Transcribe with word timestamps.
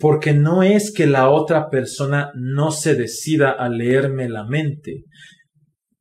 Porque 0.00 0.32
no 0.32 0.64
es 0.64 0.92
que 0.92 1.06
la 1.06 1.30
otra 1.30 1.68
persona 1.68 2.32
no 2.34 2.72
se 2.72 2.96
decida 2.96 3.50
a 3.50 3.68
leerme 3.68 4.28
la 4.28 4.44
mente. 4.44 5.04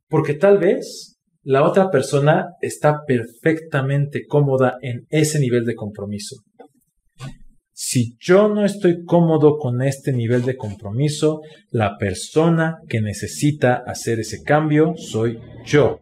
Porque 0.08 0.34
tal 0.34 0.58
vez 0.58 1.20
la 1.44 1.64
otra 1.64 1.92
persona 1.92 2.48
está 2.62 3.02
perfectamente 3.06 4.26
cómoda 4.26 4.78
en 4.82 5.06
ese 5.10 5.40
nivel 5.40 5.66
de 5.66 5.76
compromiso. 5.76 6.38
Si 7.74 8.18
yo 8.20 8.50
no 8.50 8.66
estoy 8.66 9.04
cómodo 9.06 9.58
con 9.58 9.82
este 9.82 10.12
nivel 10.12 10.44
de 10.44 10.58
compromiso, 10.58 11.42
la 11.70 11.98
persona 11.98 12.78
que 12.88 13.02
necesita 13.02 13.84
hacer 13.86 14.20
ese 14.20 14.44
cambio 14.44 14.96
soy 14.98 15.40
yo. 15.66 16.02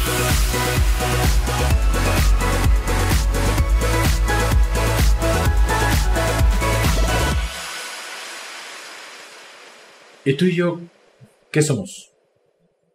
¿Y 10.23 10.35
tú 10.35 10.45
y 10.45 10.55
yo 10.55 10.79
qué 11.51 11.63
somos? 11.63 12.11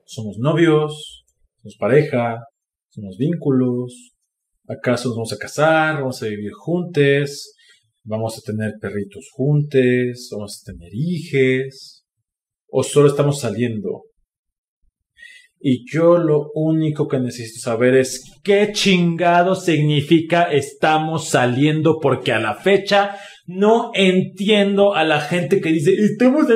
¿Somos 0.04 0.38
novios? 0.38 1.24
¿Somos 1.60 1.76
pareja? 1.76 2.38
¿Somos 2.90 3.16
vínculos? 3.18 4.12
¿Acaso 4.68 5.08
nos 5.08 5.16
vamos 5.16 5.32
a 5.32 5.36
casar? 5.36 5.96
¿Vamos 5.96 6.22
a 6.22 6.26
vivir 6.28 6.52
juntos? 6.52 7.52
¿Vamos 8.04 8.38
a 8.38 8.42
tener 8.42 8.74
perritos 8.80 9.28
juntos? 9.32 10.28
¿Vamos 10.30 10.62
a 10.62 10.72
tener 10.72 10.90
hijes? 10.94 12.04
¿O 12.68 12.84
solo 12.84 13.08
estamos 13.08 13.40
saliendo 13.40 14.04
y 15.60 15.84
yo 15.90 16.18
lo 16.18 16.50
único 16.54 17.08
que 17.08 17.18
necesito 17.18 17.60
saber 17.60 17.96
es 17.96 18.38
qué 18.42 18.70
chingado 18.72 19.54
significa 19.54 20.44
estamos 20.44 21.28
saliendo 21.28 21.98
porque 22.00 22.32
a 22.32 22.38
la 22.38 22.54
fecha 22.54 23.16
no 23.46 23.90
entiendo 23.94 24.94
a 24.94 25.04
la 25.04 25.20
gente 25.20 25.60
que 25.60 25.70
dice 25.70 25.94
estamos. 25.94 26.46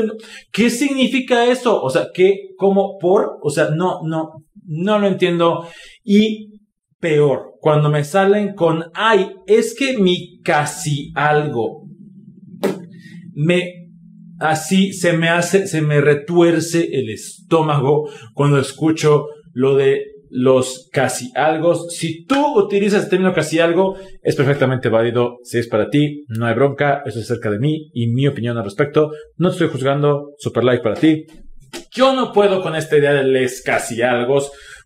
¿Qué 0.53 0.71
significa 0.71 1.47
eso? 1.47 1.81
O 1.83 1.91
sea, 1.91 2.09
¿qué? 2.13 2.51
¿Cómo? 2.57 2.99
¿Por? 2.99 3.39
O 3.43 3.51
sea, 3.51 3.71
no, 3.71 4.01
no, 4.05 4.45
no 4.67 4.99
lo 4.99 5.07
entiendo. 5.07 5.67
Y 6.05 6.61
peor, 6.99 7.55
cuando 7.61 7.91
me 7.91 8.05
salen 8.05 8.55
con, 8.55 8.85
ay, 8.95 9.33
es 9.47 9.75
que 9.75 9.99
mi 9.99 10.41
casi 10.43 11.13
algo 11.15 11.87
me 13.35 13.90
así 14.41 14.93
se 14.93 15.13
me 15.13 15.29
hace, 15.29 15.67
se 15.67 15.83
me 15.83 16.01
retuerce 16.01 16.89
el 16.93 17.11
estómago 17.11 18.11
cuando 18.35 18.59
escucho 18.59 19.27
lo 19.53 19.77
de 19.77 20.07
los 20.31 20.89
casi 20.93 21.31
algo. 21.35 21.75
Si 21.75 22.25
tú 22.25 22.59
utilizas 22.59 23.05
el 23.05 23.11
término 23.11 23.35
casi 23.35 23.59
algo, 23.59 23.97
es 24.23 24.37
perfectamente 24.37 24.89
válido. 24.89 25.39
Si 25.43 25.59
es 25.59 25.69
para 25.69 25.91
ti, 25.91 26.25
no 26.29 26.47
hay 26.47 26.55
bronca. 26.55 27.03
Eso 27.05 27.19
es 27.19 27.31
acerca 27.31 27.51
de 27.51 27.59
mí 27.59 27.91
y 27.93 28.09
mi 28.09 28.27
opinión 28.27 28.57
al 28.57 28.65
respecto. 28.65 29.11
No 29.37 29.49
te 29.49 29.55
estoy 29.55 29.69
juzgando. 29.69 30.35
Super 30.39 30.65
like 30.65 30.83
para 30.83 30.97
ti. 30.97 31.27
Yo 31.93 32.15
no 32.15 32.33
puedo 32.33 32.63
con 32.63 32.75
esta 32.77 32.97
idea 32.97 33.13
de 33.13 33.25
les 33.25 33.63
casi 33.63 34.03
algo 34.03 34.41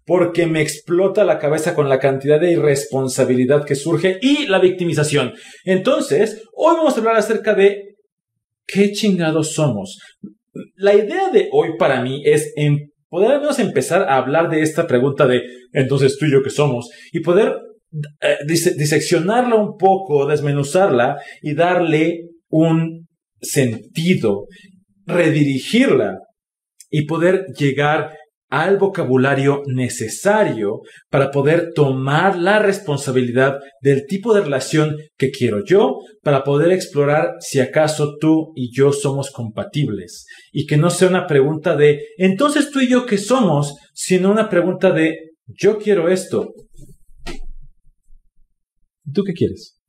porque 0.06 0.46
me 0.46 0.60
explota 0.60 1.24
la 1.24 1.38
cabeza 1.38 1.74
con 1.74 1.88
la 1.88 1.98
cantidad 1.98 2.40
de 2.40 2.52
irresponsabilidad 2.52 3.64
que 3.64 3.74
surge 3.74 4.18
y 4.20 4.46
la 4.46 4.58
victimización. 4.58 5.34
Entonces, 5.64 6.42
hoy 6.54 6.76
vamos 6.76 6.94
a 6.94 6.98
hablar 6.98 7.16
acerca 7.16 7.54
de 7.54 7.93
¿qué 8.66 8.92
chingados 8.92 9.54
somos? 9.54 9.98
La 10.76 10.94
idea 10.94 11.30
de 11.30 11.48
hoy 11.52 11.70
para 11.78 12.02
mí 12.02 12.22
es 12.24 12.52
poder 13.08 13.32
al 13.32 13.40
menos 13.40 13.58
empezar 13.58 14.02
a 14.02 14.16
hablar 14.16 14.50
de 14.50 14.62
esta 14.62 14.86
pregunta 14.86 15.26
de 15.26 15.42
entonces 15.72 16.16
tú 16.18 16.26
y 16.26 16.32
yo 16.32 16.42
qué 16.42 16.50
somos 16.50 16.88
y 17.12 17.20
poder 17.20 17.54
eh, 18.20 18.36
diseccionarla 18.46 19.54
un 19.54 19.76
poco, 19.76 20.26
desmenuzarla 20.26 21.16
y 21.42 21.54
darle 21.54 22.30
un 22.48 23.06
sentido, 23.40 24.46
redirigirla 25.06 26.18
y 26.90 27.06
poder 27.06 27.46
llegar 27.56 28.16
al 28.54 28.78
vocabulario 28.78 29.62
necesario 29.66 30.82
para 31.10 31.32
poder 31.32 31.72
tomar 31.74 32.38
la 32.38 32.60
responsabilidad 32.60 33.58
del 33.80 34.06
tipo 34.06 34.32
de 34.32 34.42
relación 34.42 34.96
que 35.18 35.32
quiero 35.32 35.64
yo, 35.64 35.96
para 36.22 36.44
poder 36.44 36.70
explorar 36.70 37.32
si 37.40 37.58
acaso 37.58 38.14
tú 38.20 38.52
y 38.54 38.70
yo 38.72 38.92
somos 38.92 39.32
compatibles. 39.32 40.26
Y 40.52 40.66
que 40.66 40.76
no 40.76 40.90
sea 40.90 41.08
una 41.08 41.26
pregunta 41.26 41.74
de, 41.74 41.98
entonces 42.16 42.70
tú 42.70 42.78
y 42.78 42.88
yo 42.88 43.06
qué 43.06 43.18
somos, 43.18 43.74
sino 43.92 44.30
una 44.30 44.48
pregunta 44.48 44.92
de, 44.92 45.32
yo 45.48 45.78
quiero 45.78 46.08
esto. 46.08 46.54
¿Tú 49.12 49.24
qué 49.24 49.32
quieres? 49.32 49.80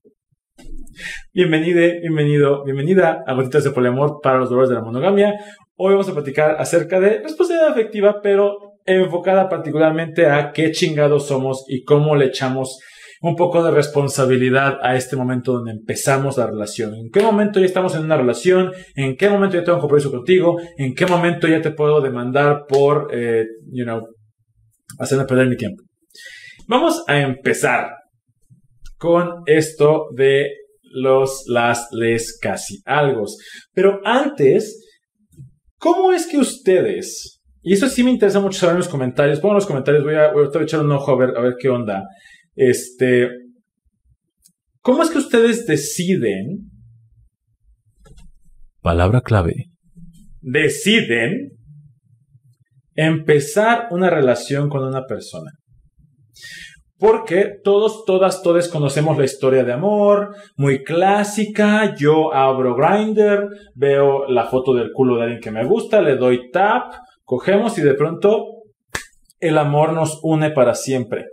Bienvenido, 1.34 1.81
bienvenido, 2.02 2.64
bienvenida 2.64 3.22
a 3.28 3.34
Gotitas 3.36 3.64
de 3.64 3.72
Poliamor 3.72 4.22
para 4.24 4.40
los 4.40 4.50
dolores 4.50 4.70
de 4.70 4.75
la 4.75 4.81
monogamia. 4.81 5.34
Hoy 5.78 5.91
vamos 5.91 6.08
a 6.08 6.13
platicar 6.13 6.56
acerca 6.58 7.02
de 7.02 7.19
responsabilidad 7.19 7.72
afectiva, 7.72 8.22
pero 8.24 8.80
enfocada 8.86 9.50
particularmente 9.50 10.25
a 10.25 10.53
qué 10.53 10.72
chingados 10.72 11.28
somos 11.28 11.66
y 11.68 11.84
cómo 11.84 12.16
le 12.16 12.28
echamos 12.28 12.80
un 13.22 13.36
poco 13.36 13.62
de 13.62 13.72
responsabilidad 13.72 14.78
a 14.81 14.96
este 14.96 15.18
momento 15.18 15.52
donde 15.52 15.72
empezamos 15.72 16.38
la 16.38 16.47
relación. 16.47 16.94
¿En 16.94 17.09
qué 17.12 17.22
momento 17.22 17.59
ya 17.59 17.66
estamos 17.66 17.94
en 17.96 18.06
una 18.06 18.16
relación? 18.16 18.72
¿En 18.96 19.18
qué 19.18 19.28
momento 19.28 19.58
ya 19.58 19.66
tengo 19.66 19.78
un 19.78 19.81
compromiso 19.81 20.12
contigo? 20.12 20.56
¿En 20.78 20.96
qué 20.96 21.08
momento 21.08 21.46
ya 21.46 21.62
te 21.62 21.72
puedo 21.72 22.00
demandar 22.00 22.66
por, 22.69 23.09
eh, 23.12 23.46
you 23.69 23.84
know, 23.84 24.02
hacerme 24.97 25.25
perder 25.25 25.50
mi 25.50 25.57
tiempo? 25.57 25.84
Vamos 26.68 27.03
a 27.07 27.19
empezar 27.19 27.90
con 28.97 29.44
esto 29.46 30.06
de 30.16 30.52
los, 30.84 31.44
las, 31.47 31.90
les, 31.92 32.40
casi 32.40 32.81
algo. 32.86 33.25
Pero 33.74 34.00
antes, 34.06 34.84
¿Cómo 35.85 36.12
es 36.13 36.25
que 36.25 36.40
ustedes, 36.40 37.44
y 37.62 37.73
eso 37.73 37.88
sí 37.88 38.03
me 38.03 38.09
interesa 38.09 38.40
mucho 38.40 38.57
saber 38.57 38.73
en 38.73 38.79
los 38.79 38.90
comentarios, 38.90 39.40
pongan 39.40 39.57
los 39.57 39.68
comentarios, 39.68 40.03
voy 40.03 40.16
a, 40.16 40.31
voy 40.31 40.47
a 40.51 40.63
echar 40.63 40.79
un 40.79 40.91
ojo 40.91 41.12
a 41.12 41.16
ver, 41.16 41.38
a 41.38 41.41
ver 41.41 41.53
qué 41.59 41.69
onda. 41.69 42.06
Este, 42.56 43.29
¿cómo 44.81 45.03
es 45.03 45.12
que 45.12 45.19
ustedes 45.19 45.68
deciden? 45.68 46.72
Palabra 48.81 49.22
clave. 49.22 49.53
Deciden 50.41 51.51
empezar 52.95 53.90
una 53.91 54.09
relación 54.09 54.69
con 54.69 54.88
una 54.88 55.06
persona. 55.06 55.51
Porque 56.97 57.59
todos, 57.63 58.06
todas, 58.06 58.41
todos 58.41 58.69
conocemos 58.69 59.17
la 59.17 59.25
historia 59.25 59.63
de 59.63 59.73
amor, 59.73 60.35
muy 60.56 60.83
clásica. 60.83 61.94
Yo 61.95 62.33
abro 62.33 62.75
Grinder, 62.75 63.47
veo 63.73 64.28
la 64.28 64.45
foto 64.45 64.73
del 64.73 64.91
culo 64.94 65.17
de 65.17 65.23
alguien 65.23 65.41
que 65.41 65.51
me 65.51 65.66
gusta, 65.66 66.01
le 66.01 66.16
doy 66.16 66.50
tap, 66.51 66.94
cogemos 67.23 67.78
y 67.78 67.81
de 67.81 67.95
pronto 67.95 68.56
el 69.39 69.57
amor 69.57 69.94
nos 69.94 70.19
une 70.23 70.51
para 70.51 70.73
siempre. 70.73 71.25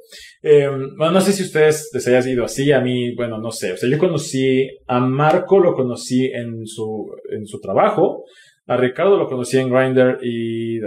Em, 0.43 0.97
bueno, 0.97 1.13
no 1.13 1.21
sé 1.21 1.33
si 1.33 1.45
ustedes 1.45 1.91
les 1.93 2.07
haya 2.09 2.29
ido 2.29 2.45
así, 2.45 2.73
a 2.73 2.81
mí, 2.81 3.15
bueno, 3.15 3.39
no 3.39 3.51
sé. 3.51 3.73
O 3.73 3.77
sea, 3.77 3.89
yo 3.89 3.99
conocí 3.99 4.69
a 4.87 5.01
Marco, 5.01 5.61
lo 5.61 5.75
conocí 5.75 6.27
en 6.27 6.67
su, 6.67 7.07
en 7.31 7.47
su 7.47 7.61
trabajo. 7.61 8.25
A 8.67 8.77
Ricardo 8.77 9.17
lo 9.17 9.29
conocí 9.29 9.59
en 9.59 9.71
Grindr 9.71 10.19
y 10.23 10.81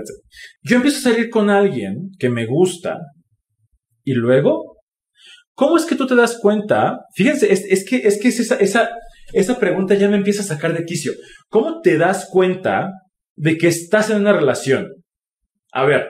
Yo 0.63 0.78
empiezo 0.78 0.98
a 0.98 1.13
salir 1.13 1.30
con 1.30 1.50
alguien 1.50 2.10
que 2.18 2.30
me 2.30 2.45
gusta, 2.45 3.00
y 4.06 4.13
luego, 4.13 4.78
¿cómo 5.56 5.75
es 5.75 5.86
que 5.86 5.96
tú 5.96 6.07
te 6.07 6.16
das 6.16 6.38
cuenta? 6.40 7.00
Fíjense, 7.16 7.52
es, 7.52 7.86
que, 7.86 7.98
es 7.98 8.19
que 8.22 8.30
esa, 8.30 8.56
esa, 8.56 8.90
esa 9.34 9.60
pregunta 9.60 9.96
ya 9.96 10.07
me 10.07 10.16
empieza 10.16 10.44
a 10.44 10.46
sacar 10.46 10.74
de 10.78 10.86
quicio. 10.86 11.12
¿Cómo 11.50 11.81
te 11.81 11.98
das 11.98 12.30
cuenta 12.31 12.92
de 13.36 13.57
que 13.57 13.68
estás 13.68 14.10
en 14.12 14.22
una 14.22 14.31
relación? 14.31 14.88
A 15.74 15.86
ver, 15.86 16.07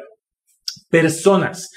personas. 0.89 1.69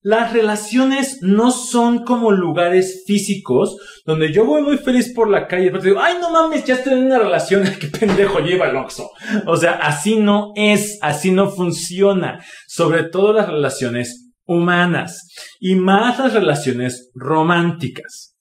Las 0.00 0.32
relaciones 0.32 1.18
no 1.20 1.50
son 1.50 2.04
como 2.04 2.30
lugares 2.30 3.02
físicos 3.06 3.76
donde 4.04 4.32
yo 4.32 4.46
voy 4.46 4.62
muy 4.62 4.78
feliz 4.78 5.12
por 5.12 5.28
la 5.28 5.48
calle 5.48 5.66
y 5.66 5.72
te 5.72 5.80
digo, 5.80 6.00
ay, 6.00 6.14
no 6.20 6.30
mames, 6.30 6.64
ya 6.64 6.74
estoy 6.74 6.92
en 6.92 7.06
una 7.06 7.18
relación, 7.18 7.64
qué 7.80 7.88
pendejo 7.88 8.38
lleva 8.38 8.68
el 8.68 8.76
oxo. 8.76 9.10
O 9.46 9.56
sea, 9.56 9.72
así 9.72 10.16
no 10.16 10.52
es, 10.54 10.98
así 11.02 11.32
no 11.32 11.50
funciona. 11.50 12.44
Sobre 12.68 13.02
todo 13.02 13.32
las 13.32 13.48
relaciones 13.48 14.25
humanas 14.46 15.28
y 15.60 15.74
más 15.74 16.18
las 16.18 16.32
relaciones 16.34 17.10
románticas. 17.14 18.36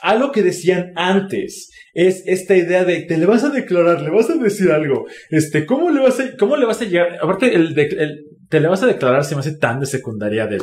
algo 0.00 0.30
que 0.30 0.42
decían 0.42 0.92
antes 0.94 1.70
es 1.92 2.22
esta 2.26 2.56
idea 2.56 2.84
de 2.84 3.02
te 3.02 3.18
le 3.18 3.26
vas 3.26 3.42
a 3.42 3.50
declarar, 3.50 4.02
le 4.02 4.10
vas 4.10 4.30
a 4.30 4.34
decir 4.34 4.70
algo. 4.70 5.06
Este, 5.30 5.66
¿cómo 5.66 5.90
le 5.90 6.00
vas 6.00 6.20
a, 6.20 6.36
cómo 6.36 6.56
le 6.56 6.66
vas 6.66 6.80
a 6.80 6.84
llegar? 6.84 7.18
Aparte, 7.20 7.54
el, 7.54 7.76
el 7.76 8.18
te 8.48 8.60
le 8.60 8.68
vas 8.68 8.82
a 8.82 8.86
declarar 8.86 9.24
se 9.24 9.34
me 9.34 9.40
hace 9.40 9.56
tan 9.56 9.80
de 9.80 9.86
secundaria 9.86 10.46
del 10.46 10.62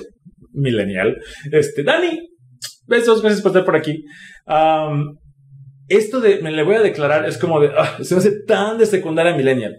millennial. 0.53 1.17
Este, 1.51 1.83
Dani, 1.83 2.19
besos, 2.87 3.21
gracias 3.21 3.41
por 3.41 3.49
estar 3.49 3.65
por 3.65 3.75
aquí. 3.75 4.03
esto 5.87 6.19
de 6.19 6.41
me 6.41 6.51
le 6.51 6.63
voy 6.63 6.75
a 6.75 6.81
declarar 6.81 7.25
es 7.27 7.37
como 7.37 7.59
de, 7.59 7.69
ah, 7.77 7.97
se 8.01 8.15
me 8.15 8.19
hace 8.19 8.43
tan 8.47 8.77
de 8.77 8.85
secundaria 8.85 9.35
millennial. 9.35 9.75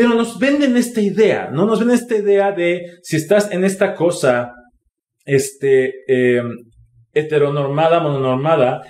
Pero 0.00 0.14
nos 0.14 0.38
venden 0.38 0.78
esta 0.78 1.02
idea, 1.02 1.50
¿no? 1.52 1.66
Nos 1.66 1.78
venden 1.78 1.98
esta 1.98 2.16
idea 2.16 2.52
de 2.52 2.86
si 3.02 3.16
estás 3.16 3.52
en 3.52 3.66
esta 3.66 3.94
cosa, 3.94 4.54
este, 5.26 5.92
eh, 6.08 6.40
heteronormada, 7.12 8.00
mononormada, 8.00 8.80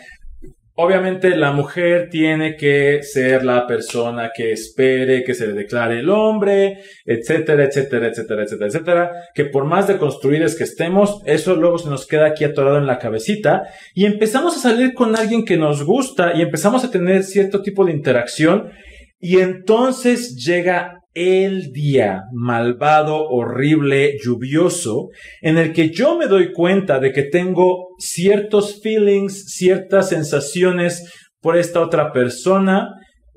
obviamente 0.74 1.34
la 1.34 1.50
mujer 1.50 2.10
tiene 2.12 2.54
que 2.54 3.02
ser 3.02 3.44
la 3.44 3.66
persona 3.66 4.30
que 4.32 4.52
espere 4.52 5.24
que 5.24 5.34
se 5.34 5.48
le 5.48 5.54
declare 5.54 5.98
el 5.98 6.10
hombre, 6.10 6.78
etcétera, 7.04 7.64
etcétera, 7.64 8.06
etcétera, 8.06 8.44
etcétera, 8.44 8.68
etcétera, 8.68 9.10
que 9.34 9.46
por 9.46 9.64
más 9.64 9.88
deconstruidas 9.88 10.54
que 10.54 10.62
estemos, 10.62 11.22
eso 11.26 11.56
luego 11.56 11.78
se 11.78 11.90
nos 11.90 12.06
queda 12.06 12.26
aquí 12.26 12.44
atorado 12.44 12.78
en 12.78 12.86
la 12.86 13.00
cabecita 13.00 13.64
y 13.96 14.06
empezamos 14.06 14.56
a 14.56 14.60
salir 14.60 14.94
con 14.94 15.16
alguien 15.16 15.44
que 15.44 15.56
nos 15.56 15.82
gusta 15.82 16.34
y 16.36 16.42
empezamos 16.42 16.84
a 16.84 16.90
tener 16.92 17.24
cierto 17.24 17.62
tipo 17.62 17.84
de 17.84 17.94
interacción 17.94 18.70
y 19.18 19.40
entonces 19.40 20.36
llega 20.36 20.99
el 21.14 21.72
día 21.72 22.22
malvado, 22.32 23.28
horrible, 23.28 24.16
lluvioso, 24.22 25.08
en 25.40 25.58
el 25.58 25.72
que 25.72 25.90
yo 25.90 26.16
me 26.16 26.26
doy 26.26 26.52
cuenta 26.52 27.00
de 27.00 27.12
que 27.12 27.24
tengo 27.24 27.88
ciertos 27.98 28.80
feelings, 28.80 29.52
ciertas 29.52 30.08
sensaciones 30.08 31.12
por 31.40 31.56
esta 31.56 31.80
otra 31.80 32.12
persona, 32.12 32.88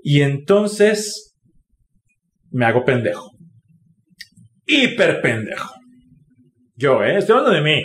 y 0.03 0.21
entonces 0.21 1.35
me 2.51 2.65
hago 2.65 2.83
pendejo. 2.83 3.31
Hiper 4.65 5.21
pendejo. 5.21 5.73
Yo, 6.75 7.03
¿eh? 7.03 7.17
Estoy 7.17 7.37
hablando 7.37 7.55
de 7.55 7.63
mí. 7.63 7.81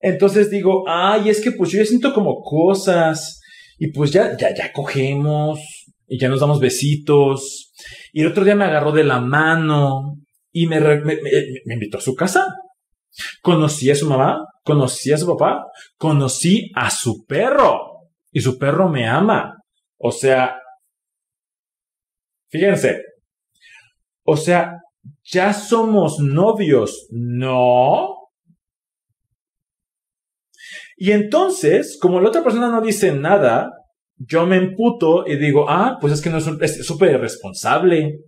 Entonces 0.00 0.50
digo, 0.50 0.84
ay, 0.88 1.28
es 1.28 1.40
que 1.40 1.52
pues 1.52 1.70
yo 1.70 1.78
ya 1.78 1.86
siento 1.86 2.12
como 2.12 2.40
cosas, 2.42 3.40
y 3.78 3.90
pues 3.92 4.10
ya, 4.10 4.36
ya, 4.36 4.54
ya 4.54 4.72
cogemos, 4.72 5.60
y 6.06 6.18
ya 6.18 6.28
nos 6.28 6.40
damos 6.40 6.60
besitos, 6.60 7.72
y 8.16 8.22
el 8.22 8.28
otro 8.28 8.44
día 8.44 8.54
me 8.54 8.64
agarró 8.64 8.92
de 8.92 9.02
la 9.02 9.18
mano 9.18 10.20
y 10.52 10.68
me, 10.68 10.78
invitó 11.66 11.98
a 11.98 12.00
su 12.00 12.14
casa. 12.14 12.46
Conocí 13.42 13.90
a 13.90 13.96
su 13.96 14.08
mamá, 14.08 14.38
conocí 14.62 15.12
a 15.12 15.18
su 15.18 15.26
papá, 15.26 15.66
conocí 15.96 16.70
a 16.76 16.92
su 16.92 17.26
perro 17.26 18.06
y 18.30 18.40
su 18.40 18.56
perro 18.56 18.88
me 18.88 19.08
ama. 19.08 19.56
O 19.98 20.12
sea, 20.12 20.56
fíjense, 22.50 23.02
o 24.22 24.36
sea, 24.36 24.78
ya 25.24 25.52
somos 25.52 26.20
novios, 26.20 27.08
¿no? 27.10 28.14
Y 30.96 31.10
entonces, 31.10 31.98
como 32.00 32.20
la 32.20 32.28
otra 32.28 32.44
persona 32.44 32.70
no 32.70 32.80
dice 32.80 33.10
nada, 33.10 33.72
yo 34.18 34.46
me 34.46 34.56
emputo 34.56 35.26
y 35.26 35.36
digo, 35.36 35.66
ah, 35.68 35.98
pues 36.00 36.12
es 36.12 36.20
que 36.20 36.30
no 36.30 36.38
es 36.38 36.86
súper 36.86 37.12
irresponsable. 37.12 38.20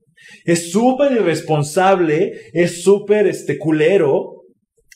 Es 0.45 0.73
súper 0.73 1.13
irresponsable, 1.13 2.33
es 2.53 2.83
súper 2.83 3.27
este 3.27 3.59
culero, 3.59 4.43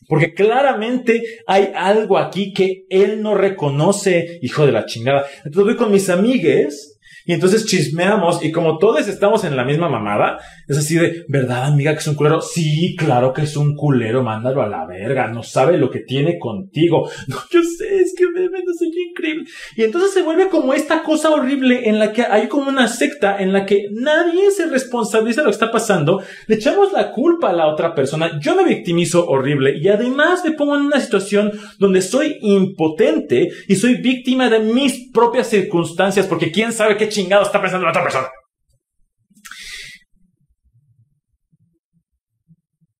porque 0.08 0.34
claramente 0.34 1.22
hay 1.46 1.70
algo 1.74 2.18
aquí 2.18 2.52
que 2.52 2.84
él 2.88 3.22
no 3.22 3.34
reconoce, 3.34 4.38
hijo 4.42 4.66
de 4.66 4.72
la 4.72 4.86
chingada. 4.86 5.24
Entonces 5.44 5.64
voy 5.64 5.76
con 5.76 5.92
mis 5.92 6.08
amigues 6.08 6.98
y 7.30 7.32
entonces 7.32 7.64
chismeamos 7.64 8.44
y 8.44 8.50
como 8.50 8.76
todos 8.78 9.06
estamos 9.06 9.44
en 9.44 9.56
la 9.56 9.62
misma 9.64 9.88
mamada, 9.88 10.40
es 10.66 10.76
así 10.76 10.96
de, 10.96 11.24
¿verdad 11.28 11.66
amiga 11.66 11.92
que 11.92 12.00
es 12.00 12.08
un 12.08 12.16
culero? 12.16 12.40
Sí, 12.40 12.96
claro 12.98 13.32
que 13.32 13.42
es 13.42 13.56
un 13.56 13.76
culero, 13.76 14.24
mándalo 14.24 14.62
a 14.62 14.68
la 14.68 14.84
verga, 14.84 15.28
no 15.28 15.44
sabe 15.44 15.78
lo 15.78 15.92
que 15.92 16.00
tiene 16.00 16.40
contigo. 16.40 17.08
No, 17.28 17.36
yo 17.52 17.60
sé, 17.62 18.00
es 18.00 18.12
que 18.16 18.26
me, 18.26 18.48
no 18.48 18.72
soy 18.76 18.88
increíble. 19.10 19.44
Y 19.76 19.84
entonces 19.84 20.12
se 20.12 20.22
vuelve 20.22 20.48
como 20.48 20.74
esta 20.74 21.04
cosa 21.04 21.30
horrible 21.30 21.88
en 21.88 22.00
la 22.00 22.12
que 22.12 22.22
hay 22.22 22.48
como 22.48 22.68
una 22.68 22.88
secta 22.88 23.40
en 23.40 23.52
la 23.52 23.64
que 23.64 23.86
nadie 23.92 24.50
se 24.50 24.66
responsabiliza 24.66 25.42
de 25.42 25.44
lo 25.44 25.50
que 25.50 25.54
está 25.54 25.70
pasando, 25.70 26.20
le 26.48 26.56
echamos 26.56 26.92
la 26.92 27.12
culpa 27.12 27.50
a 27.50 27.52
la 27.52 27.68
otra 27.68 27.94
persona, 27.94 28.40
yo 28.40 28.56
me 28.56 28.64
victimizo 28.64 29.28
horrible 29.28 29.78
y 29.78 29.86
además 29.86 30.42
me 30.44 30.50
pongo 30.50 30.74
en 30.74 30.82
una 30.82 30.98
situación 30.98 31.52
donde 31.78 32.02
soy 32.02 32.38
impotente 32.40 33.50
y 33.68 33.76
soy 33.76 33.94
víctima 33.98 34.50
de 34.50 34.58
mis 34.58 35.10
propias 35.12 35.46
circunstancias 35.46 36.26
porque 36.26 36.50
quién 36.50 36.72
sabe 36.72 36.96
qué 36.96 37.08
chingado 37.20 37.42
está 37.42 37.60
pensando 37.60 37.84
la 37.84 37.90
otra 37.90 38.02
persona. 38.02 38.28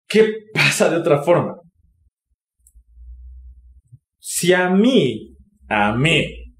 ¿Qué 0.08 0.28
pasa 0.52 0.90
de 0.90 0.96
otra 0.96 1.22
forma? 1.22 1.55
Si 4.19 4.52
a 4.52 4.69
mí, 4.69 5.37
a 5.69 5.93
mí, 5.93 6.55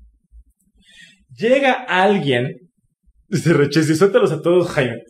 llega 1.35 1.73
alguien, 1.73 2.71
dice 3.29 3.53
Rechesi, 3.53 3.97
suéltalos 3.97 4.33
a 4.33 4.41
todos, 4.41 4.71
Jaime. 4.71 5.03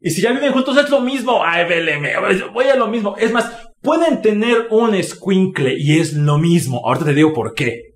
Y 0.00 0.10
si 0.10 0.20
ya 0.20 0.32
viven 0.32 0.52
juntos 0.52 0.76
es 0.76 0.90
lo 0.90 1.00
mismo. 1.00 1.44
Ay, 1.44 1.64
BLM, 1.64 2.52
voy 2.52 2.64
a 2.66 2.76
lo 2.76 2.88
mismo. 2.88 3.16
Es 3.16 3.32
más, 3.32 3.68
pueden 3.80 4.20
tener 4.20 4.66
un 4.70 5.00
squinkle 5.02 5.74
y 5.78 6.00
es 6.00 6.12
lo 6.14 6.38
mismo. 6.38 6.82
Ahorita 6.84 7.06
te 7.06 7.14
digo 7.14 7.32
por 7.32 7.54
qué. 7.54 7.91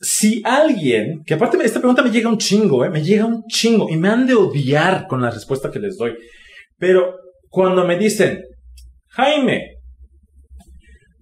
Si 0.00 0.40
alguien, 0.46 1.22
que 1.26 1.34
aparte 1.34 1.58
esta 1.62 1.78
pregunta 1.78 2.02
me 2.02 2.10
llega 2.10 2.30
un 2.30 2.38
chingo, 2.38 2.84
¿eh? 2.84 2.88
me 2.90 3.04
llega 3.04 3.26
un 3.26 3.44
chingo 3.46 3.90
y 3.90 3.98
me 3.98 4.08
han 4.08 4.26
de 4.26 4.34
odiar 4.34 5.06
con 5.06 5.20
la 5.20 5.30
respuesta 5.30 5.70
que 5.70 5.78
les 5.78 5.98
doy. 5.98 6.16
Pero 6.78 7.16
cuando 7.50 7.84
me 7.84 7.98
dicen, 7.98 8.42
Jaime, 9.08 9.76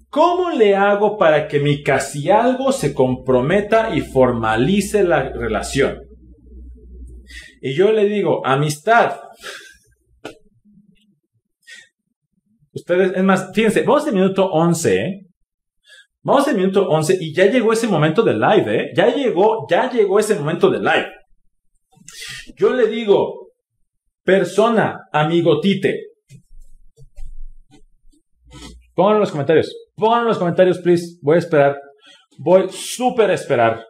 ¿cómo 0.08 0.50
le 0.50 0.76
hago 0.76 1.18
para 1.18 1.48
que 1.48 1.58
mi 1.58 1.82
casi 1.82 2.30
algo 2.30 2.70
se 2.70 2.94
comprometa 2.94 3.92
y 3.96 4.00
formalice 4.00 5.02
la 5.02 5.28
relación? 5.28 5.98
Y 7.60 7.74
yo 7.74 7.90
le 7.90 8.04
digo, 8.04 8.46
amistad. 8.46 9.18
Ustedes, 12.72 13.12
es 13.16 13.24
más, 13.24 13.50
fíjense, 13.52 13.82
vamos 13.82 14.06
al 14.06 14.14
minuto 14.14 14.46
11, 14.46 14.96
¿eh? 14.96 15.27
Vamos 16.28 16.46
al 16.46 16.56
minuto 16.56 16.86
11 16.86 17.16
y 17.22 17.34
ya 17.34 17.46
llegó 17.46 17.72
ese 17.72 17.88
momento 17.88 18.22
de 18.22 18.34
live, 18.34 18.76
¿eh? 18.76 18.90
Ya 18.94 19.06
llegó, 19.06 19.66
ya 19.66 19.90
llegó 19.90 20.18
ese 20.18 20.34
momento 20.34 20.68
de 20.68 20.78
live. 20.78 21.10
Yo 22.54 22.74
le 22.74 22.86
digo, 22.86 23.52
persona, 24.24 25.08
amigo 25.10 25.58
Tite. 25.58 25.98
Pónganlo 28.92 29.16
en 29.16 29.20
los 29.20 29.30
comentarios. 29.30 29.74
Pónganlo 29.94 30.24
en 30.24 30.28
los 30.28 30.38
comentarios, 30.38 30.78
please. 30.80 31.18
Voy 31.22 31.36
a 31.36 31.38
esperar. 31.38 31.78
Voy 32.36 32.68
súper 32.70 33.30
a 33.30 33.34
esperar. 33.34 33.86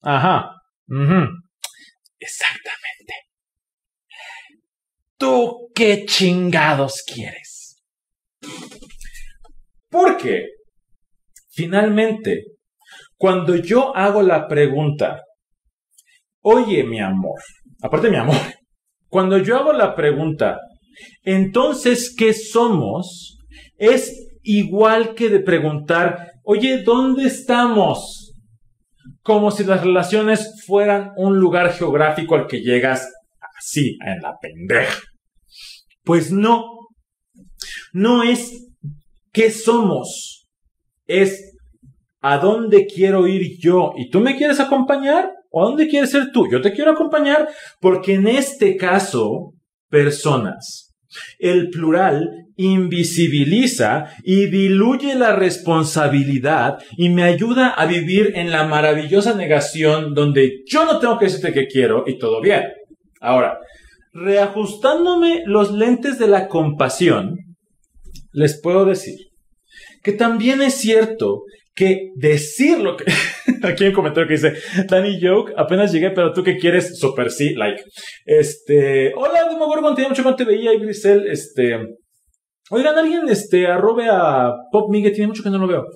Ajá. 0.00 0.50
Exactamente. 2.18 3.14
¿Tú 5.16 5.70
qué 5.76 6.04
chingados 6.06 7.04
quieres? 7.06 7.80
¿Por 9.88 10.16
qué? 10.16 10.59
Finalmente, 11.60 12.44
cuando 13.18 13.54
yo 13.54 13.94
hago 13.94 14.22
la 14.22 14.48
pregunta, 14.48 15.20
oye 16.40 16.84
mi 16.84 17.00
amor, 17.00 17.38
aparte 17.82 18.08
mi 18.08 18.16
amor, 18.16 18.38
cuando 19.08 19.36
yo 19.36 19.58
hago 19.58 19.74
la 19.74 19.94
pregunta, 19.94 20.58
entonces, 21.22 22.14
¿qué 22.16 22.32
somos? 22.32 23.36
Es 23.76 24.38
igual 24.42 25.14
que 25.14 25.28
de 25.28 25.40
preguntar, 25.40 26.32
oye, 26.44 26.82
¿dónde 26.82 27.26
estamos? 27.26 28.32
Como 29.20 29.50
si 29.50 29.64
las 29.64 29.82
relaciones 29.82 30.64
fueran 30.66 31.12
un 31.18 31.38
lugar 31.38 31.74
geográfico 31.74 32.36
al 32.36 32.46
que 32.46 32.62
llegas 32.62 33.06
así, 33.58 33.98
en 34.06 34.22
la 34.22 34.32
pendeja. 34.40 34.98
Pues 36.04 36.32
no, 36.32 36.64
no 37.92 38.22
es 38.22 38.66
qué 39.30 39.50
somos, 39.50 40.46
es 41.06 41.49
¿a 42.20 42.38
dónde 42.38 42.86
quiero 42.86 43.26
ir 43.26 43.58
yo? 43.58 43.92
¿Y 43.96 44.10
tú 44.10 44.20
me 44.20 44.36
quieres 44.36 44.60
acompañar? 44.60 45.32
¿O 45.50 45.62
a 45.62 45.66
dónde 45.66 45.88
quieres 45.88 46.10
ser 46.10 46.30
tú? 46.32 46.48
Yo 46.50 46.60
te 46.60 46.72
quiero 46.72 46.92
acompañar 46.92 47.48
porque 47.80 48.14
en 48.14 48.28
este 48.28 48.76
caso, 48.76 49.54
personas. 49.88 50.94
El 51.40 51.70
plural 51.70 52.46
invisibiliza 52.56 54.12
y 54.22 54.46
diluye 54.46 55.16
la 55.16 55.34
responsabilidad 55.34 56.78
y 56.96 57.08
me 57.08 57.24
ayuda 57.24 57.70
a 57.70 57.86
vivir 57.86 58.32
en 58.36 58.52
la 58.52 58.64
maravillosa 58.64 59.34
negación 59.34 60.14
donde 60.14 60.62
yo 60.66 60.84
no 60.84 61.00
tengo 61.00 61.18
que 61.18 61.24
decirte 61.24 61.52
que 61.52 61.66
quiero 61.66 62.04
y 62.06 62.16
todo 62.16 62.40
bien. 62.40 62.62
Ahora, 63.20 63.58
reajustándome 64.12 65.42
los 65.46 65.72
lentes 65.72 66.18
de 66.18 66.28
la 66.28 66.46
compasión, 66.46 67.38
les 68.32 68.60
puedo 68.60 68.84
decir 68.84 69.30
que 70.02 70.12
también 70.12 70.62
es 70.62 70.74
cierto 70.74 71.42
que 71.80 72.12
decir 72.14 72.78
lo 72.78 72.96
que... 72.96 73.04
Aquí 73.62 73.84
hay 73.84 73.88
un 73.88 73.94
comentario 73.94 74.28
que 74.28 74.34
dice, 74.34 74.52
Danny 74.86 75.18
Joke, 75.20 75.54
apenas 75.56 75.90
llegué, 75.90 76.10
pero 76.10 76.32
tú 76.32 76.44
qué 76.44 76.58
quieres, 76.58 76.98
super 76.98 77.30
sí, 77.30 77.54
like. 77.54 77.82
Este, 78.26 79.14
hola, 79.14 79.48
Demogorgon, 79.50 79.94
tenía 79.94 80.10
mucho 80.10 80.22
que 80.22 80.28
no 80.28 80.36
te 80.36 80.44
veía, 80.44 80.74
y 80.74 80.78
Grisel, 80.78 81.26
este... 81.26 81.78
Oigan, 82.70 82.98
alguien, 82.98 83.28
este, 83.28 83.66
arrobe 83.66 84.08
a 84.10 84.52
Pop 84.70 84.90
Miguel, 84.90 85.12
tiene 85.12 85.28
mucho 85.28 85.42
que 85.42 85.50
no 85.50 85.58
lo 85.58 85.66
veo. 85.66 85.86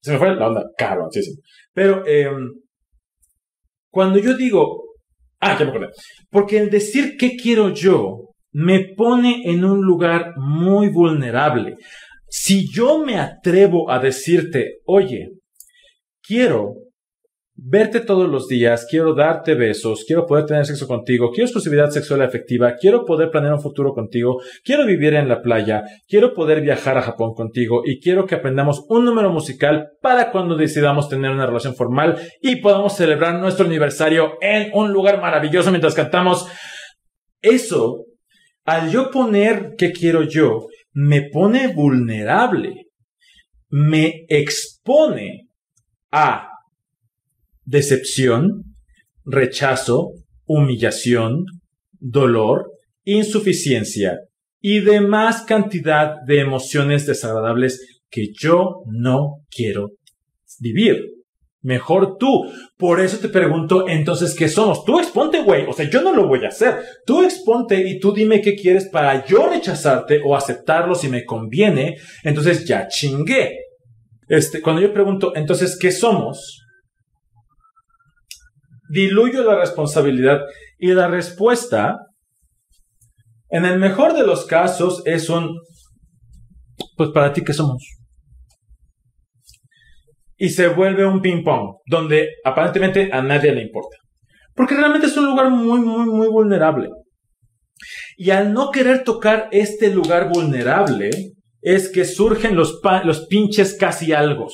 se 0.00 0.12
me 0.12 0.18
fue 0.18 0.34
la 0.34 0.48
onda, 0.48 0.64
caro, 0.76 1.08
sí, 1.10 1.22
sí. 1.22 1.34
Pero, 1.74 2.06
em, 2.06 2.50
cuando 3.90 4.18
yo 4.18 4.34
digo, 4.34 4.94
ah, 5.40 5.56
ya 5.58 5.66
me 5.66 5.70
acordé, 5.70 5.88
porque 6.30 6.58
el 6.58 6.70
decir 6.70 7.16
qué 7.18 7.36
quiero 7.36 7.68
yo 7.68 8.32
me 8.52 8.94
pone 8.96 9.42
en 9.44 9.64
un 9.64 9.80
lugar 9.80 10.32
muy 10.36 10.88
vulnerable. 10.88 11.76
Si 12.34 12.66
yo 12.72 13.04
me 13.04 13.18
atrevo 13.18 13.90
a 13.90 13.98
decirte, 13.98 14.78
oye, 14.86 15.32
quiero 16.22 16.76
verte 17.54 18.00
todos 18.00 18.26
los 18.26 18.48
días, 18.48 18.86
quiero 18.88 19.12
darte 19.12 19.54
besos, 19.54 20.04
quiero 20.06 20.24
poder 20.24 20.46
tener 20.46 20.64
sexo 20.64 20.88
contigo, 20.88 21.30
quiero 21.30 21.44
exclusividad 21.44 21.90
sexual 21.90 22.22
efectiva, 22.22 22.76
quiero 22.80 23.04
poder 23.04 23.30
planear 23.30 23.52
un 23.52 23.60
futuro 23.60 23.92
contigo, 23.92 24.40
quiero 24.64 24.86
vivir 24.86 25.12
en 25.12 25.28
la 25.28 25.42
playa, 25.42 25.84
quiero 26.08 26.32
poder 26.32 26.62
viajar 26.62 26.96
a 26.96 27.02
Japón 27.02 27.34
contigo 27.34 27.82
y 27.84 28.00
quiero 28.00 28.24
que 28.24 28.36
aprendamos 28.36 28.82
un 28.88 29.04
número 29.04 29.30
musical 29.30 29.90
para 30.00 30.30
cuando 30.30 30.56
decidamos 30.56 31.10
tener 31.10 31.32
una 31.32 31.44
relación 31.44 31.74
formal 31.74 32.18
y 32.40 32.56
podamos 32.56 32.96
celebrar 32.96 33.38
nuestro 33.40 33.66
aniversario 33.66 34.38
en 34.40 34.70
un 34.72 34.90
lugar 34.90 35.20
maravilloso 35.20 35.68
mientras 35.68 35.94
cantamos. 35.94 36.48
Eso, 37.42 38.06
al 38.64 38.90
yo 38.90 39.10
poner 39.10 39.74
qué 39.76 39.92
quiero 39.92 40.22
yo, 40.22 40.68
me 40.92 41.28
pone 41.30 41.68
vulnerable, 41.68 42.86
me 43.68 44.24
expone 44.28 45.48
a 46.10 46.48
decepción, 47.64 48.76
rechazo, 49.24 50.12
humillación, 50.44 51.46
dolor, 51.98 52.70
insuficiencia 53.04 54.18
y 54.60 54.80
demás 54.80 55.42
cantidad 55.42 56.16
de 56.26 56.40
emociones 56.40 57.06
desagradables 57.06 58.02
que 58.10 58.28
yo 58.32 58.82
no 58.86 59.44
quiero 59.50 59.92
vivir. 60.60 61.21
Mejor 61.62 62.16
tú. 62.18 62.44
Por 62.76 63.00
eso 63.00 63.18
te 63.18 63.28
pregunto, 63.28 63.88
entonces, 63.88 64.34
¿qué 64.34 64.48
somos? 64.48 64.84
Tú 64.84 64.98
exponte, 64.98 65.42
güey. 65.42 65.64
O 65.68 65.72
sea, 65.72 65.88
yo 65.88 66.02
no 66.02 66.12
lo 66.12 66.26
voy 66.26 66.44
a 66.44 66.48
hacer. 66.48 66.82
Tú 67.06 67.22
exponte 67.22 67.88
y 67.88 68.00
tú 68.00 68.12
dime 68.12 68.40
qué 68.40 68.56
quieres 68.56 68.88
para 68.88 69.24
yo 69.24 69.48
rechazarte 69.48 70.20
o 70.24 70.36
aceptarlo 70.36 70.94
si 70.94 71.08
me 71.08 71.24
conviene. 71.24 71.96
Entonces 72.24 72.66
ya 72.66 72.88
chingué. 72.88 73.58
Este, 74.28 74.60
cuando 74.60 74.82
yo 74.82 74.92
pregunto, 74.92 75.32
entonces, 75.36 75.78
¿qué 75.78 75.92
somos? 75.92 76.64
Diluyo 78.90 79.44
la 79.44 79.56
responsabilidad 79.56 80.40
y 80.78 80.88
la 80.94 81.06
respuesta, 81.06 81.98
en 83.50 83.64
el 83.64 83.78
mejor 83.78 84.14
de 84.14 84.26
los 84.26 84.46
casos, 84.46 85.02
es 85.04 85.28
un, 85.28 85.60
pues 86.96 87.10
para 87.10 87.32
ti, 87.32 87.42
¿qué 87.44 87.52
somos? 87.52 88.01
Y 90.42 90.48
se 90.48 90.66
vuelve 90.66 91.06
un 91.06 91.22
ping-pong, 91.22 91.76
donde 91.86 92.30
aparentemente 92.44 93.10
a 93.12 93.22
nadie 93.22 93.52
le 93.52 93.62
importa. 93.62 93.96
Porque 94.56 94.74
realmente 94.74 95.06
es 95.06 95.16
un 95.16 95.26
lugar 95.26 95.50
muy, 95.50 95.78
muy, 95.78 96.04
muy 96.04 96.26
vulnerable. 96.26 96.88
Y 98.16 98.30
al 98.30 98.52
no 98.52 98.72
querer 98.72 99.04
tocar 99.04 99.48
este 99.52 99.94
lugar 99.94 100.30
vulnerable, 100.34 101.10
es 101.60 101.88
que 101.88 102.04
surgen 102.04 102.56
los, 102.56 102.80
los 103.04 103.26
pinches 103.28 103.76
casi 103.78 104.12
algo. 104.12 104.48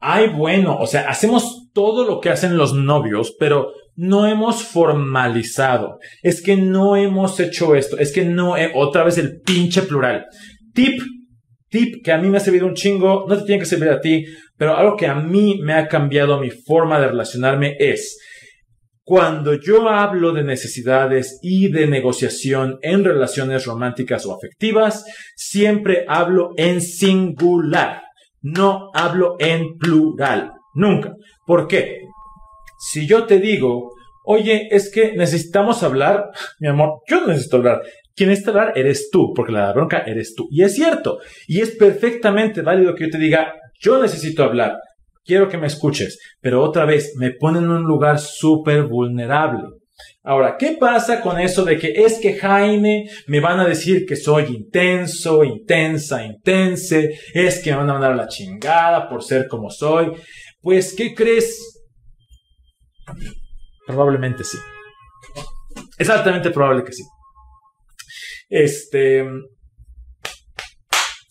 Ay, 0.00 0.30
bueno, 0.30 0.78
o 0.78 0.86
sea, 0.86 1.10
hacemos 1.10 1.68
todo 1.74 2.06
lo 2.06 2.18
que 2.18 2.30
hacen 2.30 2.56
los 2.56 2.72
novios, 2.72 3.36
pero 3.38 3.72
no 3.96 4.26
hemos 4.26 4.62
formalizado. 4.62 5.98
Es 6.22 6.40
que 6.40 6.56
no 6.56 6.96
hemos 6.96 7.38
hecho 7.38 7.74
esto. 7.74 7.98
Es 7.98 8.14
que 8.14 8.24
no, 8.24 8.54
otra 8.76 9.04
vez 9.04 9.18
el 9.18 9.42
pinche 9.42 9.82
plural. 9.82 10.24
Tip 10.72 11.02
tip 11.68 12.04
que 12.04 12.12
a 12.12 12.18
mí 12.18 12.28
me 12.28 12.38
ha 12.38 12.40
servido 12.40 12.66
un 12.66 12.74
chingo, 12.74 13.26
no 13.28 13.36
te 13.36 13.44
tiene 13.44 13.60
que 13.60 13.66
servir 13.66 13.90
a 13.90 14.00
ti, 14.00 14.24
pero 14.56 14.76
algo 14.76 14.96
que 14.96 15.06
a 15.06 15.14
mí 15.14 15.60
me 15.62 15.74
ha 15.74 15.88
cambiado 15.88 16.40
mi 16.40 16.50
forma 16.50 17.00
de 17.00 17.08
relacionarme 17.08 17.76
es 17.78 18.18
cuando 19.08 19.54
yo 19.54 19.88
hablo 19.88 20.32
de 20.32 20.44
necesidades 20.44 21.38
y 21.40 21.72
de 21.72 21.86
negociación 21.86 22.78
en 22.82 23.04
relaciones 23.04 23.64
románticas 23.64 24.26
o 24.26 24.34
afectivas, 24.34 25.06
siempre 25.34 26.04
hablo 26.06 26.50
en 26.58 26.82
singular, 26.82 28.02
no 28.42 28.90
hablo 28.92 29.36
en 29.38 29.78
plural, 29.78 30.52
nunca. 30.74 31.14
¿Por 31.46 31.66
qué? 31.66 32.02
Si 32.78 33.06
yo 33.06 33.24
te 33.24 33.38
digo, 33.38 33.94
oye, 34.26 34.68
es 34.70 34.90
que 34.90 35.14
necesitamos 35.16 35.82
hablar, 35.82 36.26
mi 36.60 36.68
amor, 36.68 37.00
yo 37.08 37.22
no 37.22 37.28
necesito 37.28 37.56
hablar, 37.56 37.80
quien 38.18 38.30
está 38.30 38.50
hablar 38.50 38.72
eres 38.74 39.10
tú, 39.10 39.32
porque 39.32 39.52
la 39.52 39.72
bronca 39.72 40.02
eres 40.04 40.34
tú. 40.34 40.48
Y 40.50 40.64
es 40.64 40.74
cierto. 40.74 41.20
Y 41.46 41.60
es 41.60 41.70
perfectamente 41.70 42.62
válido 42.62 42.94
que 42.94 43.04
yo 43.04 43.10
te 43.10 43.18
diga, 43.18 43.54
yo 43.80 44.02
necesito 44.02 44.42
hablar, 44.42 44.76
quiero 45.24 45.48
que 45.48 45.56
me 45.56 45.68
escuches. 45.68 46.18
Pero 46.40 46.62
otra 46.62 46.84
vez, 46.84 47.14
me 47.16 47.30
ponen 47.30 47.64
en 47.64 47.70
un 47.70 47.84
lugar 47.84 48.18
súper 48.18 48.82
vulnerable. 48.82 49.62
Ahora, 50.24 50.56
¿qué 50.58 50.76
pasa 50.78 51.20
con 51.20 51.38
eso 51.38 51.64
de 51.64 51.78
que 51.78 51.92
es 51.92 52.18
que 52.18 52.34
Jaime 52.34 53.08
me 53.28 53.40
van 53.40 53.60
a 53.60 53.66
decir 53.66 54.04
que 54.04 54.16
soy 54.16 54.44
intenso, 54.46 55.44
intensa, 55.44 56.24
intense, 56.24 57.18
es 57.32 57.62
que 57.62 57.70
me 57.70 57.76
van 57.76 57.90
a 57.90 57.92
mandar 57.94 58.12
a 58.12 58.16
la 58.16 58.28
chingada 58.28 59.08
por 59.08 59.22
ser 59.22 59.46
como 59.48 59.70
soy? 59.70 60.12
Pues, 60.60 60.92
¿qué 60.94 61.14
crees? 61.14 61.80
Probablemente 63.86 64.42
sí. 64.42 64.58
Es 65.96 66.10
altamente 66.10 66.50
probable 66.50 66.84
que 66.84 66.92
sí. 66.92 67.04
Este, 68.48 69.24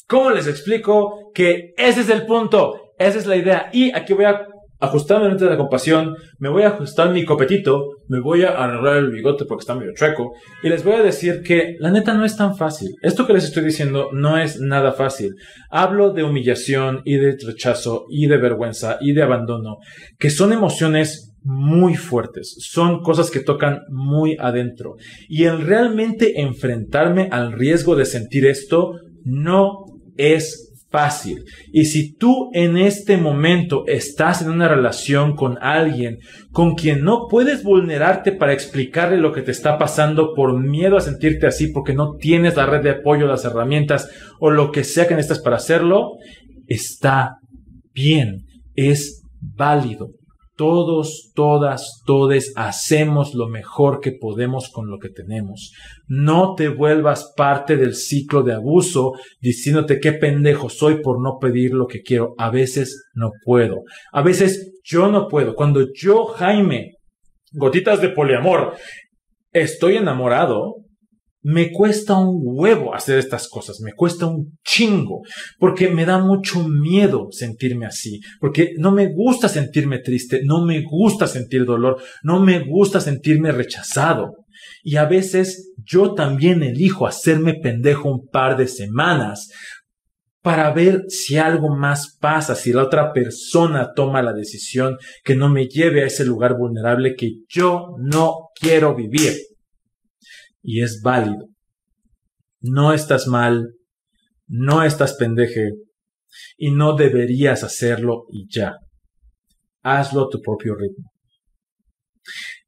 ¿cómo 0.07 0.31
les 0.31 0.47
explico 0.47 1.31
que 1.33 1.73
ese 1.77 2.01
es 2.01 2.09
el 2.09 2.25
punto? 2.25 2.93
Esa 2.97 3.17
es 3.17 3.25
la 3.25 3.35
idea. 3.35 3.69
Y 3.73 3.95
aquí 3.95 4.13
voy 4.13 4.25
a 4.25 4.45
ajustarme 4.79 5.27
el 5.27 5.37
de 5.37 5.47
la 5.47 5.57
compasión, 5.57 6.15
me 6.39 6.49
voy 6.49 6.63
a 6.63 6.69
ajustar 6.69 7.09
mi 7.09 7.25
copetito, 7.25 7.95
me 8.07 8.19
voy 8.19 8.43
a 8.43 8.49
arreglar 8.49 8.97
el 8.97 9.11
bigote 9.11 9.45
porque 9.45 9.61
está 9.61 9.75
medio 9.75 9.93
chueco, 9.95 10.33
y 10.61 10.69
les 10.69 10.83
voy 10.83 10.93
a 10.93 11.01
decir 11.01 11.41
que 11.41 11.75
la 11.79 11.89
neta 11.89 12.13
no 12.13 12.25
es 12.25 12.37
tan 12.37 12.55
fácil. 12.55 12.95
Esto 13.01 13.25
que 13.25 13.33
les 13.33 13.45
estoy 13.45 13.63
diciendo 13.63 14.09
no 14.13 14.37
es 14.37 14.59
nada 14.59 14.91
fácil. 14.91 15.33
Hablo 15.71 16.11
de 16.11 16.23
humillación 16.23 17.01
y 17.05 17.17
de 17.17 17.37
rechazo 17.43 18.05
y 18.09 18.27
de 18.27 18.37
vergüenza 18.37 18.97
y 19.01 19.13
de 19.13 19.23
abandono, 19.23 19.77
que 20.19 20.29
son 20.29 20.53
emociones 20.53 21.33
muy 21.47 21.95
fuertes, 21.95 22.57
son 22.59 22.99
cosas 22.99 23.31
que 23.31 23.39
tocan 23.39 23.79
muy 23.89 24.35
adentro. 24.37 24.97
Y 25.29 25.45
el 25.45 25.61
realmente 25.61 26.41
enfrentarme 26.41 27.29
al 27.31 27.53
riesgo 27.53 27.95
de 27.95 28.05
sentir 28.05 28.45
esto 28.45 28.95
no 29.23 29.85
es 30.17 30.73
fácil. 30.89 31.45
Y 31.71 31.85
si 31.85 32.13
tú 32.15 32.49
en 32.51 32.75
este 32.75 33.15
momento 33.15 33.85
estás 33.87 34.41
en 34.41 34.49
una 34.49 34.67
relación 34.67 35.37
con 35.37 35.57
alguien 35.61 36.17
con 36.51 36.75
quien 36.75 37.05
no 37.05 37.27
puedes 37.29 37.63
vulnerarte 37.63 38.33
para 38.33 38.51
explicarle 38.51 39.15
lo 39.15 39.31
que 39.31 39.41
te 39.41 39.51
está 39.51 39.77
pasando 39.77 40.33
por 40.35 40.59
miedo 40.59 40.97
a 40.97 41.01
sentirte 41.01 41.47
así 41.47 41.69
porque 41.71 41.93
no 41.93 42.15
tienes 42.19 42.57
la 42.57 42.65
red 42.65 42.81
de 42.83 42.89
apoyo, 42.89 43.25
las 43.25 43.45
herramientas 43.45 44.09
o 44.41 44.51
lo 44.51 44.71
que 44.71 44.83
sea 44.83 45.07
que 45.07 45.15
necesitas 45.15 45.41
para 45.41 45.55
hacerlo, 45.55 46.17
está 46.67 47.37
bien, 47.93 48.43
es 48.75 49.21
válido. 49.39 50.09
Todos, 50.57 51.31
todas, 51.35 52.01
todes 52.05 52.51
hacemos 52.55 53.35
lo 53.35 53.47
mejor 53.47 53.99
que 53.99 54.11
podemos 54.11 54.69
con 54.69 54.89
lo 54.89 54.97
que 54.97 55.09
tenemos. 55.09 55.71
No 56.07 56.55
te 56.55 56.67
vuelvas 56.67 57.31
parte 57.37 57.77
del 57.77 57.93
ciclo 57.93 58.41
de 58.41 58.55
abuso 58.55 59.13
diciéndote 59.39 59.99
qué 59.99 60.13
pendejo 60.13 60.69
soy 60.69 61.01
por 61.01 61.21
no 61.21 61.37
pedir 61.39 61.75
lo 61.75 61.85
que 61.85 62.01
quiero. 62.01 62.33
A 62.39 62.49
veces 62.49 63.09
no 63.13 63.29
puedo. 63.45 63.83
A 64.11 64.23
veces 64.23 64.79
yo 64.83 65.09
no 65.09 65.27
puedo. 65.27 65.53
Cuando 65.53 65.85
yo, 65.93 66.25
Jaime, 66.25 66.95
gotitas 67.51 68.01
de 68.01 68.09
poliamor, 68.09 68.73
estoy 69.51 69.97
enamorado, 69.97 70.86
me 71.49 71.71
cuesta 71.71 72.19
un 72.19 72.41
huevo 72.43 72.93
hacer 72.93 73.17
estas 73.17 73.47
cosas, 73.47 73.79
me 73.79 73.93
cuesta 73.93 74.25
un 74.25 74.59
chingo, 74.65 75.21
porque 75.57 75.87
me 75.87 76.03
da 76.03 76.17
mucho 76.17 76.67
miedo 76.67 77.29
sentirme 77.31 77.85
así, 77.85 78.19
porque 78.41 78.73
no 78.77 78.91
me 78.91 79.13
gusta 79.13 79.47
sentirme 79.47 79.99
triste, 79.99 80.41
no 80.43 80.65
me 80.65 80.81
gusta 80.81 81.25
sentir 81.25 81.63
dolor, 81.63 82.03
no 82.21 82.41
me 82.41 82.65
gusta 82.65 82.99
sentirme 82.99 83.53
rechazado. 83.53 84.33
Y 84.83 84.97
a 84.97 85.05
veces 85.05 85.71
yo 85.85 86.15
también 86.15 86.63
elijo 86.63 87.07
hacerme 87.07 87.53
pendejo 87.53 88.11
un 88.11 88.27
par 88.27 88.57
de 88.57 88.67
semanas 88.67 89.49
para 90.41 90.73
ver 90.73 91.05
si 91.07 91.37
algo 91.37 91.73
más 91.73 92.17
pasa, 92.19 92.55
si 92.55 92.73
la 92.73 92.83
otra 92.83 93.13
persona 93.13 93.93
toma 93.95 94.21
la 94.21 94.33
decisión 94.33 94.97
que 95.23 95.37
no 95.37 95.47
me 95.47 95.67
lleve 95.69 96.03
a 96.03 96.07
ese 96.07 96.25
lugar 96.25 96.57
vulnerable 96.57 97.15
que 97.15 97.35
yo 97.47 97.95
no 97.99 98.49
quiero 98.59 98.93
vivir 98.95 99.31
y 100.67 100.83
es 100.83 101.01
válido. 101.01 101.47
no 102.59 102.91
estás 102.91 103.25
mal, 103.25 103.75
no 104.47 104.83
estás 104.83 105.13
pendeje 105.13 105.69
y 106.57 106.71
no 106.71 106.93
deberías 106.93 107.63
hacerlo 107.63 108.25
y 108.29 108.47
ya. 108.53 108.75
Hazlo 109.81 110.25
a 110.25 110.29
tu 110.29 110.41
propio 110.41 110.75
ritmo. 110.75 111.09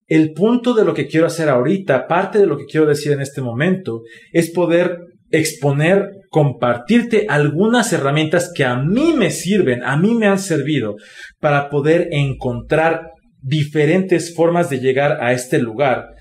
El 0.08 0.32
punto 0.32 0.74
de 0.74 0.86
lo 0.86 0.94
que 0.94 1.08
quiero 1.08 1.28
hacer 1.28 1.50
ahorita, 1.50 2.08
parte 2.08 2.40
de 2.40 2.46
lo 2.48 2.58
que 2.58 2.66
quiero 2.66 2.86
decir 2.86 3.12
en 3.12 3.20
este 3.20 3.42
momento, 3.42 4.04
es 4.32 4.50
poder 4.50 5.00
exponer, 5.30 6.10
compartirte 6.30 7.26
algunas 7.28 7.92
herramientas 7.92 8.54
que 8.56 8.64
a 8.64 8.78
mí 8.78 9.14
me 9.14 9.30
sirven, 9.30 9.84
a 9.84 9.98
mí 9.98 10.16
me 10.16 10.28
han 10.28 10.40
servido 10.40 10.96
para 11.40 11.70
poder 11.70 12.08
encontrar 12.12 13.12
diferentes 13.42 14.34
formas 14.34 14.70
de 14.70 14.80
llegar 14.80 15.22
a 15.22 15.34
este 15.34 15.60
lugar 15.60 16.16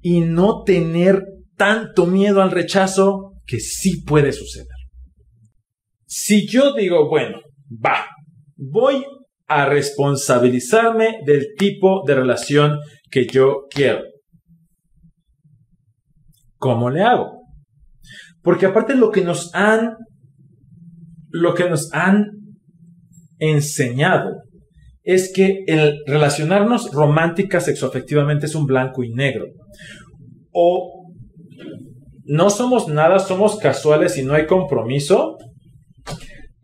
y 0.00 0.20
no 0.20 0.62
tener 0.62 1.24
tanto 1.56 2.06
miedo 2.06 2.42
al 2.42 2.50
rechazo 2.50 3.34
que 3.46 3.60
sí 3.60 4.02
puede 4.02 4.32
suceder. 4.32 4.68
Si 6.06 6.46
yo 6.46 6.74
digo, 6.74 7.08
bueno, 7.08 7.40
va, 7.70 8.06
voy 8.56 9.04
a 9.46 9.66
responsabilizarme 9.66 11.20
del 11.24 11.54
tipo 11.56 12.02
de 12.06 12.14
relación 12.14 12.78
que 13.10 13.26
yo 13.26 13.66
quiero. 13.70 14.02
¿Cómo 16.56 16.90
le 16.90 17.02
hago? 17.02 17.42
Porque 18.42 18.66
aparte 18.66 18.94
lo 18.94 19.10
que 19.10 19.22
nos 19.22 19.54
han, 19.54 19.96
lo 21.30 21.54
que 21.54 21.68
nos 21.68 21.92
han 21.92 22.26
enseñado 23.38 24.42
es 25.02 25.32
que 25.34 25.64
el 25.66 26.00
relacionarnos 26.06 26.92
romántica 26.92 27.60
sexoafectivamente 27.60 28.46
es 28.46 28.54
un 28.54 28.66
blanco 28.66 29.02
y 29.02 29.10
negro. 29.10 29.46
O 30.52 31.06
no 32.24 32.50
somos 32.50 32.88
nada, 32.88 33.18
somos 33.18 33.56
casuales 33.56 34.18
y 34.18 34.22
no 34.22 34.34
hay 34.34 34.46
compromiso, 34.46 35.38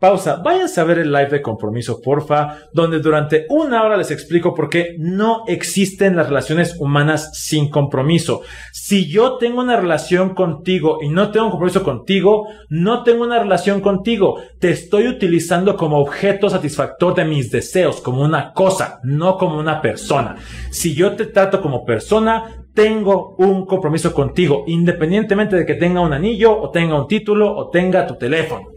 Pausa, 0.05 0.35
váyanse 0.35 0.79
a 0.79 0.83
ver 0.83 0.99
el 0.99 1.11
live 1.11 1.29
de 1.29 1.41
compromiso, 1.41 1.99
porfa, 1.99 2.59
donde 2.71 2.99
durante 2.99 3.47
una 3.49 3.81
hora 3.81 3.97
les 3.97 4.11
explico 4.11 4.53
por 4.53 4.69
qué 4.69 4.95
no 4.99 5.45
existen 5.47 6.15
las 6.15 6.27
relaciones 6.27 6.75
humanas 6.79 7.31
sin 7.33 7.71
compromiso. 7.71 8.43
Si 8.71 9.07
yo 9.07 9.37
tengo 9.37 9.61
una 9.61 9.77
relación 9.77 10.35
contigo 10.35 10.99
y 11.01 11.09
no 11.09 11.31
tengo 11.31 11.47
un 11.47 11.51
compromiso 11.53 11.81
contigo, 11.81 12.45
no 12.69 13.01
tengo 13.01 13.23
una 13.23 13.39
relación 13.39 13.81
contigo. 13.81 14.39
Te 14.59 14.69
estoy 14.69 15.07
utilizando 15.07 15.75
como 15.75 15.97
objeto 15.97 16.51
satisfactor 16.51 17.15
de 17.15 17.25
mis 17.25 17.49
deseos, 17.49 17.99
como 17.99 18.21
una 18.21 18.53
cosa, 18.53 18.99
no 19.01 19.37
como 19.37 19.57
una 19.57 19.81
persona. 19.81 20.35
Si 20.69 20.93
yo 20.93 21.15
te 21.15 21.25
trato 21.25 21.63
como 21.63 21.83
persona, 21.83 22.67
tengo 22.75 23.33
un 23.39 23.65
compromiso 23.65 24.13
contigo, 24.13 24.65
independientemente 24.67 25.55
de 25.55 25.65
que 25.65 25.73
tenga 25.73 26.01
un 26.01 26.13
anillo 26.13 26.61
o 26.61 26.69
tenga 26.69 26.93
un 26.93 27.07
título 27.07 27.57
o 27.57 27.71
tenga 27.71 28.05
tu 28.05 28.17
teléfono 28.19 28.75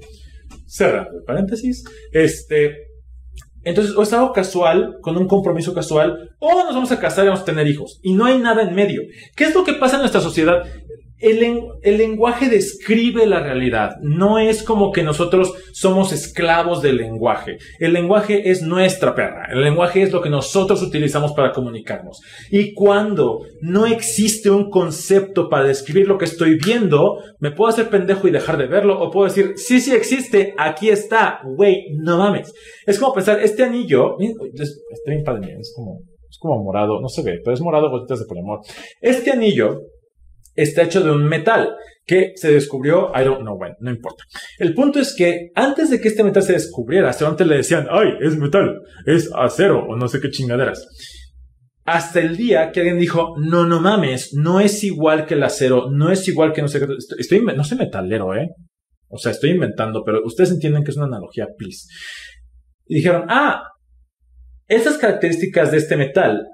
cerrando 0.68 1.18
el 1.18 1.24
paréntesis, 1.24 1.84
este, 2.12 2.88
entonces, 3.64 3.96
o 3.96 4.02
es 4.02 4.12
algo 4.12 4.32
casual, 4.32 4.98
con 5.00 5.16
un 5.16 5.26
compromiso 5.26 5.74
casual, 5.74 6.30
o 6.38 6.64
nos 6.64 6.74
vamos 6.74 6.92
a 6.92 7.00
casar 7.00 7.24
y 7.24 7.28
vamos 7.28 7.42
a 7.42 7.46
tener 7.46 7.66
hijos. 7.66 7.98
Y 8.02 8.14
no 8.14 8.24
hay 8.24 8.38
nada 8.38 8.62
en 8.62 8.74
medio. 8.74 9.02
¿Qué 9.34 9.44
es 9.44 9.54
lo 9.54 9.64
que 9.64 9.74
pasa 9.74 9.96
en 9.96 10.02
nuestra 10.02 10.20
sociedad? 10.20 10.62
El, 11.20 11.98
lenguaje 11.98 12.48
describe 12.48 13.26
la 13.26 13.40
realidad. 13.40 13.96
No 14.02 14.38
es 14.38 14.62
como 14.62 14.92
que 14.92 15.02
nosotros 15.02 15.52
somos 15.72 16.12
esclavos 16.12 16.80
del 16.80 16.96
lenguaje. 16.96 17.58
El 17.80 17.92
lenguaje 17.92 18.50
es 18.50 18.62
nuestra 18.62 19.14
perra. 19.14 19.48
El 19.50 19.62
lenguaje 19.62 20.02
es 20.02 20.12
lo 20.12 20.20
que 20.22 20.30
nosotros 20.30 20.82
utilizamos 20.82 21.32
para 21.32 21.52
comunicarnos. 21.52 22.20
Y 22.50 22.72
cuando 22.72 23.40
no 23.60 23.86
existe 23.86 24.50
un 24.50 24.70
concepto 24.70 25.48
para 25.48 25.64
describir 25.64 26.06
lo 26.06 26.18
que 26.18 26.26
estoy 26.26 26.56
viendo, 26.56 27.18
me 27.40 27.50
puedo 27.50 27.70
hacer 27.70 27.88
pendejo 27.88 28.28
y 28.28 28.30
dejar 28.30 28.56
de 28.56 28.66
verlo. 28.66 29.00
O 29.00 29.10
puedo 29.10 29.26
decir, 29.26 29.54
sí, 29.56 29.80
sí 29.80 29.92
existe, 29.92 30.54
aquí 30.56 30.88
está. 30.88 31.40
Güey, 31.44 31.94
no 31.96 32.18
mames. 32.18 32.54
Es 32.86 32.98
como 32.98 33.12
pensar, 33.12 33.40
este 33.40 33.64
anillo, 33.64 34.16
padre, 35.24 35.56
es 35.58 35.72
como, 35.74 36.00
es 36.28 36.38
como 36.38 36.62
morado, 36.62 37.00
no 37.00 37.08
se 37.08 37.22
ve, 37.22 37.40
pero 37.42 37.54
es 37.54 37.60
morado 37.60 37.90
gotitas 37.90 38.20
de 38.20 38.26
poliamor. 38.26 38.60
Este 39.00 39.32
anillo 39.32 39.80
está 40.62 40.82
hecho 40.82 41.02
de 41.02 41.12
un 41.12 41.24
metal 41.24 41.76
que 42.04 42.32
se 42.36 42.52
descubrió, 42.52 43.12
I 43.14 43.24
don't 43.24 43.42
know 43.42 43.56
when, 43.56 43.74
no 43.80 43.90
importa. 43.90 44.24
El 44.58 44.74
punto 44.74 44.98
es 44.98 45.14
que 45.14 45.50
antes 45.54 45.90
de 45.90 46.00
que 46.00 46.08
este 46.08 46.24
metal 46.24 46.42
se 46.42 46.54
descubriera, 46.54 47.10
hasta 47.10 47.28
antes 47.28 47.46
le 47.46 47.58
decían, 47.58 47.86
ay, 47.90 48.08
es 48.20 48.36
metal, 48.36 48.80
es 49.06 49.30
acero 49.34 49.84
o 49.86 49.96
no 49.96 50.08
sé 50.08 50.20
qué 50.20 50.30
chingaderas. 50.30 50.86
Hasta 51.84 52.20
el 52.20 52.36
día 52.36 52.72
que 52.72 52.80
alguien 52.80 52.98
dijo, 52.98 53.34
no, 53.38 53.66
no 53.66 53.80
mames, 53.80 54.34
no 54.34 54.58
es 54.58 54.82
igual 54.84 55.26
que 55.26 55.34
el 55.34 55.42
acero, 55.42 55.90
no 55.90 56.10
es 56.10 56.26
igual 56.28 56.52
que 56.52 56.62
no 56.62 56.68
sé 56.68 56.80
qué, 56.80 56.86
estoy, 57.18 57.42
no 57.44 57.64
soy 57.64 57.78
metalero, 57.78 58.34
eh. 58.34 58.48
O 59.08 59.18
sea, 59.18 59.32
estoy 59.32 59.50
inventando, 59.50 60.02
pero 60.04 60.20
ustedes 60.24 60.50
entienden 60.50 60.84
que 60.84 60.90
es 60.90 60.96
una 60.96 61.06
analogía, 61.06 61.46
please. 61.56 61.88
Y 62.86 62.96
dijeron, 62.96 63.26
ah, 63.28 63.62
esas 64.66 64.98
características 64.98 65.70
de 65.70 65.78
este 65.78 65.96
metal 65.96 66.46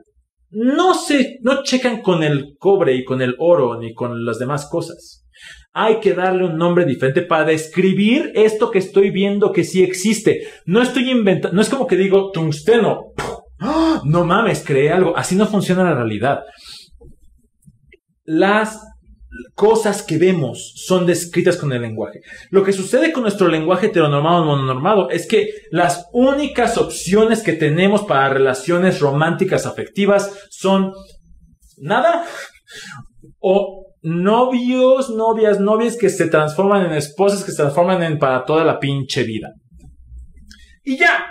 no 0.54 0.94
se, 0.94 1.38
no 1.42 1.62
checan 1.62 2.00
con 2.00 2.22
el 2.22 2.56
cobre 2.58 2.94
y 2.94 3.04
con 3.04 3.22
el 3.22 3.34
oro 3.38 3.78
ni 3.78 3.94
con 3.94 4.24
las 4.24 4.38
demás 4.38 4.68
cosas. 4.70 5.24
Hay 5.72 5.98
que 5.98 6.14
darle 6.14 6.46
un 6.46 6.56
nombre 6.56 6.84
diferente 6.84 7.22
para 7.22 7.44
describir 7.44 8.30
esto 8.34 8.70
que 8.70 8.78
estoy 8.78 9.10
viendo 9.10 9.52
que 9.52 9.64
sí 9.64 9.82
existe. 9.82 10.46
No 10.66 10.80
estoy 10.80 11.10
inventando, 11.10 11.54
no 11.54 11.60
es 11.60 11.68
como 11.68 11.86
que 11.86 11.96
digo 11.96 12.30
tungsteno. 12.30 13.12
¡Ah! 13.58 14.00
No 14.04 14.24
mames, 14.24 14.64
creé 14.64 14.90
algo. 14.90 15.16
Así 15.16 15.34
no 15.34 15.46
funciona 15.46 15.82
la 15.82 15.94
realidad. 15.94 16.40
Las 18.24 18.80
cosas 19.54 20.02
que 20.02 20.18
vemos 20.18 20.72
son 20.76 21.06
descritas 21.06 21.56
con 21.56 21.72
el 21.72 21.82
lenguaje. 21.82 22.20
Lo 22.50 22.62
que 22.62 22.72
sucede 22.72 23.12
con 23.12 23.22
nuestro 23.22 23.48
lenguaje 23.48 23.86
heteronormado 23.86 24.44
mononormado 24.44 25.10
es 25.10 25.26
que 25.26 25.50
las 25.70 26.06
únicas 26.12 26.78
opciones 26.78 27.42
que 27.42 27.52
tenemos 27.52 28.02
para 28.02 28.28
relaciones 28.28 29.00
románticas 29.00 29.66
afectivas 29.66 30.32
son 30.50 30.92
nada 31.78 32.24
o 33.38 33.84
novios, 34.02 35.10
novias, 35.10 35.60
novias 35.60 35.96
que 35.96 36.10
se 36.10 36.28
transforman 36.28 36.86
en 36.86 36.92
esposas, 36.92 37.44
que 37.44 37.50
se 37.50 37.62
transforman 37.62 38.02
en 38.02 38.18
para 38.18 38.44
toda 38.44 38.64
la 38.64 38.78
pinche 38.78 39.24
vida. 39.24 39.52
Y 40.82 40.98
ya. 40.98 41.26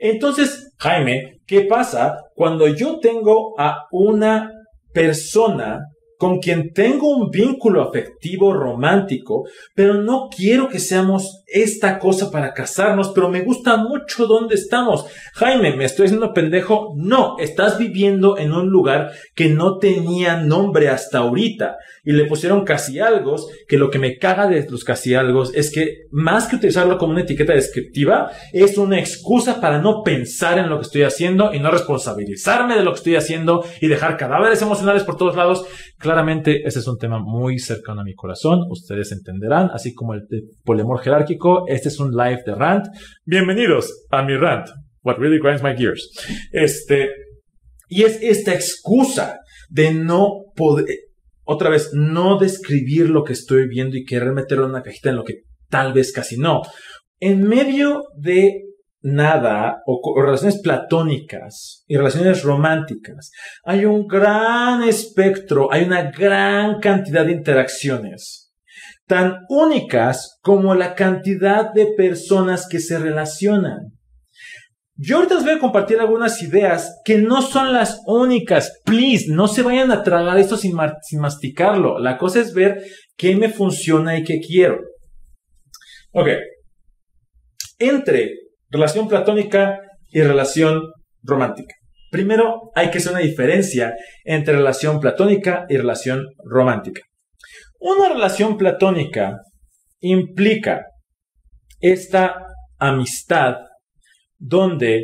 Entonces, 0.00 0.72
Jaime, 0.78 1.40
¿qué 1.46 1.62
pasa 1.62 2.16
cuando 2.34 2.68
yo 2.68 2.98
tengo 2.98 3.54
a 3.58 3.86
una 3.92 4.50
persona 4.92 5.80
con 6.18 6.38
quien 6.38 6.72
tengo 6.72 7.08
un 7.08 7.30
vínculo 7.30 7.82
afectivo 7.82 8.52
romántico, 8.52 9.44
pero 9.74 9.94
no 9.94 10.28
quiero 10.34 10.68
que 10.68 10.78
seamos 10.78 11.43
esta 11.54 12.00
cosa 12.00 12.32
para 12.32 12.52
casarnos, 12.52 13.12
pero 13.14 13.30
me 13.30 13.42
gusta 13.42 13.76
mucho 13.76 14.26
dónde 14.26 14.56
estamos. 14.56 15.06
Jaime, 15.34 15.76
¿me 15.76 15.84
estoy 15.84 16.06
haciendo 16.06 16.32
pendejo? 16.32 16.94
No, 16.96 17.36
estás 17.38 17.78
viviendo 17.78 18.36
en 18.36 18.52
un 18.52 18.70
lugar 18.70 19.12
que 19.36 19.48
no 19.48 19.78
tenía 19.78 20.36
nombre 20.36 20.88
hasta 20.88 21.18
ahorita 21.18 21.76
y 22.02 22.12
le 22.12 22.26
pusieron 22.26 22.64
casi 22.64 22.98
algo, 22.98 23.36
que 23.68 23.78
lo 23.78 23.88
que 23.88 24.00
me 24.00 24.18
caga 24.18 24.48
de 24.48 24.66
los 24.68 24.82
casi 24.82 25.14
algo 25.14 25.44
es 25.54 25.72
que 25.72 26.06
más 26.10 26.48
que 26.48 26.56
utilizarlo 26.56 26.98
como 26.98 27.12
una 27.12 27.22
etiqueta 27.22 27.54
descriptiva, 27.54 28.32
es 28.52 28.76
una 28.76 28.98
excusa 28.98 29.60
para 29.60 29.80
no 29.80 30.02
pensar 30.02 30.58
en 30.58 30.68
lo 30.68 30.78
que 30.78 30.86
estoy 30.86 31.02
haciendo 31.02 31.54
y 31.54 31.60
no 31.60 31.70
responsabilizarme 31.70 32.74
de 32.74 32.82
lo 32.82 32.90
que 32.90 32.98
estoy 32.98 33.16
haciendo 33.16 33.64
y 33.80 33.86
dejar 33.86 34.16
cadáveres 34.16 34.60
emocionales 34.60 35.04
por 35.04 35.16
todos 35.16 35.36
lados. 35.36 35.64
Claramente 35.98 36.66
ese 36.66 36.80
es 36.80 36.88
un 36.88 36.98
tema 36.98 37.20
muy 37.20 37.60
cercano 37.60 38.00
a 38.00 38.04
mi 38.04 38.14
corazón, 38.14 38.66
ustedes 38.70 39.12
entenderán, 39.12 39.70
así 39.72 39.94
como 39.94 40.14
el 40.14 40.24
polemor 40.64 40.98
jerárquico, 40.98 41.43
este 41.66 41.88
es 41.88 42.00
un 42.00 42.12
live 42.12 42.42
de 42.46 42.54
rant. 42.54 42.86
Bienvenidos 43.26 44.06
a 44.10 44.22
mi 44.22 44.36
rant, 44.36 44.68
what 45.02 45.18
really 45.18 45.38
grinds 45.38 45.62
my 45.62 45.74
gears. 45.76 46.08
Este, 46.52 47.10
y 47.88 48.02
es 48.04 48.18
esta 48.22 48.54
excusa 48.54 49.40
de 49.68 49.92
no 49.92 50.44
poder, 50.56 50.86
otra 51.44 51.68
vez, 51.68 51.90
no 51.92 52.38
describir 52.38 53.10
lo 53.10 53.24
que 53.24 53.34
estoy 53.34 53.68
viendo 53.68 53.96
y 53.96 54.04
querer 54.04 54.32
meterlo 54.32 54.64
en 54.64 54.70
una 54.70 54.82
cajita 54.82 55.10
en 55.10 55.16
lo 55.16 55.24
que 55.24 55.42
tal 55.68 55.92
vez 55.92 56.12
casi 56.12 56.38
no. 56.38 56.62
En 57.20 57.42
medio 57.42 58.04
de 58.16 58.62
nada 59.02 59.82
o, 59.86 60.00
relaciones 60.22 60.62
platónicas 60.62 61.84
y 61.86 61.96
relaciones 61.98 62.42
románticas, 62.42 63.30
hay 63.64 63.84
un 63.84 64.06
gran 64.06 64.82
espectro, 64.82 65.70
hay 65.70 65.84
una 65.84 66.10
gran 66.10 66.80
cantidad 66.80 67.26
de 67.26 67.32
interacciones, 67.32 68.43
tan 69.06 69.40
únicas 69.48 70.38
como 70.42 70.74
la 70.74 70.94
cantidad 70.94 71.72
de 71.72 71.86
personas 71.96 72.66
que 72.68 72.80
se 72.80 72.98
relacionan. 72.98 73.92
Yo 74.96 75.16
ahorita 75.16 75.34
les 75.34 75.44
voy 75.44 75.54
a 75.54 75.58
compartir 75.58 75.98
algunas 75.98 76.40
ideas 76.40 77.00
que 77.04 77.18
no 77.18 77.42
son 77.42 77.72
las 77.72 78.00
únicas. 78.06 78.80
Please, 78.84 79.26
no 79.28 79.48
se 79.48 79.62
vayan 79.62 79.90
a 79.90 80.04
tragar 80.04 80.38
esto 80.38 80.56
sin, 80.56 80.76
sin 81.02 81.20
masticarlo. 81.20 81.98
La 81.98 82.16
cosa 82.16 82.40
es 82.40 82.54
ver 82.54 82.84
qué 83.16 83.34
me 83.34 83.48
funciona 83.48 84.16
y 84.16 84.22
qué 84.22 84.38
quiero. 84.38 84.78
Ok. 86.12 86.28
Entre 87.80 88.30
relación 88.70 89.08
platónica 89.08 89.80
y 90.10 90.22
relación 90.22 90.82
romántica. 91.22 91.74
Primero, 92.12 92.70
hay 92.76 92.90
que 92.90 92.98
hacer 92.98 93.10
una 93.10 93.20
diferencia 93.20 93.96
entre 94.24 94.54
relación 94.54 95.00
platónica 95.00 95.66
y 95.68 95.76
relación 95.76 96.24
romántica. 96.44 97.02
Una 97.84 98.08
relación 98.08 98.56
platónica 98.56 99.42
implica 100.00 100.86
esta 101.80 102.46
amistad 102.78 103.56
donde 104.38 105.02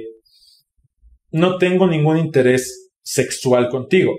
no 1.31 1.59
tengo 1.59 1.87
ningún 1.87 2.17
interés 2.17 2.91
sexual 3.03 3.69
contigo. 3.69 4.15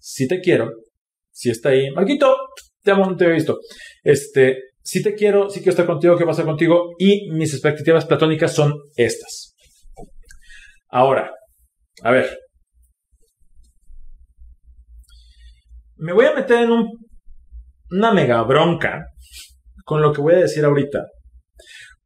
Si 0.00 0.26
te 0.26 0.40
quiero, 0.40 0.72
si 1.30 1.50
está 1.50 1.68
ahí, 1.68 1.88
Marquito, 1.92 2.36
te 2.82 2.90
amo, 2.90 3.06
no 3.06 3.16
te 3.16 3.26
he 3.26 3.32
visto. 3.32 3.60
Este, 4.02 4.58
si 4.82 5.00
te 5.00 5.14
quiero, 5.14 5.48
si 5.48 5.60
quiero 5.60 5.70
estar 5.70 5.86
contigo, 5.86 6.18
¿qué 6.18 6.24
pasa 6.24 6.42
contigo? 6.42 6.96
Y 6.98 7.30
mis 7.30 7.52
expectativas 7.54 8.06
platónicas 8.06 8.52
son 8.56 8.74
estas. 8.96 9.54
Ahora, 10.88 11.30
a 12.02 12.10
ver. 12.10 12.40
Me 15.94 16.12
voy 16.12 16.26
a 16.26 16.34
meter 16.34 16.64
en 16.64 16.72
un, 16.72 17.07
una 17.90 18.12
mega 18.12 18.42
bronca 18.42 19.06
con 19.84 20.02
lo 20.02 20.12
que 20.12 20.20
voy 20.20 20.34
a 20.34 20.38
decir 20.38 20.64
ahorita. 20.64 21.06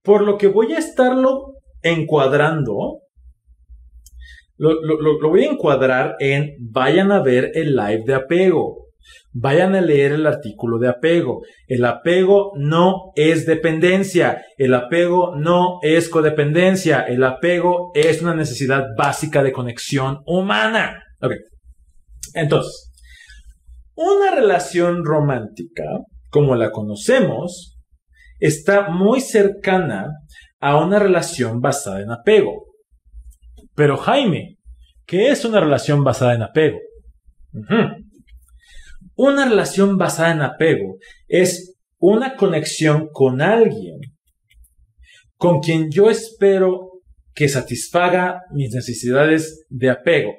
Por 0.02 0.22
lo 0.22 0.38
que 0.38 0.48
voy 0.48 0.72
a 0.72 0.78
estarlo 0.78 1.54
encuadrando 1.82 3.02
lo, 4.62 5.28
voy 5.28 5.44
a 5.44 5.50
encuadrar 5.50 6.16
en 6.20 6.54
vayan 6.60 7.10
a 7.10 7.20
ver 7.20 7.50
el 7.54 7.74
live 7.74 8.04
de 8.06 8.14
apego. 8.14 8.78
Vayan 9.32 9.74
a 9.74 9.80
leer 9.80 10.12
el 10.12 10.26
artículo 10.26 10.78
de 10.78 10.88
apego. 10.88 11.40
El 11.66 11.84
apego 11.84 12.52
no 12.56 13.12
es 13.16 13.46
dependencia. 13.46 14.44
El 14.58 14.74
apego 14.74 15.34
no 15.36 15.78
es 15.82 16.08
codependencia. 16.08 17.00
El 17.00 17.24
apego 17.24 17.90
es 17.94 18.22
una 18.22 18.34
necesidad 18.34 18.84
básica 18.96 19.42
de 19.42 19.52
conexión 19.52 20.20
humana. 20.26 21.02
Ok. 21.20 21.32
Entonces, 22.34 22.91
una 23.94 24.35
relación 24.35 25.05
romántica, 25.05 25.85
como 26.31 26.55
la 26.55 26.70
conocemos, 26.70 27.78
está 28.38 28.88
muy 28.88 29.20
cercana 29.20 30.07
a 30.61 30.76
una 30.83 30.98
relación 30.98 31.61
basada 31.61 32.00
en 32.00 32.11
apego. 32.11 32.66
Pero 33.74 33.96
Jaime, 33.96 34.59
¿qué 35.07 35.31
es 35.31 35.44
una 35.44 35.61
relación 35.61 36.05
basada 36.05 36.35
en 36.35 36.42
apego? 36.42 36.78
Una 39.14 39.48
relación 39.48 39.98
basada 39.98 40.33
en 40.33 40.42
apego 40.42 40.96
es 41.28 41.76
una 41.98 42.37
conexión 42.37 43.09
con 43.12 43.40
alguien 43.42 44.00
con 45.37 45.59
quien 45.59 45.90
yo 45.90 46.09
espero 46.09 47.02
que 47.35 47.48
satisfaga 47.48 48.42
mis 48.52 48.72
necesidades 48.72 49.66
de 49.68 49.90
apego. 49.90 50.33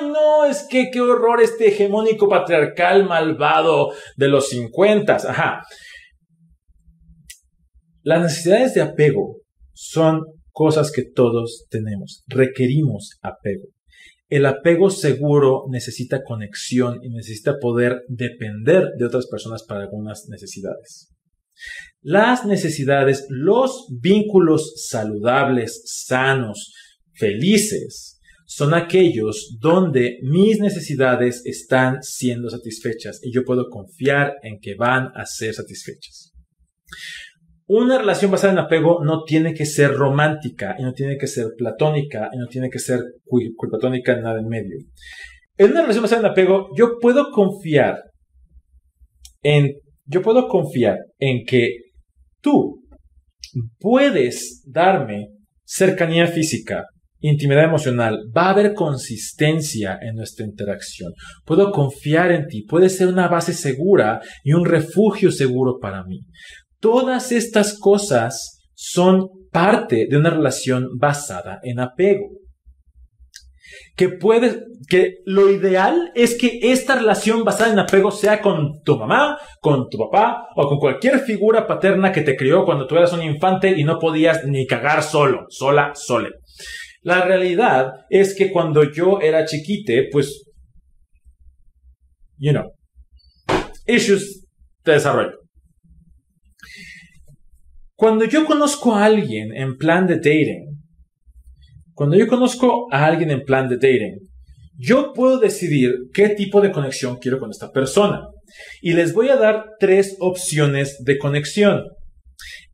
¡Ay, 0.00 0.08
no! 0.08 0.44
Es 0.44 0.66
que 0.68 0.90
qué 0.92 1.00
horror 1.00 1.40
este 1.42 1.68
hegemónico 1.68 2.28
patriarcal 2.28 3.06
malvado 3.06 3.92
de 4.16 4.28
los 4.28 4.48
50. 4.48 5.14
Ajá. 5.16 5.62
Las 8.02 8.22
necesidades 8.22 8.74
de 8.74 8.82
apego 8.82 9.40
son 9.72 10.22
cosas 10.50 10.90
que 10.90 11.04
todos 11.04 11.66
tenemos. 11.70 12.24
Requerimos 12.26 13.18
apego. 13.22 13.68
El 14.28 14.44
apego 14.44 14.90
seguro 14.90 15.64
necesita 15.70 16.22
conexión 16.22 16.98
y 17.02 17.08
necesita 17.08 17.58
poder 17.58 18.02
depender 18.08 18.90
de 18.98 19.06
otras 19.06 19.26
personas 19.26 19.62
para 19.62 19.82
algunas 19.82 20.26
necesidades. 20.28 21.14
Las 22.02 22.44
necesidades, 22.44 23.26
los 23.30 23.86
vínculos 24.00 24.86
saludables, 24.88 25.82
sanos, 25.86 26.74
felices, 27.14 28.17
son 28.48 28.72
aquellos 28.72 29.58
donde 29.60 30.20
mis 30.22 30.58
necesidades 30.58 31.42
están 31.44 31.98
siendo 32.00 32.48
satisfechas 32.48 33.20
y 33.22 33.30
yo 33.30 33.44
puedo 33.44 33.68
confiar 33.68 34.36
en 34.42 34.58
que 34.58 34.74
van 34.74 35.10
a 35.14 35.26
ser 35.26 35.52
satisfechas. 35.52 36.32
Una 37.66 37.98
relación 37.98 38.30
basada 38.30 38.54
en 38.54 38.58
apego 38.60 39.04
no 39.04 39.24
tiene 39.24 39.52
que 39.52 39.66
ser 39.66 39.92
romántica 39.92 40.74
y 40.78 40.82
no 40.82 40.94
tiene 40.94 41.18
que 41.18 41.26
ser 41.26 41.48
platónica 41.58 42.30
y 42.32 42.38
no 42.38 42.46
tiene 42.46 42.70
que 42.70 42.78
ser 42.78 43.00
platónica 43.70 44.14
en 44.14 44.22
nada 44.22 44.40
en 44.40 44.48
medio. 44.48 44.78
En 45.58 45.72
una 45.72 45.82
relación 45.82 46.04
basada 46.04 46.22
en 46.22 46.32
apego, 46.32 46.70
yo 46.74 46.98
puedo 46.98 47.30
confiar 47.30 47.98
en, 49.42 49.74
yo 50.06 50.22
puedo 50.22 50.48
confiar 50.48 50.96
en 51.18 51.44
que 51.44 51.68
tú 52.40 52.82
puedes 53.78 54.62
darme 54.66 55.28
cercanía 55.64 56.26
física, 56.26 56.86
intimidad 57.20 57.64
emocional, 57.64 58.20
va 58.36 58.46
a 58.46 58.50
haber 58.50 58.74
consistencia 58.74 59.98
en 60.00 60.16
nuestra 60.16 60.46
interacción. 60.46 61.12
Puedo 61.44 61.70
confiar 61.70 62.32
en 62.32 62.46
ti, 62.46 62.62
puede 62.62 62.88
ser 62.88 63.08
una 63.08 63.28
base 63.28 63.52
segura 63.52 64.20
y 64.44 64.52
un 64.52 64.64
refugio 64.64 65.32
seguro 65.32 65.78
para 65.80 66.04
mí. 66.04 66.20
Todas 66.80 67.32
estas 67.32 67.78
cosas 67.78 68.60
son 68.74 69.28
parte 69.50 70.06
de 70.08 70.16
una 70.16 70.30
relación 70.30 70.88
basada 70.98 71.58
en 71.62 71.80
apego. 71.80 72.28
Que 73.96 74.08
puede, 74.08 74.62
que 74.88 75.16
lo 75.26 75.50
ideal 75.50 76.12
es 76.14 76.38
que 76.38 76.60
esta 76.62 76.94
relación 76.94 77.44
basada 77.44 77.72
en 77.72 77.80
apego 77.80 78.12
sea 78.12 78.40
con 78.40 78.80
tu 78.84 78.96
mamá, 78.96 79.36
con 79.60 79.88
tu 79.90 79.98
papá 79.98 80.46
o 80.54 80.68
con 80.68 80.78
cualquier 80.78 81.18
figura 81.18 81.66
paterna 81.66 82.12
que 82.12 82.22
te 82.22 82.36
crió 82.36 82.64
cuando 82.64 82.86
tú 82.86 82.96
eras 82.96 83.12
un 83.12 83.22
infante 83.22 83.74
y 83.76 83.82
no 83.82 83.98
podías 83.98 84.44
ni 84.46 84.66
cagar 84.66 85.02
solo, 85.02 85.46
sola, 85.48 85.90
sole. 85.94 86.30
La 87.08 87.22
realidad 87.22 88.04
es 88.10 88.34
que 88.34 88.52
cuando 88.52 88.92
yo 88.92 89.18
era 89.22 89.46
chiquite, 89.46 90.10
pues, 90.12 90.44
you 92.36 92.52
know, 92.52 92.70
issues 93.86 94.44
de 94.84 94.92
desarrollo. 94.92 95.38
Cuando 97.96 98.26
yo 98.26 98.44
conozco 98.44 98.94
a 98.94 99.06
alguien 99.06 99.56
en 99.56 99.78
plan 99.78 100.06
de 100.06 100.16
dating, 100.16 100.82
cuando 101.94 102.14
yo 102.14 102.28
conozco 102.28 102.92
a 102.92 103.06
alguien 103.06 103.30
en 103.30 103.42
plan 103.42 103.70
de 103.70 103.76
dating, 103.76 104.18
yo 104.76 105.14
puedo 105.14 105.38
decidir 105.38 106.10
qué 106.12 106.28
tipo 106.28 106.60
de 106.60 106.70
conexión 106.70 107.16
quiero 107.16 107.38
con 107.38 107.48
esta 107.50 107.72
persona. 107.72 108.20
Y 108.82 108.92
les 108.92 109.14
voy 109.14 109.30
a 109.30 109.36
dar 109.36 109.64
tres 109.80 110.14
opciones 110.20 111.02
de 111.02 111.16
conexión. 111.16 111.84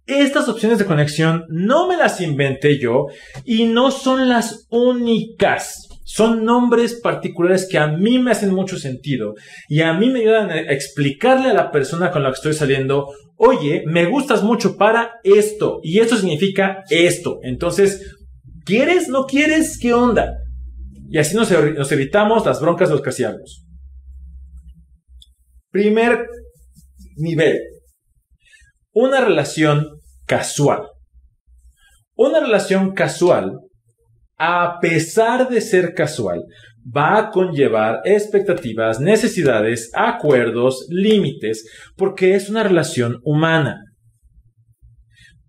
Estas 0.06 0.48
opciones 0.48 0.78
de 0.78 0.84
conexión 0.84 1.44
no 1.48 1.88
me 1.88 1.96
las 1.96 2.20
inventé 2.20 2.78
yo 2.78 3.06
y 3.44 3.64
no 3.64 3.90
son 3.90 4.28
las 4.28 4.66
únicas. 4.70 5.88
Son 6.04 6.44
nombres 6.44 7.00
particulares 7.02 7.66
que 7.68 7.78
a 7.78 7.88
mí 7.88 8.18
me 8.18 8.30
hacen 8.30 8.52
mucho 8.52 8.78
sentido 8.78 9.34
y 9.68 9.80
a 9.80 9.94
mí 9.94 10.10
me 10.10 10.20
ayudan 10.20 10.50
a 10.50 10.60
explicarle 10.60 11.48
a 11.48 11.54
la 11.54 11.70
persona 11.70 12.10
con 12.10 12.22
la 12.22 12.28
que 12.28 12.34
estoy 12.34 12.52
saliendo 12.52 13.08
oye, 13.36 13.84
me 13.86 14.06
gustas 14.06 14.42
mucho 14.42 14.76
para 14.76 15.20
esto 15.22 15.80
y 15.82 16.00
esto 16.00 16.16
significa 16.16 16.84
esto. 16.90 17.40
Entonces, 17.42 18.16
¿quieres? 18.64 19.08
¿No 19.08 19.26
quieres? 19.26 19.78
¿Qué 19.80 19.92
onda? 19.92 20.38
Y 21.08 21.18
así 21.18 21.36
nos, 21.36 21.50
evitamos 21.92 22.44
las 22.46 22.60
broncas 22.60 22.88
de 22.88 22.94
los 22.94 23.02
casiagos. 23.02 23.64
Primer 25.70 26.26
nivel. 27.16 27.58
Una 28.96 29.20
relación 29.20 29.98
casual. 30.24 30.86
Una 32.14 32.38
relación 32.38 32.94
casual, 32.94 33.58
a 34.38 34.78
pesar 34.80 35.48
de 35.48 35.60
ser 35.60 35.94
casual, 35.94 36.44
va 36.96 37.18
a 37.18 37.30
conllevar 37.30 38.02
expectativas, 38.04 39.00
necesidades, 39.00 39.90
acuerdos, 39.94 40.86
límites, 40.90 41.68
porque 41.96 42.36
es 42.36 42.48
una 42.48 42.62
relación 42.62 43.18
humana. 43.24 43.83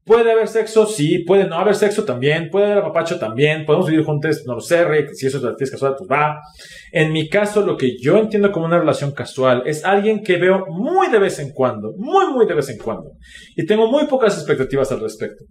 ¿Puede 0.05 0.31
haber 0.31 0.47
sexo? 0.47 0.85
Sí. 0.85 1.23
¿Puede 1.25 1.45
no 1.45 1.55
haber 1.55 1.73
sexo? 1.73 2.05
También. 2.05 2.49
¿Puede 2.51 2.67
haber 2.67 2.77
apapacho? 2.77 3.17
También. 3.17 3.65
¿Podemos 3.65 3.89
vivir 3.89 4.05
juntos? 4.05 4.43
No 4.45 4.53
lo 4.53 4.61
sé, 4.61 4.85
Rick. 4.85 5.09
Si 5.13 5.25
eso 5.25 5.55
es 5.57 5.71
casual, 5.71 5.95
pues 5.97 6.07
va. 6.09 6.39
En 6.91 7.11
mi 7.11 7.27
caso, 7.27 7.65
lo 7.65 7.75
que 7.75 7.97
yo 7.99 8.17
entiendo 8.17 8.51
como 8.51 8.67
una 8.67 8.77
relación 8.77 9.13
casual 9.13 9.63
es 9.65 9.83
alguien 9.83 10.21
que 10.21 10.37
veo 10.37 10.65
muy 10.69 11.09
de 11.09 11.17
vez 11.17 11.39
en 11.39 11.49
cuando. 11.51 11.93
Muy, 11.97 12.31
muy 12.31 12.45
de 12.45 12.53
vez 12.53 12.69
en 12.69 12.77
cuando. 12.77 13.13
Y 13.55 13.65
tengo 13.65 13.89
muy 13.89 14.05
pocas 14.05 14.37
expectativas 14.37 14.91
al 14.91 15.01
respecto. 15.01 15.43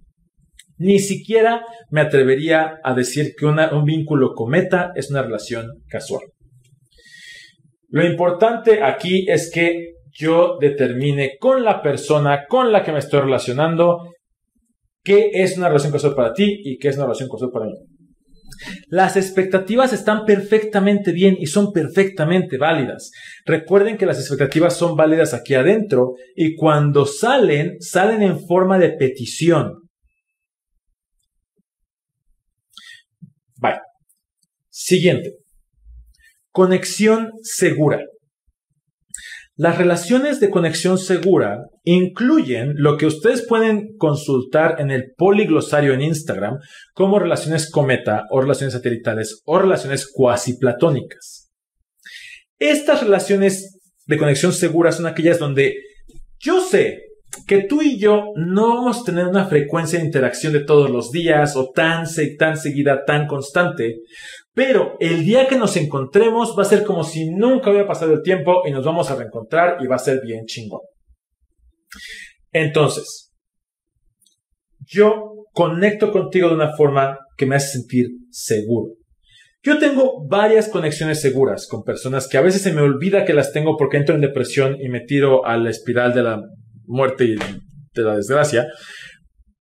Ni 0.78 1.00
siquiera 1.00 1.64
me 1.90 2.00
atrevería 2.00 2.78
a 2.84 2.94
decir 2.94 3.34
que 3.36 3.46
un 3.46 3.84
vínculo 3.84 4.34
cometa 4.34 4.92
es 4.94 5.10
una 5.10 5.22
relación 5.22 5.66
casual. 5.88 6.22
Lo 7.88 8.04
importante 8.04 8.82
aquí 8.82 9.26
es 9.28 9.50
que 9.52 9.94
yo 10.12 10.58
determine 10.60 11.38
con 11.40 11.64
la 11.64 11.82
persona 11.82 12.46
con 12.48 12.70
la 12.70 12.84
que 12.84 12.92
me 12.92 12.98
estoy 13.00 13.20
relacionando 13.20 14.13
qué 15.04 15.30
es 15.34 15.56
una 15.56 15.68
relación 15.68 15.92
casual 15.92 16.14
para 16.14 16.32
ti 16.32 16.60
y 16.64 16.78
qué 16.78 16.88
es 16.88 16.96
una 16.96 17.04
relación 17.04 17.28
casual 17.28 17.50
para 17.52 17.66
mí. 17.66 17.74
Las 18.88 19.16
expectativas 19.16 19.92
están 19.92 20.24
perfectamente 20.24 21.12
bien 21.12 21.36
y 21.38 21.46
son 21.46 21.72
perfectamente 21.72 22.56
válidas. 22.56 23.10
Recuerden 23.44 23.98
que 23.98 24.06
las 24.06 24.18
expectativas 24.18 24.76
son 24.76 24.96
válidas 24.96 25.34
aquí 25.34 25.54
adentro 25.54 26.14
y 26.34 26.56
cuando 26.56 27.04
salen, 27.04 27.80
salen 27.80 28.22
en 28.22 28.46
forma 28.46 28.78
de 28.78 28.90
petición. 28.90 29.82
Bye. 33.56 33.80
Siguiente. 34.70 35.34
Conexión 36.50 37.32
segura. 37.42 38.00
Las 39.56 39.78
relaciones 39.78 40.40
de 40.40 40.50
conexión 40.50 40.98
segura 40.98 41.60
incluyen 41.84 42.74
lo 42.76 42.96
que 42.96 43.06
ustedes 43.06 43.46
pueden 43.46 43.96
consultar 43.98 44.80
en 44.80 44.90
el 44.90 45.12
poliglosario 45.16 45.94
en 45.94 46.02
Instagram 46.02 46.58
como 46.92 47.20
relaciones 47.20 47.70
cometa 47.70 48.24
o 48.30 48.40
relaciones 48.40 48.72
satelitales 48.74 49.42
o 49.44 49.58
relaciones 49.60 50.10
cuasi 50.12 50.56
platónicas. 50.58 51.52
Estas 52.58 53.02
relaciones 53.02 53.78
de 54.06 54.18
conexión 54.18 54.52
segura 54.52 54.90
son 54.90 55.06
aquellas 55.06 55.38
donde 55.38 55.76
yo 56.40 56.60
sé 56.60 57.02
que 57.46 57.62
tú 57.62 57.80
y 57.80 57.98
yo 57.98 58.32
no 58.36 58.74
vamos 58.76 59.00
a 59.00 59.04
tener 59.04 59.26
una 59.26 59.46
frecuencia 59.46 59.98
de 59.98 60.04
interacción 60.04 60.52
de 60.52 60.64
todos 60.64 60.90
los 60.90 61.12
días 61.12 61.56
o 61.56 61.70
tan, 61.70 62.06
tan 62.38 62.56
seguida, 62.56 63.04
tan 63.04 63.26
constante, 63.26 64.00
pero 64.54 64.96
el 65.00 65.24
día 65.24 65.48
que 65.48 65.58
nos 65.58 65.76
encontremos 65.76 66.54
va 66.56 66.62
a 66.62 66.66
ser 66.66 66.84
como 66.84 67.02
si 67.02 67.28
nunca 67.30 67.70
hubiera 67.70 67.88
pasado 67.88 68.14
el 68.14 68.22
tiempo 68.22 68.62
y 68.66 68.70
nos 68.70 68.84
vamos 68.84 69.10
a 69.10 69.16
reencontrar 69.16 69.78
y 69.80 69.86
va 69.86 69.96
a 69.96 69.98
ser 69.98 70.20
bien 70.22 70.44
chingón. 70.46 70.80
Entonces, 72.52 73.32
yo 74.86 75.46
conecto 75.52 76.12
contigo 76.12 76.48
de 76.48 76.54
una 76.54 76.76
forma 76.76 77.18
que 77.36 77.46
me 77.46 77.56
hace 77.56 77.78
sentir 77.78 78.06
seguro. 78.30 78.92
Yo 79.62 79.78
tengo 79.78 80.24
varias 80.28 80.68
conexiones 80.68 81.20
seguras 81.20 81.66
con 81.66 81.82
personas 81.82 82.28
que 82.28 82.36
a 82.36 82.42
veces 82.42 82.62
se 82.62 82.72
me 82.72 82.82
olvida 82.82 83.24
que 83.24 83.32
las 83.32 83.52
tengo 83.52 83.76
porque 83.76 83.96
entro 83.96 84.14
en 84.14 84.20
depresión 84.20 84.76
y 84.80 84.88
me 84.88 85.00
tiro 85.00 85.46
a 85.46 85.56
la 85.56 85.70
espiral 85.70 86.12
de 86.14 86.22
la 86.22 86.42
muerte 86.84 87.24
y 87.24 87.34
de 87.34 88.02
la 88.02 88.16
desgracia. 88.16 88.66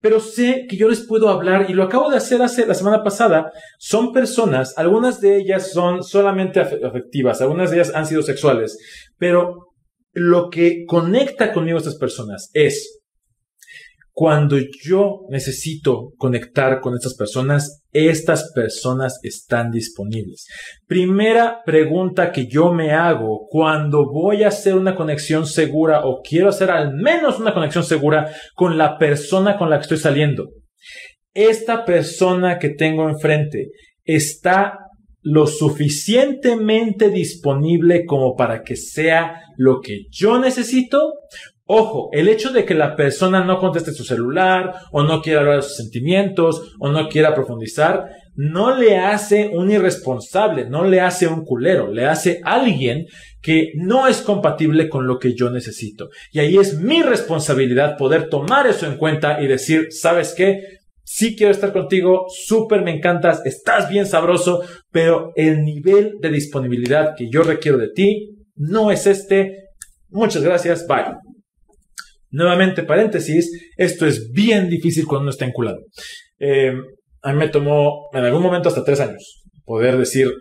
Pero 0.04 0.20
sé 0.20 0.66
que 0.68 0.76
yo 0.76 0.90
les 0.90 1.08
puedo 1.08 1.30
hablar 1.30 1.68
y 1.70 1.74
lo 1.74 1.84
acabo 1.84 2.10
de 2.10 2.18
hacer 2.18 2.42
hace 2.42 2.66
la 2.66 2.74
semana 2.74 3.06
pasada. 3.06 3.54
Son 3.80 4.12
personas, 4.12 4.78
algunas 4.78 5.22
de 5.22 5.38
ellas 5.38 5.72
son 5.72 6.04
solamente 6.04 6.60
afectivas, 6.60 7.40
algunas 7.40 7.72
de 7.72 7.78
ellas 7.78 7.96
han 7.96 8.06
sido 8.06 8.22
sexuales, 8.22 8.78
pero 9.18 9.70
lo 10.12 10.50
que 10.50 10.84
conecta 10.86 11.54
conmigo 11.54 11.78
estas 11.78 11.96
personas 11.96 12.50
es 12.54 13.03
cuando 14.16 14.58
yo 14.84 15.26
necesito 15.30 16.14
conectar 16.18 16.82
con 16.82 16.94
estas 16.94 17.16
personas, 17.16 17.84
estas 17.92 18.52
personas 18.54 19.20
están 19.24 19.72
disponibles. 19.72 20.46
Primera 20.86 21.64
pregunta 21.66 22.32
que 22.32 22.46
yo 22.46 22.72
me 22.72 22.92
hago 22.92 23.48
cuando 23.50 24.06
voy 24.12 24.44
a 24.44 24.50
hacer 24.50 24.76
una 24.76 24.96
conexión 24.96 25.48
segura 25.48 26.06
o 26.06 26.22
quiero 26.22 26.50
hacer 26.50 26.70
al 26.70 26.94
menos 26.94 27.40
una 27.40 27.56
conexión 27.56 27.84
segura 27.84 28.32
con 28.54 28.78
la 28.78 29.00
persona 29.00 29.58
con 29.58 29.72
la 29.72 29.78
que 29.78 29.84
estoy 29.84 29.98
saliendo. 29.98 30.50
Esta 31.34 31.84
persona 31.84 32.60
que 32.60 32.70
tengo 32.70 33.10
enfrente 33.10 33.72
está 34.04 34.78
lo 35.24 35.48
suficientemente 35.48 37.10
disponible 37.10 38.06
como 38.06 38.36
para 38.36 38.62
que 38.62 38.76
sea 38.76 39.42
lo 39.58 39.80
que 39.80 40.04
yo 40.12 40.38
necesito 40.38 41.14
Ojo, 41.66 42.10
el 42.12 42.28
hecho 42.28 42.52
de 42.52 42.66
que 42.66 42.74
la 42.74 42.96
persona 42.96 43.44
no 43.46 43.58
conteste 43.58 43.94
su 43.94 44.04
celular 44.04 44.74
o 44.92 45.04
no 45.04 45.22
quiera 45.22 45.40
hablar 45.40 45.56
de 45.58 45.62
sus 45.62 45.78
sentimientos 45.78 46.76
o 46.78 46.90
no 46.92 47.08
quiera 47.08 47.34
profundizar, 47.34 48.10
no 48.36 48.76
le 48.76 48.98
hace 48.98 49.50
un 49.54 49.72
irresponsable, 49.72 50.70
no 50.70 50.84
le 50.84 51.00
hace 51.00 51.28
un 51.28 51.46
culero, 51.46 51.90
le 51.90 52.06
hace 52.06 52.42
alguien 52.44 53.06
que 53.42 53.72
no 53.76 54.08
es 54.08 54.22
compatible 54.22 54.90
con 54.90 55.08
lo 55.08 55.20
que 55.20 55.36
yo 55.36 55.52
necesito. 55.52 56.10
Y 56.32 56.40
ahí 56.40 56.58
es 56.58 56.80
mi 56.80 57.02
responsabilidad 57.02 57.96
poder 57.98 58.28
tomar 58.28 58.68
eso 58.68 58.86
en 58.86 58.98
cuenta 58.98 59.42
y 59.42 59.48
decir, 59.48 59.88
¿sabes 59.92 60.34
qué? 60.36 60.80
Sí 61.06 61.36
quiero 61.36 61.52
estar 61.52 61.72
contigo, 61.72 62.26
súper 62.28 62.82
me 62.82 62.92
encantas, 62.92 63.46
estás 63.46 63.90
bien 63.90 64.06
sabroso, 64.06 64.64
pero 64.92 65.32
el 65.36 65.64
nivel 65.64 66.16
de 66.20 66.30
disponibilidad 66.30 67.14
que 67.16 67.30
yo 67.30 67.44
requiero 67.44 67.78
de 67.78 67.90
ti 67.90 68.36
no 68.56 68.92
es 68.92 69.08
este. 69.08 69.70
Muchas 70.10 70.44
gracias, 70.44 70.86
bye. 70.88 71.33
Nuevamente, 72.34 72.82
paréntesis, 72.82 73.52
esto 73.78 74.08
es 74.08 74.32
bien 74.32 74.68
difícil 74.68 75.06
cuando 75.06 75.22
uno 75.22 75.30
está 75.30 75.46
enculado. 75.46 75.78
Eh, 76.40 76.74
a 77.22 77.32
mí 77.32 77.38
me 77.38 77.50
tomó 77.50 78.10
en 78.12 78.26
algún 78.26 78.42
momento 78.42 78.70
hasta 78.70 78.84
tres 78.84 79.00
años 79.00 79.44
poder 79.64 80.00
decir, 80.00 80.32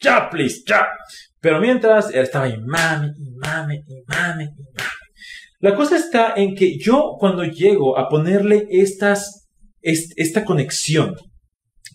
ya, 0.00 0.30
please, 0.30 0.62
ya. 0.66 0.86
Pero 1.38 1.60
mientras 1.60 2.12
estaba 2.14 2.48
y 2.48 2.56
mami, 2.58 3.08
y 3.18 3.30
mami, 3.36 3.76
y 3.86 4.02
mami, 4.08 4.44
y 4.44 4.46
mami. 4.46 4.90
La 5.60 5.74
cosa 5.74 5.96
está 5.96 6.32
en 6.36 6.54
que 6.54 6.78
yo 6.78 7.16
cuando 7.18 7.44
llego 7.44 7.98
a 7.98 8.08
ponerle 8.08 8.66
estas, 8.70 9.46
esta 9.82 10.42
conexión 10.42 11.14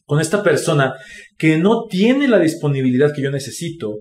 con 0.06 0.22
esta 0.22 0.44
persona 0.44 0.94
que 1.36 1.58
no 1.58 1.86
tiene 1.90 2.28
la 2.28 2.38
disponibilidad 2.38 3.12
que 3.12 3.24
yo 3.24 3.32
necesito, 3.32 3.96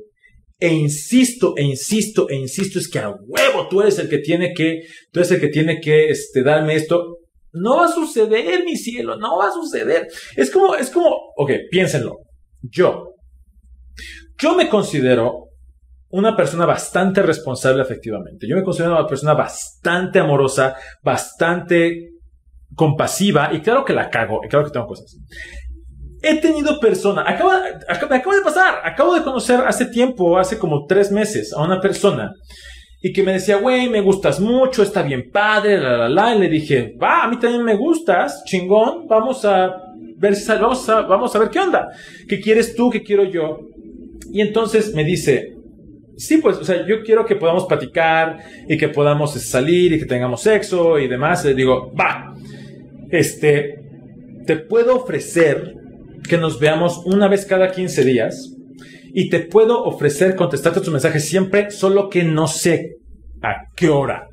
e 0.61 0.69
insisto, 0.69 1.55
e 1.57 1.63
insisto, 1.63 2.29
e 2.29 2.37
insisto, 2.37 2.79
es 2.79 2.89
que 2.89 2.99
a 2.99 3.09
huevo 3.09 3.67
tú 3.69 3.81
eres 3.81 3.99
el 3.99 4.09
que 4.09 4.19
tiene 4.19 4.53
que, 4.53 4.83
tú 5.11 5.21
eres 5.21 5.33
el 5.33 5.41
que 5.41 5.49
tiene 5.49 5.81
que, 5.81 6.11
este, 6.11 6.43
darme 6.43 6.75
esto. 6.75 7.17
No 7.53 7.79
va 7.79 7.87
a 7.87 7.93
suceder, 7.93 8.63
mi 8.65 8.77
cielo, 8.77 9.17
no 9.17 9.39
va 9.39 9.49
a 9.49 9.53
suceder. 9.53 10.07
Es 10.37 10.51
como, 10.51 10.77
es 10.77 10.91
como, 10.91 11.09
ok, 11.37 11.51
piénsenlo. 11.71 12.19
Yo, 12.63 13.15
yo 14.39 14.55
me 14.55 14.69
considero 14.69 15.49
una 16.11 16.37
persona 16.37 16.67
bastante 16.67 17.23
responsable 17.23 17.83
efectivamente. 17.83 18.47
Yo 18.49 18.57
me 18.57 18.63
considero 18.63 18.93
una 18.93 19.07
persona 19.07 19.35
bastante 19.35 20.19
amorosa, 20.19 20.77
bastante 21.03 22.11
compasiva 22.75 23.51
y 23.53 23.61
claro 23.61 23.85
que 23.85 23.93
la 23.93 24.11
cago, 24.11 24.41
y 24.45 24.49
claro 24.49 24.67
que 24.67 24.73
tengo 24.73 24.87
cosas. 24.87 25.17
He 26.23 26.37
tenido 26.37 26.79
personas, 26.81 27.25
acaba, 27.27 27.63
acaba 27.89 28.17
de 28.37 28.43
pasar, 28.43 28.81
acabo 28.85 29.15
de 29.15 29.23
conocer 29.23 29.61
hace 29.67 29.87
tiempo, 29.87 30.39
hace 30.39 30.59
como 30.59 30.85
tres 30.87 31.11
meses, 31.11 31.53
a 31.53 31.63
una 31.63 31.81
persona 31.81 32.33
y 33.03 33.13
que 33.13 33.23
me 33.23 33.33
decía, 33.33 33.57
güey, 33.57 33.89
me 33.89 34.03
gustas 34.03 34.41
mucho, 34.41 34.83
está 34.83 35.03
bien 35.03 35.31
padre, 35.33 35.79
la, 35.79 35.97
la, 35.97 36.09
la. 36.09 36.35
Y 36.35 36.39
le 36.39 36.49
dije, 36.49 36.95
va, 37.03 37.25
a 37.25 37.29
mí 37.29 37.39
también 37.39 37.65
me 37.65 37.75
gustas, 37.75 38.45
chingón, 38.45 39.07
vamos 39.09 39.45
a 39.45 39.75
ver 40.19 40.35
vamos 40.49 40.87
a, 40.89 41.01
vamos 41.03 41.35
a 41.35 41.39
ver 41.39 41.49
qué 41.49 41.61
onda. 41.61 41.89
¿Qué 42.29 42.41
quieres 42.41 42.75
tú? 42.75 42.91
¿Qué 42.91 43.03
quiero 43.03 43.25
yo? 43.25 43.61
Y 44.31 44.43
entonces 44.43 44.95
me 44.95 45.03
dice, 45.03 45.57
sí, 46.19 46.39
pues, 46.39 46.59
o 46.59 46.65
sea, 46.65 46.87
yo 46.87 47.03
quiero 47.03 47.25
que 47.25 47.37
podamos 47.37 47.65
platicar 47.65 48.37
y 48.69 48.77
que 48.77 48.89
podamos 48.89 49.33
salir 49.33 49.95
y 49.95 49.99
que 49.99 50.05
tengamos 50.05 50.43
sexo 50.43 50.99
y 50.99 51.09
demás. 51.09 51.43
Le 51.47 51.55
digo, 51.55 51.91
va, 51.99 52.35
este, 53.11 53.81
te 54.47 54.57
puedo 54.57 54.97
ofrecer 54.97 55.75
que 56.29 56.39
nos 56.39 56.59
veamos 56.59 57.03
una 57.05 57.29
vez 57.29 57.47
cada 57.47 57.71
15 57.71 58.05
días 58.05 58.55
y 59.13 59.29
te 59.29 59.41
puedo 59.41 59.83
ofrecer 59.85 60.37
contestarte 60.37 60.81
tus 60.81 60.93
mensajes 60.93 61.25
siempre, 61.29 61.71
solo 61.71 62.09
que 62.09 62.23
no 62.23 62.47
sé 62.47 62.97
a 63.43 63.55
qué 63.77 63.89
hora. 63.89 64.29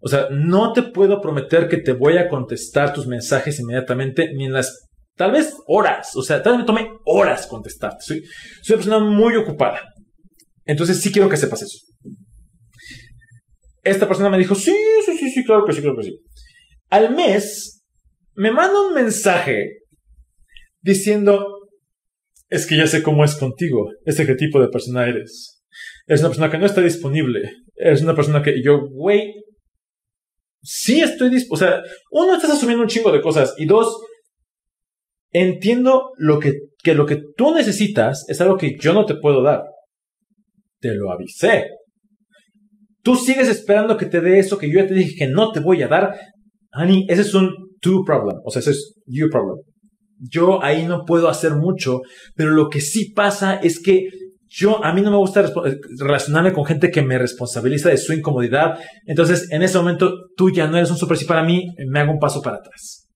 O 0.00 0.08
sea, 0.08 0.28
no 0.30 0.72
te 0.72 0.82
puedo 0.82 1.20
prometer 1.20 1.68
que 1.68 1.78
te 1.78 1.92
voy 1.92 2.18
a 2.18 2.28
contestar 2.28 2.92
tus 2.92 3.06
mensajes 3.06 3.58
inmediatamente 3.58 4.32
ni 4.34 4.44
en 4.44 4.52
las 4.52 4.86
tal 5.16 5.32
vez 5.32 5.54
horas. 5.66 6.14
O 6.14 6.22
sea, 6.22 6.42
tal 6.42 6.52
vez 6.52 6.60
me 6.60 6.66
tome 6.66 6.88
horas 7.04 7.46
contestarte. 7.46 7.98
Soy, 8.00 8.22
soy 8.62 8.74
una 8.74 8.84
persona 8.84 8.98
muy 8.98 9.36
ocupada. 9.36 9.80
Entonces 10.64 11.00
sí 11.00 11.10
quiero 11.10 11.28
que 11.28 11.36
sepas 11.36 11.62
eso. 11.62 11.78
Esta 13.82 14.08
persona 14.08 14.30
me 14.30 14.38
dijo, 14.38 14.54
sí, 14.54 14.74
sí, 15.04 15.16
sí, 15.18 15.30
sí, 15.30 15.44
claro 15.44 15.64
que 15.64 15.72
sí, 15.72 15.80
claro 15.80 15.96
que 15.96 16.04
sí. 16.04 16.18
Al 16.90 17.14
mes 17.14 17.82
me 18.34 18.50
manda 18.50 18.88
un 18.88 18.94
mensaje 18.94 19.83
diciendo, 20.84 21.68
es 22.48 22.66
que 22.66 22.76
ya 22.76 22.86
sé 22.86 23.02
cómo 23.02 23.24
es 23.24 23.34
contigo, 23.34 23.90
este 24.04 24.26
qué 24.26 24.34
tipo 24.34 24.60
de 24.60 24.68
persona 24.68 25.08
eres. 25.08 25.62
Es 26.06 26.20
una 26.20 26.28
persona 26.28 26.50
que 26.50 26.58
no 26.58 26.66
está 26.66 26.82
disponible. 26.82 27.50
Es 27.74 28.02
una 28.02 28.14
persona 28.14 28.42
que 28.42 28.62
yo, 28.62 28.86
güey, 28.90 29.32
sí 30.62 31.00
estoy 31.00 31.30
disponible. 31.30 31.54
O 31.54 31.56
sea, 31.56 31.82
uno, 32.10 32.36
estás 32.36 32.50
asumiendo 32.50 32.82
un 32.82 32.88
chingo 32.88 33.10
de 33.10 33.22
cosas. 33.22 33.54
Y 33.56 33.64
dos, 33.64 33.98
entiendo 35.32 36.10
lo 36.18 36.38
que, 36.38 36.52
que 36.82 36.94
lo 36.94 37.06
que 37.06 37.20
tú 37.36 37.54
necesitas 37.54 38.24
es 38.28 38.40
algo 38.40 38.56
que 38.56 38.76
yo 38.78 38.92
no 38.92 39.06
te 39.06 39.16
puedo 39.16 39.42
dar. 39.42 39.62
Te 40.80 40.94
lo 40.94 41.10
avisé. 41.10 41.70
Tú 43.02 43.16
sigues 43.16 43.48
esperando 43.48 43.96
que 43.96 44.06
te 44.06 44.20
dé 44.20 44.38
eso 44.38 44.58
que 44.58 44.70
yo 44.70 44.80
ya 44.80 44.86
te 44.86 44.94
dije 44.94 45.16
que 45.16 45.28
no 45.28 45.50
te 45.50 45.60
voy 45.60 45.82
a 45.82 45.88
dar. 45.88 46.14
Honey, 46.72 47.06
ese 47.08 47.22
es 47.22 47.34
un 47.34 47.50
tu 47.80 48.04
problem. 48.04 48.36
O 48.44 48.50
sea, 48.50 48.60
ese 48.60 48.72
es 48.72 48.94
your 49.06 49.30
problem 49.30 49.58
yo 50.30 50.62
ahí 50.62 50.86
no 50.86 51.04
puedo 51.04 51.28
hacer 51.28 51.54
mucho, 51.54 52.00
pero 52.34 52.50
lo 52.50 52.68
que 52.68 52.80
sí 52.80 53.12
pasa 53.12 53.56
es 53.56 53.80
que 53.80 54.08
yo, 54.56 54.84
a 54.84 54.92
mí 54.92 55.00
no 55.00 55.10
me 55.10 55.16
gusta 55.16 55.52
relacionarme 55.98 56.52
con 56.52 56.64
gente 56.64 56.90
que 56.90 57.02
me 57.02 57.18
responsabiliza 57.18 57.88
de 57.88 57.96
su 57.96 58.12
incomodidad. 58.12 58.78
Entonces, 59.04 59.50
en 59.50 59.62
ese 59.62 59.78
momento, 59.78 60.12
tú 60.36 60.50
ya 60.50 60.68
no 60.68 60.76
eres 60.76 60.92
un 60.92 60.96
super 60.96 61.16
sí 61.16 61.24
para 61.24 61.42
mí, 61.42 61.74
me 61.88 61.98
hago 61.98 62.12
un 62.12 62.20
paso 62.20 62.40
para 62.40 62.58
atrás. 62.58 63.08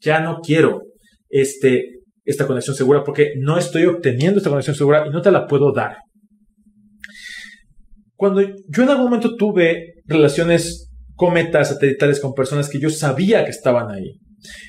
Ya 0.00 0.18
no 0.20 0.40
quiero 0.42 0.82
este, 1.28 2.00
esta 2.24 2.46
conexión 2.46 2.74
segura 2.74 3.04
porque 3.04 3.34
no 3.38 3.56
estoy 3.56 3.86
obteniendo 3.86 4.38
esta 4.38 4.50
conexión 4.50 4.74
segura 4.74 5.04
y 5.06 5.10
no 5.10 5.22
te 5.22 5.30
la 5.30 5.46
puedo 5.46 5.72
dar. 5.72 5.98
Cuando 8.16 8.40
yo 8.42 8.82
en 8.82 8.88
algún 8.88 9.04
momento 9.04 9.36
tuve 9.36 9.94
relaciones 10.06 10.90
cometas 11.14 11.68
satelitales 11.68 12.18
con 12.18 12.34
personas 12.34 12.68
que 12.68 12.80
yo 12.80 12.90
sabía 12.90 13.44
que 13.44 13.50
estaban 13.50 13.90
ahí, 13.90 14.18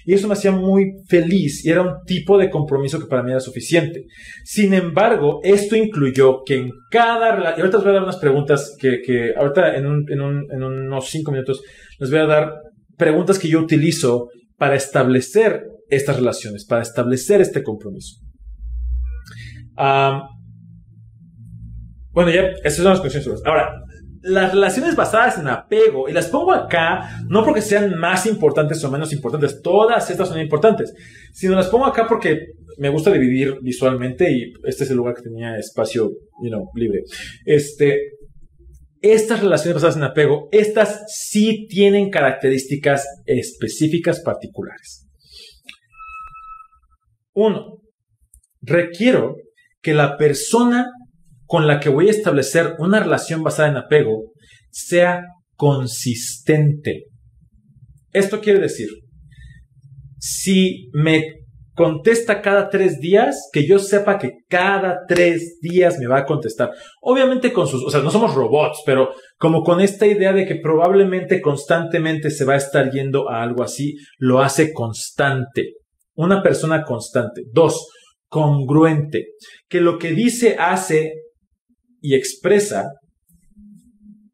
Y 0.05 0.13
eso 0.13 0.27
me 0.27 0.33
hacía 0.33 0.51
muy 0.51 0.93
feliz 1.07 1.65
y 1.65 1.69
era 1.69 1.81
un 1.81 2.03
tipo 2.05 2.37
de 2.37 2.49
compromiso 2.49 2.99
que 2.99 3.07
para 3.07 3.23
mí 3.23 3.31
era 3.31 3.39
suficiente. 3.39 4.05
Sin 4.43 4.73
embargo, 4.73 5.39
esto 5.43 5.75
incluyó 5.75 6.43
que 6.45 6.55
en 6.55 6.71
cada... 6.89 7.55
Y 7.57 7.61
ahorita 7.61 7.77
les 7.77 7.83
voy 7.83 7.89
a 7.89 7.93
dar 7.93 8.03
unas 8.03 8.17
preguntas 8.17 8.75
que, 8.79 9.01
que 9.05 9.33
ahorita 9.35 9.75
en, 9.75 9.85
en, 10.09 10.21
un, 10.21 10.45
en 10.51 10.63
unos 10.63 11.09
cinco 11.09 11.31
minutos 11.31 11.61
les 11.99 12.09
voy 12.09 12.19
a 12.19 12.25
dar 12.25 12.53
preguntas 12.97 13.39
que 13.39 13.49
yo 13.49 13.59
utilizo 13.59 14.29
para 14.57 14.75
establecer 14.75 15.63
estas 15.89 16.17
relaciones, 16.17 16.65
para 16.65 16.81
establecer 16.81 17.41
este 17.41 17.63
compromiso. 17.63 18.17
bueno, 22.11 22.31
ya, 22.31 22.47
esas 22.63 22.77
son 22.77 22.85
las 22.85 23.01
cuestiones. 23.01 23.41
Ahora, 23.45 23.84
las 24.25 24.53
relaciones 24.53 24.95
basadas 24.95 25.37
en 25.37 25.47
apego, 25.47 26.09
y 26.09 26.11
las 26.11 26.27
pongo 26.27 26.51
acá 26.51 27.21
no 27.29 27.45
porque 27.45 27.61
sean 27.61 27.95
más 27.95 28.25
importantes 28.25 28.83
o 28.83 28.89
menos 28.89 29.13
importantes, 29.13 29.61
todas 29.61 30.09
estas 30.09 30.29
son 30.29 30.39
importantes, 30.39 30.93
sino 31.31 31.55
las 31.55 31.67
pongo 31.67 31.85
acá 31.85 32.07
porque 32.07 32.53
me 32.79 32.89
gusta 32.89 33.11
dividir 33.11 33.59
visualmente 33.61 34.31
y 34.31 34.51
este 34.63 34.83
es 34.83 34.89
el 34.89 34.97
lugar 34.97 35.13
que 35.13 35.21
tenía 35.21 35.57
espacio, 35.57 36.11
you 36.41 36.69
libre. 36.73 37.03
Este, 37.45 38.13
estas 38.99 39.41
relaciones 39.41 39.75
basadas 39.75 39.97
en 39.97 40.03
apego, 40.03 40.49
estas 40.51 41.03
sí 41.07 41.67
tienen 41.69 42.09
características 42.09 43.05
específicas 43.27 44.21
particulares. 44.21 45.07
Uno, 47.33 47.81
requiero 48.61 49.35
que 49.83 49.93
la 49.93 50.17
persona 50.17 50.87
con 51.45 51.67
la 51.67 51.79
que 51.79 51.89
voy 51.89 52.07
a 52.07 52.11
establecer 52.11 52.75
una 52.79 52.99
relación 52.99 53.43
basada 53.43 53.69
en 53.69 53.77
apego 53.77 54.31
sea 54.71 55.23
consistente. 55.55 57.05
Esto 58.11 58.41
quiere 58.41 58.59
decir, 58.59 58.89
si 60.19 60.89
me 60.93 61.45
contesta 61.75 62.41
cada 62.41 62.69
tres 62.69 62.99
días, 62.99 63.49
que 63.51 63.67
yo 63.67 63.79
sepa 63.79 64.17
que 64.17 64.31
cada 64.47 65.01
tres 65.07 65.59
días 65.61 65.99
me 65.99 66.07
va 66.07 66.19
a 66.19 66.25
contestar. 66.25 66.71
Obviamente 67.01 67.51
con 67.51 67.67
sus, 67.67 67.83
o 67.83 67.89
sea, 67.89 67.99
no 67.99 68.09
somos 68.09 68.33
robots, 68.33 68.81
pero 68.85 69.09
como 69.37 69.63
con 69.63 69.81
esta 69.81 70.07
idea 70.07 70.31
de 70.31 70.45
que 70.45 70.55
probablemente 70.55 71.41
constantemente 71.41 72.31
se 72.31 72.45
va 72.45 72.53
a 72.53 72.57
estar 72.57 72.91
yendo 72.91 73.29
a 73.29 73.43
algo 73.43 73.63
así, 73.63 73.95
lo 74.17 74.39
hace 74.39 74.71
constante. 74.73 75.73
Una 76.15 76.41
persona 76.41 76.83
constante. 76.83 77.43
Dos, 77.51 77.87
congruente. 78.29 79.25
Que 79.67 79.81
lo 79.81 79.99
que 79.99 80.11
dice, 80.13 80.55
hace 80.57 81.11
y 82.05 82.13
expresa 82.13 82.91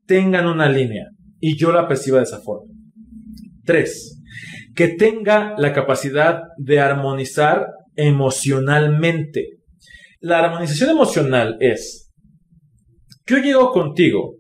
tengan 0.06 0.46
una 0.48 0.70
línea 0.70 1.06
y 1.40 1.58
yo 1.58 1.72
la 1.72 1.88
perciba 1.88 2.18
de 2.18 2.26
esa 2.26 2.42
forma. 2.42 2.70
Tres, 3.64 4.22
que 4.76 4.90
tenga 4.90 5.56
la 5.58 5.72
capacidad 5.72 6.42
de 6.58 6.82
armonizar 6.82 7.68
emocionalmente. 7.96 9.60
La 10.20 10.40
armonización 10.40 10.90
emocional 10.90 11.56
es, 11.62 12.12
yo 13.26 13.38
llego 13.38 13.72
contigo, 13.72 14.36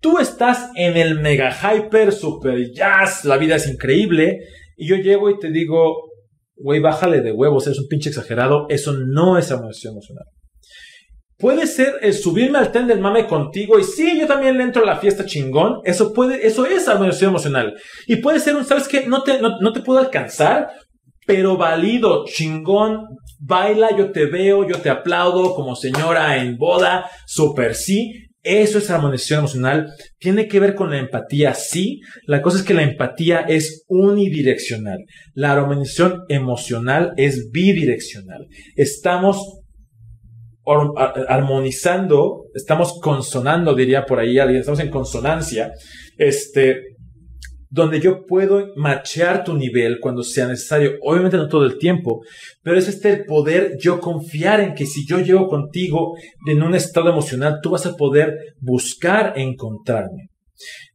tú 0.00 0.18
estás 0.18 0.70
en 0.74 0.96
el 0.96 1.20
mega 1.20 1.52
hyper, 1.52 2.12
super 2.12 2.72
jazz, 2.72 3.24
la 3.24 3.36
vida 3.36 3.54
es 3.54 3.68
increíble, 3.68 4.40
y 4.76 4.88
yo 4.88 4.96
llego 4.96 5.30
y 5.30 5.38
te 5.38 5.50
digo, 5.50 6.10
güey, 6.56 6.80
bájale 6.80 7.20
de 7.20 7.30
huevos, 7.30 7.68
eres 7.68 7.78
un 7.78 7.86
pinche 7.86 8.08
exagerado, 8.08 8.66
eso 8.68 8.92
no 8.92 9.38
es 9.38 9.52
armonización 9.52 9.92
emocional. 9.92 10.24
Puede 11.38 11.66
ser 11.66 11.94
el 12.00 12.14
subirme 12.14 12.58
al 12.58 12.70
tren 12.70 12.86
del 12.86 13.00
mame 13.00 13.26
contigo 13.26 13.78
y 13.78 13.84
sí, 13.84 14.18
yo 14.20 14.26
también 14.26 14.56
le 14.56 14.62
entro 14.62 14.82
a 14.82 14.86
la 14.86 14.98
fiesta 14.98 15.26
chingón. 15.26 15.80
Eso 15.84 16.12
puede, 16.12 16.46
eso 16.46 16.64
es 16.64 16.86
armonización 16.86 17.30
emocional. 17.30 17.74
Y 18.06 18.16
puede 18.16 18.38
ser 18.38 18.54
un, 18.54 18.64
¿sabes 18.64 18.86
qué? 18.86 19.06
No 19.06 19.22
te, 19.22 19.40
no, 19.40 19.72
te 19.72 19.80
puedo 19.80 19.98
alcanzar, 19.98 20.68
pero 21.26 21.56
valido, 21.56 22.24
chingón, 22.24 23.02
baila, 23.40 23.96
yo 23.96 24.12
te 24.12 24.26
veo, 24.26 24.68
yo 24.68 24.78
te 24.78 24.90
aplaudo 24.90 25.54
como 25.54 25.74
señora 25.74 26.36
en 26.36 26.56
boda, 26.56 27.10
super 27.26 27.74
sí. 27.74 28.12
Eso 28.44 28.76
es 28.76 28.90
armonización 28.90 29.40
emocional. 29.40 29.92
Tiene 30.18 30.46
que 30.46 30.60
ver 30.60 30.74
con 30.74 30.90
la 30.90 30.98
empatía, 30.98 31.54
sí. 31.54 32.00
La 32.26 32.42
cosa 32.42 32.58
es 32.58 32.62
que 32.62 32.74
la 32.74 32.82
empatía 32.82 33.40
es 33.40 33.84
unidireccional. 33.88 34.98
La 35.32 35.52
armonización 35.52 36.24
emocional 36.28 37.14
es 37.16 37.50
bidireccional. 37.50 38.46
Estamos 38.76 39.63
armonizando, 40.66 42.44
estamos 42.54 42.98
consonando, 43.00 43.74
diría 43.74 44.04
por 44.06 44.18
ahí 44.18 44.38
alguien, 44.38 44.60
estamos 44.60 44.80
en 44.80 44.90
consonancia, 44.90 45.72
este, 46.16 46.82
donde 47.68 48.00
yo 48.00 48.24
puedo 48.24 48.72
machear 48.76 49.44
tu 49.44 49.54
nivel 49.54 49.98
cuando 50.00 50.22
sea 50.22 50.46
necesario, 50.46 50.92
obviamente 51.02 51.36
no 51.36 51.48
todo 51.48 51.64
el 51.64 51.76
tiempo, 51.76 52.22
pero 52.62 52.78
es 52.78 52.88
este 52.88 53.10
el 53.10 53.24
poder 53.24 53.76
yo 53.78 54.00
confiar 54.00 54.60
en 54.60 54.74
que 54.74 54.86
si 54.86 55.06
yo 55.06 55.18
llego 55.18 55.48
contigo 55.48 56.14
en 56.46 56.62
un 56.62 56.74
estado 56.74 57.10
emocional, 57.10 57.58
tú 57.62 57.70
vas 57.70 57.84
a 57.84 57.96
poder 57.96 58.54
buscar 58.60 59.34
encontrarme. 59.36 60.28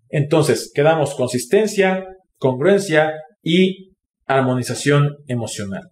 Entonces, 0.07 0.71
quedamos 0.73 1.13
consistencia, 1.13 2.05
congruencia 2.37 3.11
y 3.43 3.91
armonización 4.25 5.17
emocional 5.27 5.83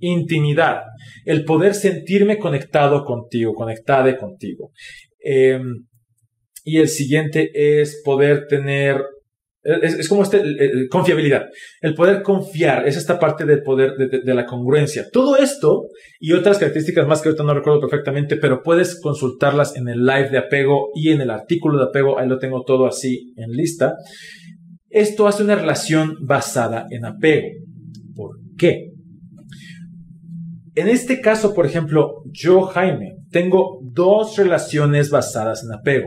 intimidad, 0.00 0.82
el 1.24 1.44
poder 1.44 1.74
sentirme 1.74 2.38
conectado 2.38 3.04
contigo, 3.04 3.54
conectada 3.54 4.16
contigo. 4.16 4.70
Em, 5.20 5.86
y 6.64 6.78
el 6.78 6.88
siguiente 6.88 7.50
es 7.54 8.02
poder 8.04 8.46
tener, 8.46 9.02
es, 9.62 10.06
como 10.08 10.22
este, 10.22 10.42
confiabilidad, 10.90 11.46
el 11.80 11.94
poder 11.94 12.22
confiar, 12.22 12.86
es 12.86 12.96
esta 12.96 13.18
parte 13.18 13.46
del 13.46 13.62
poder 13.62 13.92
de, 13.96 14.34
la 14.34 14.44
congruencia. 14.44 15.06
Todo 15.10 15.36
esto 15.36 15.86
y 16.20 16.32
otras 16.32 16.58
características 16.58 17.06
más 17.06 17.22
que 17.22 17.30
ahorita 17.30 17.44
no 17.44 17.54
recuerdo 17.54 17.80
perfectamente, 17.80 18.36
pero 18.36 18.62
puedes 18.62 19.00
consultarlas 19.00 19.76
en 19.76 19.88
el 19.88 20.04
live 20.04 20.28
de 20.30 20.38
apego 20.38 20.90
y 20.94 21.10
en 21.10 21.22
el 21.22 21.30
artículo 21.30 21.78
de 21.78 21.84
apego, 21.84 22.18
ahí 22.18 22.28
lo 22.28 22.38
tengo 22.38 22.62
todo 22.64 22.86
así 22.86 23.32
en 23.36 23.50
lista. 23.50 23.94
Esto 24.90 25.26
hace 25.26 25.42
una 25.42 25.54
relación 25.54 26.16
basada 26.20 26.86
en 26.90 27.04
apego. 27.06 27.48
¿Por 28.14 28.36
qué? 28.58 28.92
En 30.78 30.86
este 30.86 31.20
caso, 31.20 31.54
por 31.54 31.66
ejemplo, 31.66 32.22
yo, 32.30 32.60
Jaime, 32.60 33.16
tengo 33.32 33.80
dos 33.82 34.36
relaciones 34.36 35.10
basadas 35.10 35.64
en 35.64 35.74
apego. 35.76 36.06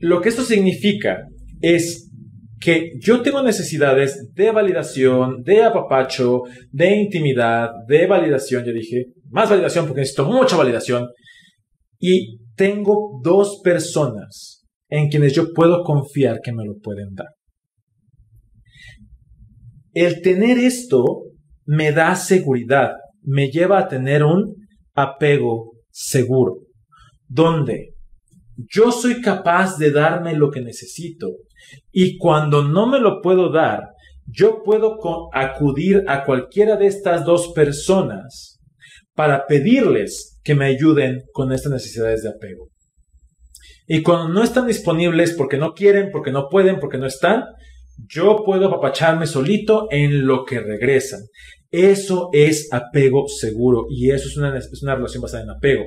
Lo 0.00 0.20
que 0.20 0.30
esto 0.30 0.42
significa 0.42 1.28
es 1.60 2.10
que 2.58 2.90
yo 2.98 3.22
tengo 3.22 3.40
necesidades 3.44 4.32
de 4.34 4.50
validación, 4.50 5.44
de 5.44 5.62
apapacho, 5.62 6.40
de 6.72 6.96
intimidad, 6.96 7.70
de 7.86 8.08
validación, 8.08 8.64
ya 8.64 8.72
dije, 8.72 9.04
más 9.30 9.48
validación 9.48 9.86
porque 9.86 10.00
necesito 10.00 10.26
mucha 10.26 10.56
validación, 10.56 11.06
y 12.00 12.40
tengo 12.56 13.20
dos 13.22 13.60
personas 13.62 14.64
en 14.88 15.08
quienes 15.08 15.34
yo 15.34 15.52
puedo 15.54 15.84
confiar 15.84 16.40
que 16.42 16.52
me 16.52 16.64
lo 16.64 16.80
pueden 16.82 17.14
dar. 17.14 17.28
El 19.94 20.20
tener 20.20 20.58
esto 20.58 21.28
me 21.64 21.92
da 21.92 22.14
seguridad, 22.14 22.92
me 23.22 23.50
lleva 23.50 23.78
a 23.78 23.88
tener 23.88 24.24
un 24.24 24.54
apego 24.94 25.72
seguro, 25.90 26.58
donde 27.28 27.94
yo 28.56 28.92
soy 28.92 29.20
capaz 29.20 29.78
de 29.78 29.90
darme 29.90 30.34
lo 30.34 30.50
que 30.50 30.60
necesito 30.60 31.28
y 31.90 32.18
cuando 32.18 32.62
no 32.62 32.86
me 32.86 33.00
lo 33.00 33.20
puedo 33.20 33.50
dar, 33.50 33.90
yo 34.26 34.62
puedo 34.62 34.98
acudir 35.32 36.04
a 36.06 36.24
cualquiera 36.24 36.76
de 36.76 36.86
estas 36.86 37.24
dos 37.24 37.52
personas 37.54 38.60
para 39.14 39.46
pedirles 39.46 40.40
que 40.42 40.54
me 40.54 40.66
ayuden 40.66 41.22
con 41.32 41.52
estas 41.52 41.72
necesidades 41.72 42.22
de 42.22 42.30
apego. 42.30 42.68
Y 43.86 44.02
cuando 44.02 44.28
no 44.28 44.42
están 44.42 44.66
disponibles 44.66 45.34
porque 45.36 45.58
no 45.58 45.74
quieren, 45.74 46.10
porque 46.12 46.32
no 46.32 46.48
pueden, 46.48 46.78
porque 46.78 46.98
no 46.98 47.06
están, 47.06 47.44
yo 47.98 48.42
puedo 48.44 48.68
apapacharme 48.68 49.26
solito 49.26 49.88
en 49.90 50.26
lo 50.26 50.44
que 50.44 50.60
regresan. 50.60 51.20
Eso 51.70 52.28
es 52.32 52.68
apego 52.72 53.26
seguro 53.28 53.86
y 53.88 54.10
eso 54.10 54.28
es 54.28 54.36
una, 54.36 54.56
es 54.56 54.82
una 54.82 54.94
relación 54.94 55.22
basada 55.22 55.42
en 55.44 55.50
apego. 55.50 55.84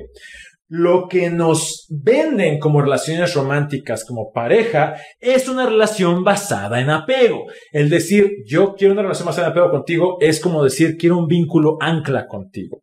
Lo 0.68 1.06
que 1.08 1.30
nos 1.30 1.86
venden 1.88 2.58
como 2.58 2.80
relaciones 2.80 3.34
románticas, 3.34 4.04
como 4.04 4.32
pareja, 4.32 4.96
es 5.20 5.48
una 5.48 5.64
relación 5.66 6.24
basada 6.24 6.80
en 6.80 6.90
apego. 6.90 7.44
El 7.70 7.88
decir 7.88 8.32
yo 8.44 8.74
quiero 8.74 8.94
una 8.94 9.02
relación 9.02 9.26
basada 9.26 9.46
en 9.46 9.52
apego 9.52 9.70
contigo 9.70 10.16
es 10.20 10.40
como 10.40 10.64
decir 10.64 10.96
quiero 10.96 11.18
un 11.18 11.28
vínculo 11.28 11.76
ancla 11.80 12.26
contigo. 12.26 12.80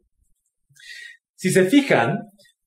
Si 1.35 1.49
se 1.49 1.65
fijan, 1.65 2.19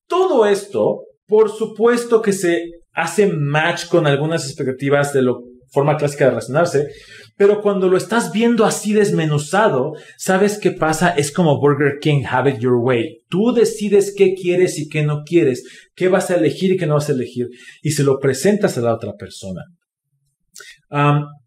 todo 0.06 0.44
esto, 0.44 1.04
por 1.26 1.50
supuesto 1.50 2.20
que 2.20 2.34
se 2.34 2.72
hace 2.92 3.26
match 3.26 3.88
con 3.88 4.06
algunas 4.06 4.44
expectativas 4.44 5.14
de 5.14 5.22
lo 5.22 5.40
forma 5.70 5.96
clásica 5.96 6.24
de 6.24 6.30
relacionarse, 6.30 6.88
pero 7.36 7.60
cuando 7.60 7.88
lo 7.88 7.98
estás 7.98 8.32
viendo 8.32 8.64
así 8.64 8.94
desmenuzado, 8.94 9.92
¿sabes 10.16 10.58
qué 10.58 10.70
pasa? 10.70 11.10
Es 11.10 11.30
como 11.30 11.60
Burger 11.60 11.98
King, 12.00 12.24
have 12.28 12.50
it 12.50 12.58
your 12.58 12.76
way. 12.76 13.22
Tú 13.28 13.52
decides 13.52 14.14
qué 14.16 14.34
quieres 14.34 14.78
y 14.78 14.88
qué 14.88 15.02
no 15.02 15.22
quieres, 15.24 15.64
qué 15.94 16.08
vas 16.08 16.30
a 16.30 16.36
elegir 16.36 16.72
y 16.72 16.76
qué 16.78 16.86
no 16.86 16.94
vas 16.94 17.10
a 17.10 17.12
elegir, 17.12 17.48
y 17.82 17.90
se 17.90 18.04
lo 18.04 18.18
presentas 18.18 18.78
a 18.78 18.80
la 18.80 18.94
otra 18.94 19.12
persona. 19.14 19.62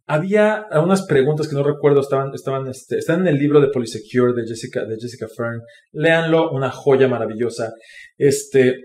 había 0.05 0.65
unas 0.83 1.05
preguntas 1.05 1.47
que 1.47 1.55
no 1.55 1.63
recuerdo, 1.63 2.01
estaban, 2.01 2.31
estaban, 2.35 2.67
este, 2.67 2.97
están 2.97 3.21
en 3.21 3.27
el 3.27 3.39
libro 3.39 3.59
de 3.59 3.69
Polysecure 3.69 4.33
de 4.33 4.47
Jessica, 4.47 4.85
de 4.85 4.95
Jessica 4.99 5.27
Fern. 5.27 5.61
Léanlo, 5.91 6.51
una 6.51 6.69
joya 6.69 7.07
maravillosa. 7.07 7.71
Este, 8.17 8.75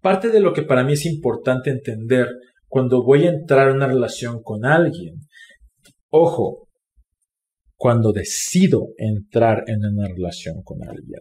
parte 0.00 0.30
de 0.30 0.40
lo 0.40 0.52
que 0.52 0.62
para 0.62 0.82
mí 0.84 0.94
es 0.94 1.06
importante 1.06 1.70
entender 1.70 2.28
cuando 2.72 3.04
voy 3.04 3.26
a 3.26 3.28
entrar 3.28 3.68
en 3.68 3.76
una 3.76 3.86
relación 3.86 4.42
con 4.42 4.64
alguien, 4.64 5.16
ojo, 6.08 6.68
cuando 7.76 8.12
decido 8.12 8.86
entrar 8.96 9.64
en 9.66 9.84
una 9.84 10.08
relación 10.08 10.62
con 10.64 10.78
alguien. 10.82 11.20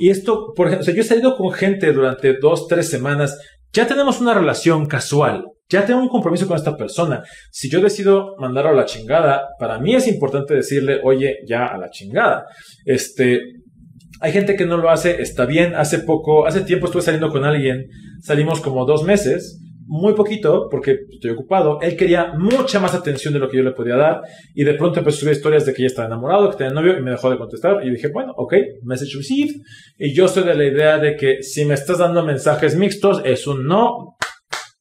Y 0.00 0.10
esto, 0.10 0.52
por 0.52 0.66
ejemplo, 0.66 0.92
yo 0.92 1.00
he 1.00 1.04
salido 1.04 1.36
con 1.36 1.52
gente 1.52 1.92
durante 1.92 2.36
dos, 2.40 2.66
tres 2.66 2.88
semanas, 2.88 3.38
ya 3.72 3.86
tenemos 3.86 4.20
una 4.20 4.34
relación 4.34 4.86
casual, 4.86 5.44
ya 5.68 5.86
tengo 5.86 6.00
un 6.00 6.08
compromiso 6.08 6.48
con 6.48 6.56
esta 6.56 6.76
persona. 6.76 7.22
Si 7.52 7.70
yo 7.70 7.80
decido 7.80 8.34
mandarlo 8.40 8.72
a 8.72 8.74
la 8.74 8.84
chingada, 8.84 9.46
para 9.60 9.78
mí 9.78 9.94
es 9.94 10.08
importante 10.08 10.54
decirle, 10.54 10.98
oye, 11.04 11.36
ya 11.46 11.66
a 11.66 11.78
la 11.78 11.88
chingada. 11.90 12.46
Este, 12.84 13.38
hay 14.20 14.32
gente 14.32 14.56
que 14.56 14.66
no 14.66 14.76
lo 14.76 14.90
hace, 14.90 15.22
está 15.22 15.46
bien. 15.46 15.76
Hace 15.76 16.00
poco, 16.00 16.48
hace 16.48 16.62
tiempo 16.62 16.86
estuve 16.86 17.02
saliendo 17.02 17.30
con 17.30 17.44
alguien, 17.44 17.86
salimos 18.20 18.60
como 18.60 18.84
dos 18.86 19.04
meses 19.04 19.60
muy 19.86 20.14
poquito 20.14 20.68
porque 20.70 20.98
estoy 21.10 21.30
ocupado. 21.30 21.80
Él 21.80 21.96
quería 21.96 22.32
mucha 22.38 22.80
más 22.80 22.94
atención 22.94 23.34
de 23.34 23.40
lo 23.40 23.48
que 23.48 23.58
yo 23.58 23.62
le 23.62 23.72
podía 23.72 23.96
dar 23.96 24.20
y 24.54 24.64
de 24.64 24.74
pronto 24.74 25.00
empezó 25.00 25.28
a 25.28 25.32
historias 25.32 25.66
de 25.66 25.72
que 25.72 25.82
ella 25.82 25.88
estaba 25.88 26.06
enamorado, 26.06 26.50
que 26.50 26.56
tenía 26.56 26.72
novio 26.72 26.98
y 26.98 27.02
me 27.02 27.10
dejó 27.10 27.30
de 27.30 27.38
contestar 27.38 27.84
y 27.84 27.90
dije, 27.90 28.08
bueno, 28.12 28.32
ok, 28.36 28.54
message 28.82 29.16
received. 29.16 29.56
Y 29.98 30.14
yo 30.14 30.28
soy 30.28 30.44
de 30.44 30.54
la 30.54 30.64
idea 30.64 30.98
de 30.98 31.16
que 31.16 31.42
si 31.42 31.64
me 31.64 31.74
estás 31.74 31.98
dando 31.98 32.24
mensajes 32.24 32.76
mixtos 32.76 33.22
es 33.24 33.46
un 33.46 33.66
no, 33.66 34.16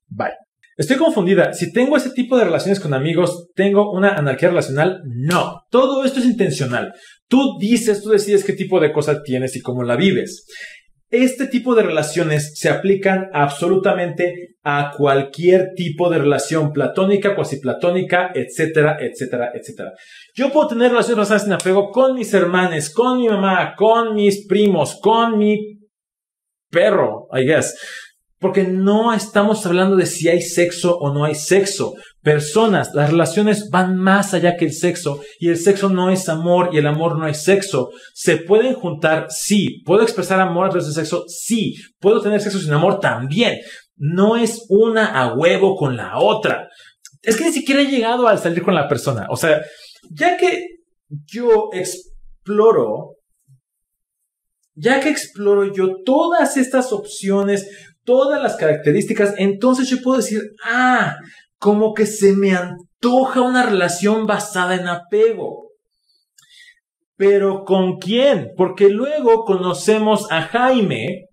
bye. 0.07 0.33
Estoy 0.79 0.95
confundida. 0.95 1.51
Si 1.51 1.73
tengo 1.73 1.97
ese 1.97 2.11
tipo 2.11 2.37
de 2.37 2.45
relaciones 2.45 2.79
con 2.79 2.93
amigos, 2.93 3.49
¿tengo 3.53 3.91
una 3.91 4.13
anarquía 4.13 4.47
relacional? 4.47 5.01
No. 5.05 5.63
Todo 5.69 6.05
esto 6.05 6.19
es 6.19 6.25
intencional. 6.25 6.93
Tú 7.27 7.57
dices, 7.59 8.01
tú 8.01 8.11
decides 8.11 8.45
qué 8.45 8.53
tipo 8.53 8.79
de 8.79 8.93
cosas 8.93 9.21
tienes 9.23 9.57
y 9.57 9.59
cómo 9.59 9.83
la 9.83 9.97
vives. 9.97 10.47
Este 11.11 11.47
tipo 11.47 11.73
de 11.73 11.81
relaciones 11.81 12.53
se 12.55 12.69
aplican 12.69 13.29
absolutamente 13.33 14.57
a 14.63 14.91
cualquier 14.95 15.69
tipo 15.75 16.07
de 16.09 16.19
relación 16.19 16.71
platónica, 16.71 17.33
cuasi 17.33 17.59
platónica, 17.59 18.29
etcétera, 18.33 18.97
etcétera, 18.99 19.51
etcétera. 19.53 19.93
Yo 20.35 20.51
puedo 20.51 20.67
tener 20.67 20.91
relaciones 20.91 21.17
basadas 21.17 21.47
en 21.47 21.53
apego 21.53 21.89
con 21.89 22.13
mis 22.13 22.31
hermanos, 22.33 22.91
con 22.91 23.19
mi 23.19 23.27
mamá, 23.27 23.73
con 23.75 24.13
mis 24.13 24.45
primos, 24.45 24.99
con 25.01 25.39
mi 25.39 25.79
perro, 26.69 27.27
I 27.33 27.43
guess. 27.43 27.75
Porque 28.37 28.63
no 28.63 29.11
estamos 29.11 29.65
hablando 29.65 29.95
de 29.95 30.05
si 30.05 30.29
hay 30.29 30.41
sexo 30.41 30.95
o 30.97 31.11
no 31.11 31.25
hay 31.25 31.33
sexo. 31.33 31.95
Personas, 32.29 32.93
las 32.93 33.09
relaciones 33.09 33.71
van 33.71 33.97
más 33.97 34.35
allá 34.35 34.55
que 34.55 34.65
el 34.65 34.71
sexo 34.71 35.19
y 35.39 35.49
el 35.49 35.57
sexo 35.57 35.89
no 35.89 36.11
es 36.11 36.29
amor 36.29 36.69
y 36.71 36.77
el 36.77 36.85
amor 36.85 37.17
no 37.17 37.27
es 37.27 37.41
sexo. 37.41 37.89
¿Se 38.13 38.37
pueden 38.37 38.75
juntar? 38.75 39.31
Sí. 39.31 39.81
¿Puedo 39.83 40.03
expresar 40.03 40.39
amor 40.39 40.67
a 40.67 40.69
través 40.69 40.85
del 40.85 40.93
sexo? 40.93 41.25
Sí. 41.27 41.73
¿Puedo 41.97 42.21
tener 42.21 42.39
sexo 42.39 42.59
sin 42.59 42.71
amor? 42.71 42.99
También. 42.99 43.57
No 43.95 44.37
es 44.37 44.63
una 44.69 45.19
a 45.19 45.33
huevo 45.33 45.75
con 45.75 45.97
la 45.97 46.19
otra. 46.19 46.69
Es 47.23 47.35
que 47.35 47.45
ni 47.45 47.51
siquiera 47.51 47.81
he 47.81 47.87
llegado 47.87 48.27
al 48.27 48.37
salir 48.37 48.61
con 48.61 48.75
la 48.75 48.87
persona. 48.87 49.25
O 49.31 49.35
sea, 49.35 49.63
ya 50.11 50.37
que 50.37 50.67
yo 51.25 51.71
exploro, 51.73 53.15
ya 54.75 54.99
que 54.99 55.09
exploro 55.09 55.73
yo 55.73 56.03
todas 56.05 56.57
estas 56.57 56.93
opciones, 56.93 57.67
todas 58.03 58.39
las 58.39 58.55
características, 58.55 59.33
entonces 59.39 59.89
yo 59.89 59.97
puedo 60.03 60.17
decir, 60.17 60.43
ah, 60.63 61.17
como 61.59 61.93
que 61.93 62.05
se 62.05 62.33
me 62.33 62.55
antoja 62.55 63.41
una 63.41 63.63
relación 63.63 64.25
basada 64.25 64.75
en 64.75 64.87
apego. 64.87 65.69
Pero 67.15 67.65
¿con 67.65 67.97
quién? 67.97 68.51
Porque 68.55 68.89
luego 68.89 69.43
conocemos 69.43 70.31
a 70.31 70.41
Jaime, 70.41 71.25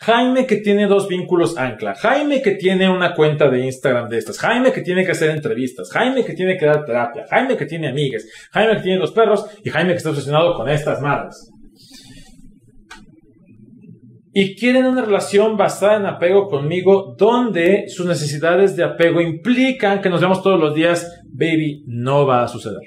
Jaime 0.00 0.46
que 0.46 0.56
tiene 0.56 0.88
dos 0.88 1.06
vínculos 1.06 1.56
ancla, 1.56 1.94
Jaime 1.94 2.42
que 2.42 2.56
tiene 2.56 2.90
una 2.90 3.14
cuenta 3.14 3.48
de 3.48 3.64
Instagram 3.64 4.08
de 4.08 4.18
estas, 4.18 4.38
Jaime 4.40 4.72
que 4.72 4.82
tiene 4.82 5.04
que 5.04 5.12
hacer 5.12 5.30
entrevistas, 5.30 5.90
Jaime 5.92 6.24
que 6.24 6.34
tiene 6.34 6.58
que 6.58 6.66
dar 6.66 6.84
terapia, 6.84 7.26
Jaime 7.30 7.56
que 7.56 7.66
tiene 7.66 7.88
amigas, 7.88 8.26
Jaime 8.50 8.76
que 8.76 8.82
tiene 8.82 8.98
dos 8.98 9.12
perros. 9.12 9.46
Y 9.62 9.70
Jaime 9.70 9.92
que 9.92 9.98
está 9.98 10.10
obsesionado 10.10 10.54
con 10.54 10.68
estas 10.68 11.00
madres 11.00 11.52
y 14.38 14.54
quieren 14.54 14.84
una 14.84 15.02
relación 15.02 15.56
basada 15.56 15.96
en 15.96 16.04
apego 16.04 16.46
conmigo 16.48 17.14
donde 17.16 17.86
sus 17.88 18.04
necesidades 18.04 18.76
de 18.76 18.84
apego 18.84 19.22
implican 19.22 20.02
que 20.02 20.10
nos 20.10 20.20
vemos 20.20 20.42
todos 20.42 20.60
los 20.60 20.74
días, 20.74 21.10
baby, 21.32 21.84
no 21.86 22.26
va 22.26 22.44
a 22.44 22.48
suceder. 22.48 22.82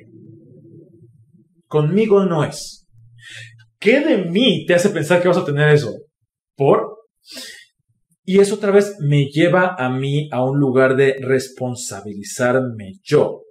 Conmigo 1.66 2.24
no 2.24 2.44
es. 2.44 2.88
¿Qué 3.80 4.00
de 4.00 4.26
mí 4.26 4.64
te 4.68 4.76
hace 4.76 4.92
pensar 4.92 5.24
que 5.24 5.28
vas 5.28 5.40
a 5.40 5.46
tener 5.46 5.70
eso? 5.70 5.92
¿Por? 6.56 7.00
Y 8.24 8.38
eso 8.38 8.54
otra 8.54 8.70
vez 8.70 8.98
me 9.00 9.26
lleva 9.26 9.74
a 9.76 9.90
mí 9.90 10.30
a 10.32 10.44
un 10.44 10.60
lugar 10.60 10.96
de 10.96 11.16
responsabilizarme 11.20 13.00
yo. 13.02 13.42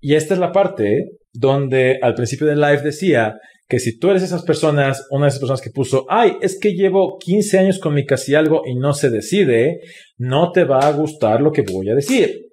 Y 0.00 0.14
esta 0.14 0.32
es 0.32 0.40
la 0.40 0.52
parte 0.52 1.18
donde 1.34 1.98
al 2.00 2.14
principio 2.14 2.46
del 2.46 2.62
live 2.62 2.80
decía 2.80 3.34
que 3.68 3.78
si 3.78 3.98
tú 3.98 4.10
eres 4.10 4.22
esas 4.22 4.42
personas, 4.44 5.06
una 5.10 5.24
de 5.24 5.28
esas 5.28 5.40
personas 5.40 5.60
que 5.60 5.70
puso, 5.70 6.04
ay, 6.08 6.36
es 6.42 6.58
que 6.60 6.74
llevo 6.74 7.18
15 7.18 7.58
años 7.58 7.78
con 7.78 7.94
mi 7.94 8.04
casi 8.04 8.34
algo 8.34 8.62
y 8.66 8.74
no 8.74 8.92
se 8.92 9.10
decide, 9.10 9.80
no 10.18 10.52
te 10.52 10.64
va 10.64 10.80
a 10.80 10.92
gustar 10.92 11.40
lo 11.40 11.52
que 11.52 11.62
voy 11.62 11.88
a 11.90 11.94
decir. 11.94 12.48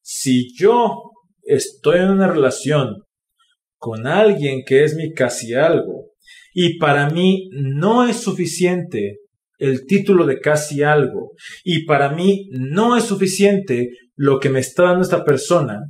Si 0.00 0.54
yo 0.56 1.10
estoy 1.42 1.98
en 2.00 2.10
una 2.10 2.28
relación 2.28 3.02
con 3.76 4.06
alguien 4.06 4.62
que 4.64 4.84
es 4.84 4.94
mi 4.94 5.12
casi 5.12 5.54
algo 5.54 6.12
y 6.54 6.78
para 6.78 7.10
mí 7.10 7.50
no 7.52 8.08
es 8.08 8.16
suficiente 8.16 9.18
el 9.58 9.86
título 9.86 10.24
de 10.24 10.40
casi 10.40 10.82
algo 10.82 11.32
y 11.62 11.84
para 11.84 12.10
mí 12.10 12.48
no 12.52 12.96
es 12.96 13.04
suficiente 13.04 13.90
lo 14.16 14.38
que 14.40 14.48
me 14.48 14.60
está 14.60 14.84
dando 14.84 15.02
esta 15.02 15.24
persona, 15.24 15.80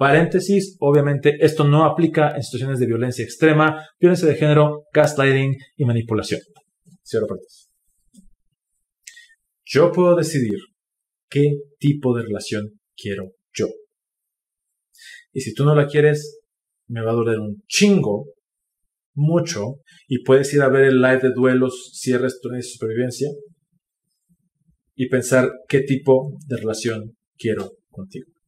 Paréntesis, 0.00 0.78
obviamente 0.80 1.36
esto 1.40 1.62
no 1.62 1.84
aplica 1.84 2.34
en 2.34 2.42
situaciones 2.42 2.78
de 2.78 2.86
violencia 2.86 3.22
extrema, 3.22 3.86
violencia 4.00 4.26
de 4.26 4.34
género, 4.34 4.86
gaslighting 4.94 5.58
y 5.76 5.84
manipulación. 5.84 6.40
Cierro 7.04 7.26
paréntesis. 7.26 7.70
Yo 9.62 9.92
puedo 9.92 10.16
decidir 10.16 10.58
qué 11.28 11.50
tipo 11.78 12.16
de 12.16 12.22
relación 12.22 12.80
quiero 12.96 13.32
yo. 13.52 13.66
Y 15.34 15.42
si 15.42 15.52
tú 15.52 15.66
no 15.66 15.74
la 15.74 15.86
quieres, 15.86 16.40
me 16.88 17.02
va 17.02 17.10
a 17.10 17.16
doler 17.16 17.38
un 17.38 17.62
chingo, 17.68 18.32
mucho, 19.12 19.82
y 20.08 20.24
puedes 20.24 20.54
ir 20.54 20.62
a 20.62 20.70
ver 20.70 20.84
el 20.84 21.02
live 21.02 21.20
de 21.20 21.34
duelos, 21.34 21.90
cierres, 21.92 22.40
de 22.42 22.62
supervivencia, 22.62 23.28
y 24.94 25.10
pensar 25.10 25.50
qué 25.68 25.80
tipo 25.80 26.38
de 26.46 26.56
relación 26.56 27.18
quiero 27.36 27.72
contigo. 27.90 28.39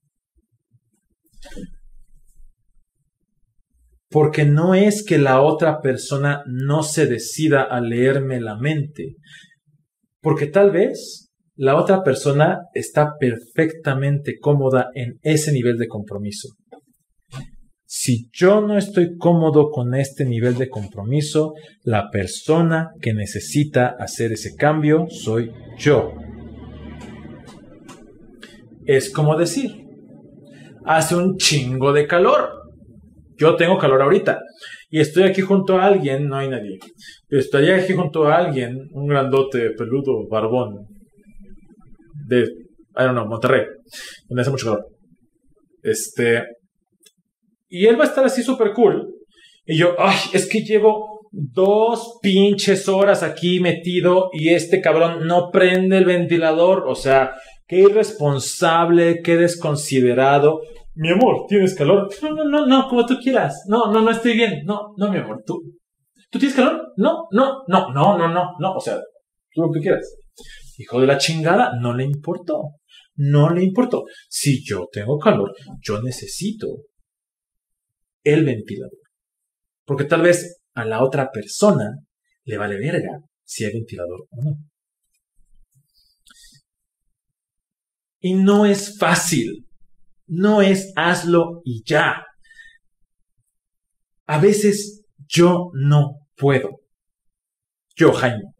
Porque 4.08 4.44
no 4.44 4.74
es 4.74 5.04
que 5.04 5.18
la 5.18 5.40
otra 5.40 5.80
persona 5.80 6.42
no 6.46 6.82
se 6.82 7.06
decida 7.06 7.62
a 7.62 7.80
leerme 7.80 8.40
la 8.40 8.56
mente. 8.56 9.16
Porque 10.20 10.46
tal 10.46 10.70
vez 10.70 11.32
la 11.54 11.76
otra 11.76 12.02
persona 12.02 12.60
está 12.74 13.12
perfectamente 13.18 14.38
cómoda 14.38 14.90
en 14.94 15.18
ese 15.22 15.52
nivel 15.52 15.78
de 15.78 15.88
compromiso. 15.88 16.48
Si 17.84 18.30
yo 18.32 18.62
no 18.62 18.78
estoy 18.78 19.18
cómodo 19.18 19.70
con 19.70 19.94
este 19.94 20.24
nivel 20.24 20.56
de 20.56 20.70
compromiso, 20.70 21.52
la 21.82 22.10
persona 22.10 22.88
que 23.02 23.12
necesita 23.12 23.94
hacer 23.98 24.32
ese 24.32 24.54
cambio 24.56 25.08
soy 25.10 25.52
yo. 25.76 26.14
Es 28.86 29.10
como 29.10 29.36
decir, 29.36 29.81
hace 30.84 31.16
un 31.16 31.36
chingo 31.36 31.92
de 31.92 32.06
calor. 32.06 32.50
Yo 33.36 33.56
tengo 33.56 33.78
calor 33.78 34.02
ahorita. 34.02 34.40
Y 34.90 35.00
estoy 35.00 35.24
aquí 35.24 35.40
junto 35.40 35.78
a 35.78 35.86
alguien, 35.86 36.28
no 36.28 36.36
hay 36.36 36.48
nadie. 36.48 36.78
estaría 37.28 37.76
aquí 37.76 37.94
junto 37.94 38.26
a 38.26 38.36
alguien, 38.36 38.88
un 38.92 39.06
grandote, 39.06 39.70
peludo, 39.70 40.28
barbón, 40.28 40.86
de, 42.26 42.42
I 42.42 43.04
don't 43.04 43.12
know, 43.12 43.26
Monterrey, 43.26 43.64
donde 44.28 44.42
hace 44.42 44.50
mucho 44.50 44.66
calor. 44.66 44.86
Este, 45.82 46.44
y 47.68 47.86
él 47.86 47.98
va 47.98 48.04
a 48.04 48.08
estar 48.08 48.24
así 48.24 48.42
súper 48.42 48.72
cool. 48.74 49.08
Y 49.64 49.78
yo, 49.78 49.94
ay, 49.98 50.16
es 50.34 50.46
que 50.48 50.60
llevo 50.60 51.11
dos 51.32 52.18
pinches 52.22 52.88
horas 52.88 53.22
aquí 53.22 53.58
metido 53.58 54.30
y 54.32 54.50
este 54.50 54.80
cabrón 54.80 55.26
no 55.26 55.50
prende 55.50 55.98
el 55.98 56.04
ventilador. 56.04 56.84
O 56.86 56.94
sea, 56.94 57.32
qué 57.66 57.80
irresponsable, 57.80 59.20
qué 59.22 59.36
desconsiderado 59.36 60.60
mi 60.94 61.10
amor, 61.10 61.46
¿tienes 61.48 61.74
calor? 61.74 62.08
No, 62.22 62.30
no, 62.34 62.44
no, 62.44 62.66
no, 62.66 62.88
como 62.88 63.06
tú 63.06 63.16
quieras. 63.22 63.64
No, 63.66 63.90
no, 63.90 64.02
no 64.02 64.10
estoy 64.10 64.34
bien. 64.34 64.62
No, 64.64 64.94
no, 64.96 65.10
mi 65.10 65.18
amor, 65.18 65.42
tú. 65.46 65.62
¿Tú 66.30 66.38
tienes 66.38 66.54
calor? 66.54 66.92
No, 66.96 67.28
no, 67.30 67.62
no, 67.66 67.92
no, 67.92 68.18
no, 68.18 68.28
no, 68.28 68.52
no. 68.58 68.72
O 68.74 68.80
sea, 68.80 68.98
tú 69.52 69.62
lo 69.62 69.70
que 69.70 69.80
quieras. 69.80 70.14
Hijo 70.76 71.00
de 71.00 71.06
la 71.06 71.18
chingada, 71.18 71.72
no 71.80 71.94
le 71.94 72.04
importó. 72.04 72.74
No 73.14 73.50
le 73.50 73.62
importó. 73.62 74.04
Si 74.28 74.62
yo 74.64 74.86
tengo 74.92 75.18
calor, 75.18 75.54
yo 75.80 76.02
necesito 76.02 76.66
el 78.22 78.44
ventilador. 78.44 78.98
Porque 79.84 80.04
tal 80.04 80.22
vez 80.22 80.61
a 80.74 80.84
la 80.84 81.02
otra 81.02 81.30
persona 81.30 81.98
le 82.44 82.58
vale 82.58 82.78
verga 82.78 83.20
si 83.44 83.64
hay 83.64 83.72
ventilador 83.72 84.26
o 84.30 84.42
no. 84.42 84.56
Y 88.20 88.34
no 88.34 88.66
es 88.66 88.98
fácil. 88.98 89.66
No 90.26 90.62
es 90.62 90.92
hazlo 90.96 91.60
y 91.64 91.82
ya. 91.84 92.24
A 94.26 94.38
veces 94.38 95.04
yo 95.26 95.70
no 95.74 96.28
puedo. 96.36 96.80
Yo, 97.96 98.12
Jaime. 98.12 98.54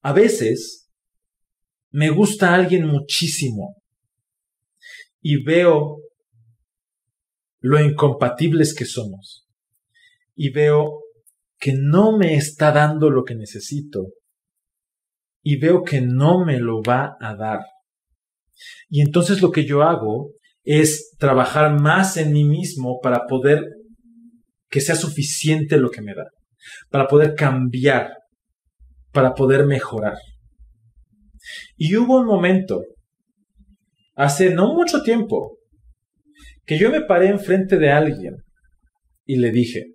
A 0.00 0.12
veces 0.12 0.90
me 1.90 2.10
gusta 2.10 2.54
alguien 2.54 2.86
muchísimo 2.86 3.76
y 5.20 5.44
veo 5.44 5.98
lo 7.60 7.80
incompatibles 7.80 8.74
que 8.74 8.84
somos 8.84 9.46
y 10.34 10.50
veo 10.50 11.02
que 11.62 11.74
no 11.74 12.18
me 12.18 12.34
está 12.34 12.72
dando 12.72 13.08
lo 13.08 13.22
que 13.22 13.36
necesito 13.36 14.08
y 15.44 15.60
veo 15.60 15.84
que 15.84 16.00
no 16.00 16.44
me 16.44 16.58
lo 16.58 16.82
va 16.82 17.16
a 17.20 17.36
dar. 17.36 17.60
Y 18.88 19.00
entonces 19.00 19.40
lo 19.40 19.52
que 19.52 19.64
yo 19.64 19.84
hago 19.84 20.32
es 20.64 21.14
trabajar 21.20 21.80
más 21.80 22.16
en 22.16 22.32
mí 22.32 22.42
mismo 22.42 22.98
para 23.00 23.28
poder 23.28 23.64
que 24.70 24.80
sea 24.80 24.96
suficiente 24.96 25.76
lo 25.76 25.90
que 25.90 26.02
me 26.02 26.14
da, 26.14 26.24
para 26.90 27.06
poder 27.06 27.36
cambiar, 27.36 28.10
para 29.12 29.32
poder 29.32 29.64
mejorar. 29.64 30.18
Y 31.76 31.94
hubo 31.94 32.18
un 32.18 32.26
momento, 32.26 32.82
hace 34.16 34.52
no 34.52 34.74
mucho 34.74 35.04
tiempo, 35.04 35.58
que 36.66 36.76
yo 36.76 36.90
me 36.90 37.02
paré 37.02 37.28
enfrente 37.28 37.78
de 37.78 37.92
alguien 37.92 38.34
y 39.24 39.36
le 39.36 39.52
dije, 39.52 39.91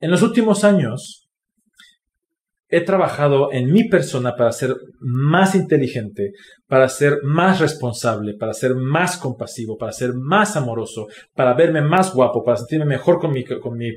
en 0.00 0.10
los 0.10 0.22
últimos 0.22 0.64
años 0.64 1.24
he 2.68 2.80
trabajado 2.80 3.52
en 3.52 3.70
mi 3.72 3.88
persona 3.88 4.34
para 4.36 4.50
ser 4.50 4.74
más 4.98 5.54
inteligente, 5.54 6.32
para 6.66 6.88
ser 6.88 7.18
más 7.22 7.60
responsable, 7.60 8.34
para 8.34 8.52
ser 8.52 8.74
más 8.74 9.16
compasivo, 9.16 9.76
para 9.76 9.92
ser 9.92 10.12
más 10.14 10.56
amoroso, 10.56 11.06
para 11.34 11.54
verme 11.54 11.82
más 11.82 12.12
guapo, 12.12 12.42
para 12.42 12.56
sentirme 12.56 12.86
mejor 12.86 13.20
con 13.20 13.32
mi, 13.32 13.44
con 13.44 13.76
mi, 13.76 13.90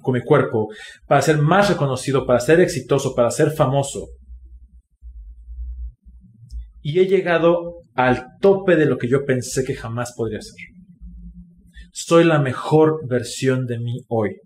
con 0.00 0.14
mi 0.14 0.20
cuerpo, 0.20 0.68
para 1.08 1.22
ser 1.22 1.38
más 1.38 1.70
reconocido, 1.70 2.24
para 2.24 2.38
ser 2.38 2.60
exitoso, 2.60 3.14
para 3.16 3.32
ser 3.32 3.50
famoso. 3.50 4.06
Y 6.82 7.00
he 7.00 7.06
llegado 7.06 7.82
al 7.94 8.26
tope 8.40 8.76
de 8.76 8.86
lo 8.86 8.96
que 8.96 9.08
yo 9.08 9.24
pensé 9.24 9.64
que 9.64 9.74
jamás 9.74 10.14
podría 10.16 10.40
ser. 10.40 10.54
Soy 11.92 12.22
la 12.22 12.38
mejor 12.38 13.08
versión 13.08 13.66
de 13.66 13.80
mí 13.80 14.04
hoy 14.08 14.36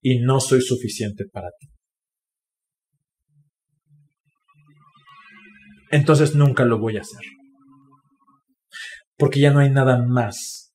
y 0.00 0.20
no 0.20 0.40
soy 0.40 0.60
suficiente 0.60 1.24
para 1.26 1.50
ti. 1.58 1.68
Entonces 5.90 6.34
nunca 6.34 6.64
lo 6.64 6.78
voy 6.78 6.98
a 6.98 7.00
hacer. 7.00 7.24
Porque 9.16 9.40
ya 9.40 9.52
no 9.52 9.60
hay 9.60 9.70
nada 9.70 10.04
más 10.06 10.74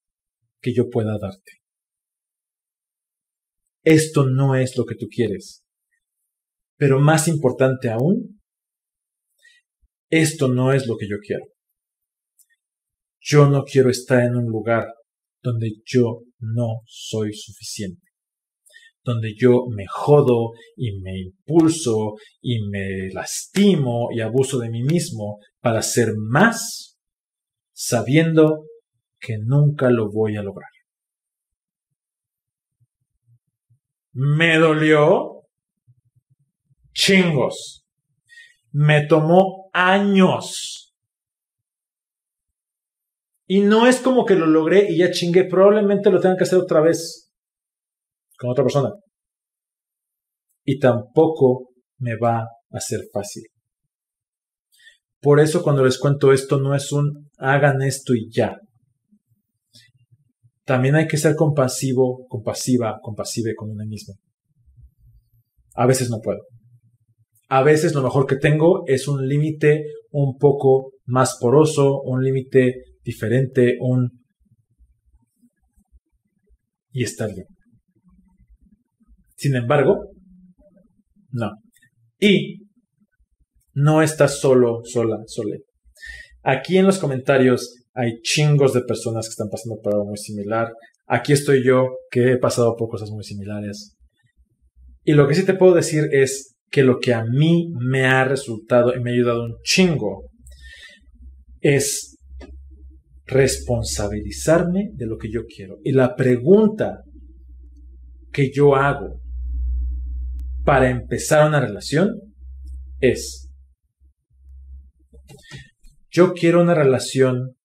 que 0.59 0.73
yo 0.73 0.89
pueda 0.89 1.17
darte. 1.19 1.61
Esto 3.83 4.25
no 4.29 4.55
es 4.55 4.77
lo 4.77 4.85
que 4.85 4.95
tú 4.95 5.07
quieres. 5.07 5.63
Pero 6.77 6.99
más 6.99 7.27
importante 7.27 7.89
aún, 7.89 8.41
esto 10.09 10.47
no 10.47 10.73
es 10.73 10.87
lo 10.87 10.97
que 10.97 11.07
yo 11.07 11.17
quiero. 11.19 11.45
Yo 13.19 13.47
no 13.47 13.63
quiero 13.63 13.89
estar 13.89 14.21
en 14.23 14.35
un 14.35 14.45
lugar 14.45 14.87
donde 15.41 15.71
yo 15.85 16.23
no 16.39 16.81
soy 16.85 17.33
suficiente 17.33 18.12
donde 19.03 19.33
yo 19.37 19.65
me 19.69 19.85
jodo 19.89 20.51
y 20.75 20.99
me 21.01 21.19
impulso 21.19 22.13
y 22.41 22.65
me 22.67 23.09
lastimo 23.13 24.09
y 24.11 24.21
abuso 24.21 24.59
de 24.59 24.69
mí 24.69 24.83
mismo 24.83 25.39
para 25.59 25.81
ser 25.81 26.13
más, 26.17 26.97
sabiendo 27.73 28.65
que 29.19 29.37
nunca 29.37 29.89
lo 29.89 30.11
voy 30.11 30.37
a 30.37 30.43
lograr. 30.43 30.69
Me 34.13 34.57
dolió 34.57 35.43
chingos. 36.93 37.85
Me 38.71 39.05
tomó 39.05 39.69
años. 39.73 40.93
Y 43.45 43.61
no 43.61 43.87
es 43.87 43.99
como 43.99 44.25
que 44.25 44.35
lo 44.35 44.45
logré 44.45 44.89
y 44.89 44.99
ya 44.99 45.11
chingué. 45.11 45.45
Probablemente 45.45 46.09
lo 46.09 46.19
tenga 46.19 46.37
que 46.37 46.43
hacer 46.43 46.59
otra 46.59 46.81
vez 46.81 47.22
con 48.37 48.51
otra 48.51 48.63
persona. 48.63 48.89
Y 50.65 50.79
tampoco 50.79 51.69
me 51.97 52.15
va 52.17 52.45
a 52.71 52.79
ser 52.79 53.01
fácil. 53.11 53.43
Por 55.21 55.39
eso 55.39 55.63
cuando 55.63 55.85
les 55.85 55.97
cuento 55.97 56.33
esto 56.33 56.59
no 56.59 56.75
es 56.75 56.91
un 56.91 57.29
hagan 57.37 57.81
esto 57.81 58.13
y 58.13 58.29
ya. 58.29 58.57
También 60.65 60.95
hay 60.95 61.07
que 61.07 61.17
ser 61.17 61.35
compasivo, 61.35 62.25
compasiva, 62.27 62.99
compasive 63.01 63.53
con 63.55 63.71
uno 63.71 63.85
mismo. 63.85 64.15
A 65.75 65.85
veces 65.85 66.09
no 66.09 66.19
puedo. 66.21 66.39
A 67.49 67.63
veces 67.63 67.93
lo 67.93 68.01
mejor 68.01 68.25
que 68.25 68.35
tengo 68.35 68.83
es 68.87 69.07
un 69.07 69.27
límite 69.27 69.85
un 70.11 70.37
poco 70.37 70.91
más 71.05 71.37
poroso, 71.39 72.01
un 72.01 72.23
límite 72.23 72.83
diferente, 73.03 73.77
un... 73.79 74.23
Y 76.91 77.03
está 77.03 77.27
bien. 77.27 77.45
Sin 79.43 79.57
embargo, 79.57 80.09
no. 81.31 81.51
Y 82.17 82.61
no 83.73 84.01
estás 84.01 84.39
solo, 84.39 84.79
sola, 84.85 85.17
sole. 85.27 85.63
Aquí 86.43 86.77
en 86.77 86.85
los 86.85 86.97
comentarios 86.97 87.75
hay 87.93 88.21
chingos 88.21 88.73
de 88.73 88.83
personas 88.83 89.25
que 89.25 89.31
están 89.31 89.49
pasando 89.49 89.81
por 89.83 89.95
algo 89.95 90.05
muy 90.05 90.17
similar. 90.17 90.71
Aquí 91.07 91.33
estoy 91.33 91.61
yo, 91.61 91.89
que 92.09 92.31
he 92.31 92.37
pasado 92.37 92.77
por 92.77 92.87
cosas 92.87 93.11
muy 93.11 93.25
similares. 93.25 93.97
Y 95.03 95.11
lo 95.11 95.27
que 95.27 95.35
sí 95.35 95.45
te 95.45 95.55
puedo 95.55 95.73
decir 95.73 96.05
es 96.13 96.55
que 96.71 96.83
lo 96.83 96.99
que 96.99 97.13
a 97.13 97.25
mí 97.25 97.67
me 97.77 98.05
ha 98.05 98.23
resultado 98.23 98.95
y 98.95 99.01
me 99.01 99.09
ha 99.09 99.13
ayudado 99.13 99.43
un 99.43 99.57
chingo 99.65 100.29
es 101.59 102.15
responsabilizarme 103.25 104.91
de 104.93 105.05
lo 105.05 105.17
que 105.17 105.29
yo 105.29 105.41
quiero. 105.53 105.79
Y 105.83 105.91
la 105.91 106.15
pregunta 106.15 107.01
que 108.31 108.49
yo 108.49 108.77
hago 108.77 109.22
para 110.65 110.89
empezar 110.89 111.47
una 111.47 111.59
relación 111.59 112.35
es, 112.99 113.49
yo 116.09 116.33
quiero 116.33 116.61
una 116.61 116.73
relación 116.73 117.57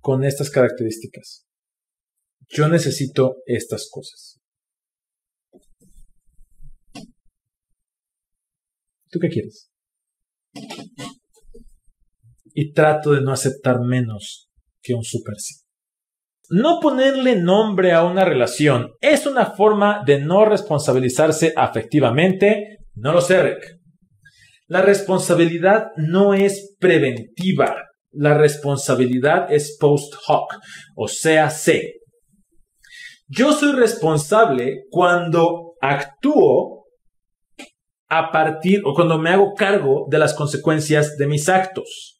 con 0.00 0.24
estas 0.24 0.50
características. 0.50 1.46
Yo 2.48 2.68
necesito 2.68 3.36
estas 3.46 3.88
cosas. 3.90 4.40
¿Tú 9.10 9.18
qué 9.20 9.28
quieres? 9.28 9.70
Y 12.52 12.72
trato 12.72 13.12
de 13.12 13.20
no 13.22 13.32
aceptar 13.32 13.80
menos 13.80 14.50
que 14.82 14.94
un 14.94 15.04
super 15.04 15.36
sí. 15.38 15.59
No 16.52 16.80
ponerle 16.80 17.36
nombre 17.36 17.92
a 17.92 18.02
una 18.02 18.24
relación 18.24 18.90
es 19.00 19.24
una 19.24 19.46
forma 19.46 20.02
de 20.04 20.18
no 20.18 20.44
responsabilizarse 20.44 21.52
afectivamente. 21.56 22.78
No 22.94 23.12
lo 23.12 23.20
sé, 23.20 23.40
Rick. 23.40 23.78
La 24.66 24.82
responsabilidad 24.82 25.92
no 25.96 26.34
es 26.34 26.76
preventiva. 26.80 27.76
La 28.10 28.36
responsabilidad 28.36 29.52
es 29.52 29.76
post 29.78 30.12
hoc, 30.26 30.56
o 30.96 31.06
sea, 31.06 31.50
sé. 31.50 32.00
Yo 33.28 33.52
soy 33.52 33.70
responsable 33.70 34.86
cuando 34.90 35.74
actúo 35.80 36.86
a 38.08 38.32
partir 38.32 38.82
o 38.84 38.92
cuando 38.92 39.18
me 39.18 39.30
hago 39.30 39.54
cargo 39.54 40.06
de 40.10 40.18
las 40.18 40.34
consecuencias 40.34 41.16
de 41.16 41.28
mis 41.28 41.48
actos. 41.48 42.19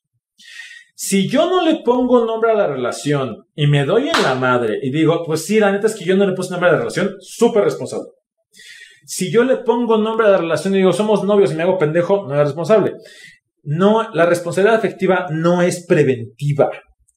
Si 1.02 1.30
yo 1.30 1.48
no 1.48 1.64
le 1.64 1.76
pongo 1.76 2.26
nombre 2.26 2.50
a 2.50 2.54
la 2.54 2.66
relación 2.66 3.46
y 3.54 3.66
me 3.66 3.86
doy 3.86 4.10
en 4.10 4.22
la 4.22 4.34
madre 4.34 4.80
y 4.82 4.90
digo, 4.90 5.24
pues 5.24 5.46
sí, 5.46 5.58
la 5.58 5.72
neta 5.72 5.86
es 5.86 5.94
que 5.94 6.04
yo 6.04 6.14
no 6.14 6.26
le 6.26 6.34
puse 6.34 6.50
nombre 6.50 6.68
a 6.68 6.72
la 6.72 6.78
relación, 6.78 7.16
súper 7.20 7.64
responsable. 7.64 8.08
Si 9.06 9.32
yo 9.32 9.42
le 9.44 9.56
pongo 9.56 9.96
nombre 9.96 10.26
a 10.26 10.30
la 10.32 10.36
relación 10.36 10.74
y 10.74 10.76
digo, 10.76 10.92
somos 10.92 11.24
novios 11.24 11.52
y 11.52 11.54
me 11.54 11.62
hago 11.62 11.78
pendejo, 11.78 12.26
no 12.28 12.34
es 12.34 12.40
responsable. 12.48 12.92
No, 13.62 14.12
la 14.12 14.26
responsabilidad 14.26 14.76
afectiva 14.76 15.26
no 15.30 15.62
es 15.62 15.86
preventiva, 15.86 16.68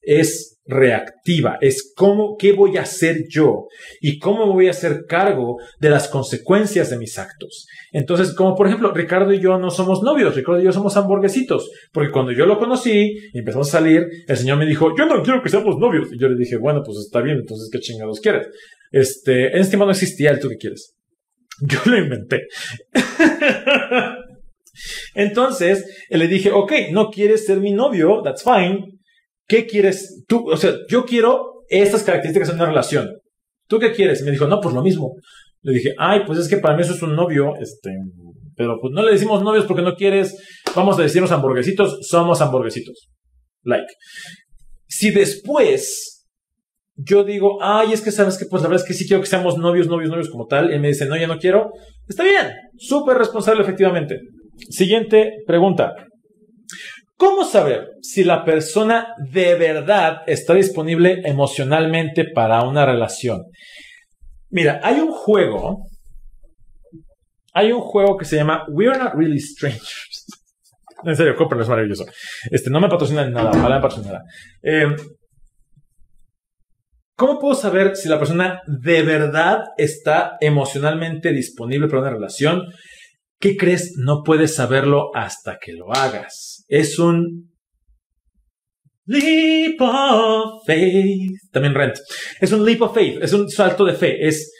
es 0.06 0.54
reactiva, 0.66 1.58
es 1.60 1.92
cómo, 1.94 2.36
qué 2.38 2.52
voy 2.52 2.78
a 2.78 2.82
hacer 2.82 3.24
yo 3.28 3.66
y 4.00 4.18
cómo 4.18 4.50
voy 4.52 4.68
a 4.68 4.70
hacer 4.70 5.04
cargo 5.06 5.58
de 5.78 5.90
las 5.90 6.08
consecuencias 6.08 6.90
de 6.90 6.98
mis 6.98 7.18
actos. 7.18 7.66
Entonces, 7.92 8.34
como 8.34 8.54
por 8.54 8.66
ejemplo, 8.66 8.92
Ricardo 8.92 9.32
y 9.32 9.40
yo 9.40 9.58
no 9.58 9.70
somos 9.70 10.02
novios, 10.02 10.34
Ricardo 10.34 10.60
y 10.60 10.64
yo 10.64 10.72
somos 10.72 10.96
hamburguesitos, 10.96 11.70
porque 11.92 12.10
cuando 12.10 12.32
yo 12.32 12.46
lo 12.46 12.58
conocí 12.58 13.14
y 13.32 13.38
empezamos 13.38 13.68
a 13.68 13.72
salir, 13.72 14.06
el 14.26 14.36
señor 14.36 14.58
me 14.58 14.66
dijo, 14.66 14.94
yo 14.96 15.04
no 15.06 15.22
quiero 15.22 15.42
que 15.42 15.50
seamos 15.50 15.78
novios. 15.78 16.08
Y 16.12 16.18
yo 16.18 16.28
le 16.28 16.36
dije, 16.36 16.56
bueno, 16.56 16.82
pues 16.84 16.98
está 16.98 17.20
bien, 17.20 17.36
entonces, 17.38 17.68
¿qué 17.70 17.78
chingados 17.80 18.20
quieres? 18.20 18.48
Este, 18.90 19.48
en 19.48 19.58
este 19.58 19.76
no 19.76 19.90
existía 19.90 20.30
el 20.30 20.40
tú 20.40 20.48
que 20.48 20.56
quieres. 20.56 20.94
Yo 21.60 21.78
lo 21.84 21.98
inventé. 21.98 22.46
Entonces, 25.14 25.84
le 26.10 26.26
dije, 26.26 26.50
ok, 26.50 26.72
no 26.90 27.10
quieres 27.10 27.46
ser 27.46 27.60
mi 27.60 27.72
novio, 27.72 28.22
that's 28.22 28.42
fine, 28.42 28.93
¿qué 29.46 29.66
quieres 29.66 30.24
tú? 30.26 30.50
O 30.50 30.56
sea, 30.56 30.74
yo 30.88 31.04
quiero 31.04 31.64
estas 31.68 32.02
características 32.02 32.50
en 32.50 32.56
una 32.56 32.66
relación. 32.66 33.10
¿Tú 33.66 33.78
qué 33.78 33.92
quieres? 33.92 34.22
me 34.22 34.30
dijo, 34.30 34.46
no, 34.46 34.60
pues 34.60 34.74
lo 34.74 34.82
mismo. 34.82 35.14
Le 35.62 35.72
dije, 35.72 35.94
ay, 35.98 36.20
pues 36.26 36.38
es 36.38 36.48
que 36.48 36.58
para 36.58 36.76
mí 36.76 36.82
eso 36.82 36.92
es 36.92 37.02
un 37.02 37.16
novio, 37.16 37.54
este, 37.58 37.90
pero 38.54 38.78
pues 38.80 38.92
no 38.92 39.02
le 39.02 39.12
decimos 39.12 39.42
novios 39.42 39.64
porque 39.64 39.82
no 39.82 39.94
quieres, 39.94 40.36
vamos 40.76 40.98
a 40.98 41.02
decirnos 41.02 41.32
hamburguesitos, 41.32 41.98
somos 42.02 42.40
hamburguesitos. 42.42 43.08
Like. 43.62 43.92
Si 44.86 45.10
después 45.10 46.14
yo 46.96 47.24
digo, 47.24 47.58
ay, 47.62 47.92
es 47.92 48.02
que 48.02 48.12
sabes 48.12 48.38
que 48.38 48.44
pues 48.44 48.62
la 48.62 48.68
verdad 48.68 48.84
es 48.84 48.88
que 48.88 48.94
sí 48.94 49.06
quiero 49.06 49.22
que 49.22 49.28
seamos 49.28 49.56
novios, 49.58 49.88
novios, 49.88 50.10
novios 50.10 50.28
como 50.28 50.46
tal, 50.46 50.72
y 50.72 50.78
me 50.78 50.88
dice, 50.88 51.06
no, 51.06 51.16
ya 51.16 51.26
no 51.26 51.38
quiero, 51.38 51.70
está 52.08 52.22
bien, 52.22 52.52
súper 52.76 53.16
responsable 53.16 53.62
efectivamente. 53.62 54.20
Siguiente 54.70 55.42
pregunta. 55.46 55.94
¿Cómo 57.16 57.44
saber 57.44 57.90
si 58.02 58.24
la 58.24 58.44
persona 58.44 59.14
de 59.30 59.54
verdad 59.54 60.22
está 60.26 60.54
disponible 60.54 61.22
emocionalmente 61.24 62.24
para 62.34 62.62
una 62.62 62.84
relación? 62.84 63.44
Mira, 64.50 64.80
hay 64.82 65.00
un 65.00 65.12
juego, 65.12 65.86
hay 67.52 67.72
un 67.72 67.80
juego 67.80 68.16
que 68.16 68.24
se 68.24 68.36
llama 68.36 68.64
We're 68.68 68.98
Not 68.98 69.14
Really 69.14 69.40
Strangers. 69.40 70.26
En 71.06 71.14
serio, 71.16 71.36
cómpralo, 71.36 71.62
es 71.62 71.68
maravilloso. 71.68 72.06
Este, 72.50 72.70
no 72.70 72.80
me 72.80 72.88
patrocina 72.88 73.26
ni 73.26 73.34
nada, 73.34 73.50
ojalá 73.50 73.76
me 73.76 73.82
patrocinara. 73.82 74.22
Eh, 74.62 74.86
¿Cómo 77.16 77.38
puedo 77.38 77.54
saber 77.54 77.94
si 77.94 78.08
la 78.08 78.18
persona 78.18 78.60
de 78.66 79.02
verdad 79.02 79.64
está 79.76 80.38
emocionalmente 80.40 81.32
disponible 81.32 81.88
para 81.88 82.00
una 82.00 82.10
relación? 82.10 82.62
¿Qué 83.38 83.56
crees? 83.56 83.96
No 83.98 84.22
puedes 84.24 84.54
saberlo 84.54 85.10
hasta 85.14 85.58
que 85.60 85.74
lo 85.74 85.92
hagas. 85.92 86.53
Es 86.66 86.98
un 86.98 87.50
leap 89.06 89.80
of 89.80 90.64
faith. 90.66 91.32
También 91.52 91.74
rent. 91.74 91.96
Es 92.40 92.52
un 92.52 92.64
leap 92.64 92.82
of 92.82 92.94
faith. 92.94 93.22
Es 93.22 93.32
un 93.32 93.48
salto 93.48 93.84
de 93.84 93.94
fe. 93.94 94.26
Es 94.26 94.52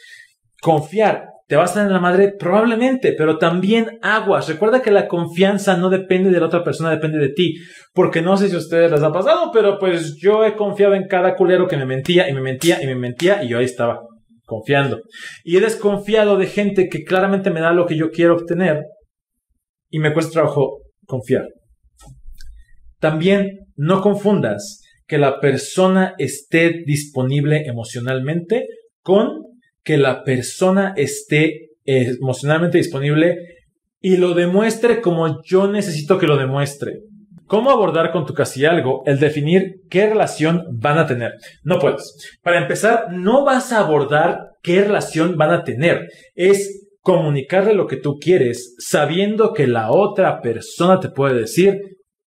confiar. 0.60 1.26
¿Te 1.46 1.56
vas 1.56 1.72
a 1.72 1.80
dar 1.80 1.88
en 1.88 1.92
la 1.92 2.00
madre? 2.00 2.32
Probablemente, 2.38 3.12
pero 3.16 3.36
también 3.36 3.98
aguas. 4.00 4.48
Recuerda 4.48 4.80
que 4.80 4.90
la 4.90 5.06
confianza 5.06 5.76
no 5.76 5.90
depende 5.90 6.30
de 6.30 6.40
la 6.40 6.46
otra 6.46 6.64
persona, 6.64 6.90
depende 6.90 7.18
de 7.18 7.28
ti. 7.34 7.54
Porque 7.92 8.22
no 8.22 8.36
sé 8.38 8.48
si 8.48 8.54
a 8.54 8.58
ustedes 8.58 8.90
les 8.90 9.02
ha 9.02 9.12
pasado, 9.12 9.50
pero 9.52 9.78
pues 9.78 10.16
yo 10.16 10.44
he 10.44 10.56
confiado 10.56 10.94
en 10.94 11.06
cada 11.06 11.36
culero 11.36 11.68
que 11.68 11.76
me 11.76 11.84
mentía 11.84 12.30
y 12.30 12.32
me 12.32 12.40
mentía 12.40 12.82
y 12.82 12.86
me 12.86 12.94
mentía 12.94 13.44
y 13.44 13.48
yo 13.48 13.58
ahí 13.58 13.66
estaba 13.66 14.00
confiando. 14.46 15.02
Y 15.44 15.58
he 15.58 15.60
desconfiado 15.60 16.38
de 16.38 16.46
gente 16.46 16.88
que 16.88 17.04
claramente 17.04 17.50
me 17.50 17.60
da 17.60 17.72
lo 17.72 17.84
que 17.84 17.96
yo 17.96 18.10
quiero 18.10 18.34
obtener 18.34 18.82
y 19.90 19.98
me 19.98 20.14
cuesta 20.14 20.32
trabajo 20.32 20.78
confiar. 21.06 21.44
También 23.04 23.66
no 23.76 24.00
confundas 24.00 24.80
que 25.06 25.18
la 25.18 25.38
persona 25.38 26.14
esté 26.16 26.84
disponible 26.86 27.66
emocionalmente 27.66 28.64
con 29.02 29.42
que 29.82 29.98
la 29.98 30.24
persona 30.24 30.94
esté 30.96 31.72
emocionalmente 31.84 32.78
disponible 32.78 33.36
y 34.00 34.16
lo 34.16 34.32
demuestre 34.32 35.02
como 35.02 35.42
yo 35.42 35.70
necesito 35.70 36.16
que 36.16 36.26
lo 36.26 36.38
demuestre. 36.38 37.00
¿Cómo 37.44 37.70
abordar 37.70 38.10
con 38.10 38.24
tu 38.24 38.32
casi 38.32 38.64
algo 38.64 39.02
el 39.04 39.20
definir 39.20 39.82
qué 39.90 40.06
relación 40.06 40.64
van 40.72 40.96
a 40.96 41.06
tener? 41.06 41.32
No 41.62 41.78
puedes. 41.78 42.38
Para 42.42 42.62
empezar, 42.62 43.12
no 43.12 43.44
vas 43.44 43.70
a 43.70 43.80
abordar 43.80 44.52
qué 44.62 44.80
relación 44.80 45.36
van 45.36 45.50
a 45.50 45.62
tener. 45.62 46.08
Es 46.34 46.88
comunicarle 47.02 47.74
lo 47.74 47.86
que 47.86 47.98
tú 47.98 48.16
quieres 48.18 48.74
sabiendo 48.78 49.52
que 49.52 49.66
la 49.66 49.90
otra 49.90 50.40
persona 50.40 51.00
te 51.00 51.10
puede 51.10 51.40
decir, 51.40 51.78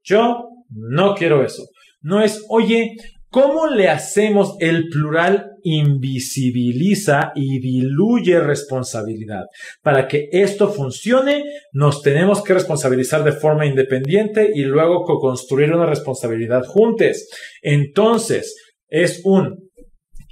yo 0.03 0.43
no 0.69 1.15
quiero 1.15 1.43
eso. 1.43 1.63
No 2.01 2.21
es, 2.21 2.43
oye, 2.49 2.95
¿Cómo 3.29 3.67
le 3.67 3.89
hacemos? 3.89 4.55
El 4.59 4.87
plural 4.87 5.51
invisibiliza 5.61 7.33
y 7.35 7.59
diluye 7.59 8.39
responsabilidad. 8.39 9.43
Para 9.83 10.07
que 10.07 10.29
esto 10.31 10.69
funcione, 10.69 11.43
nos 11.73 12.01
tenemos 12.01 12.41
que 12.41 12.53
responsabilizar 12.53 13.25
de 13.25 13.33
forma 13.33 13.65
independiente 13.65 14.49
y 14.53 14.63
luego 14.63 15.03
co-construir 15.03 15.73
una 15.73 15.85
responsabilidad 15.85 16.63
juntos. 16.65 17.27
Entonces, 17.61 18.55
es 18.87 19.21
un 19.25 19.69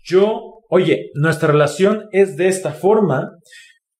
yo, 0.04 0.62
oye, 0.70 1.10
nuestra 1.16 1.50
relación 1.50 2.08
es 2.12 2.38
de 2.38 2.48
esta 2.48 2.72
forma. 2.72 3.32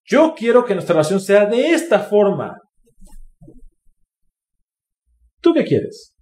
Yo 0.06 0.36
quiero 0.38 0.64
que 0.64 0.74
nuestra 0.74 0.94
relación 0.94 1.20
sea 1.20 1.48
de 1.48 1.72
esta 1.72 2.00
forma. 2.00 2.56
¿Tú 5.42 5.54
qué 5.54 5.66
quieres? 5.66 6.15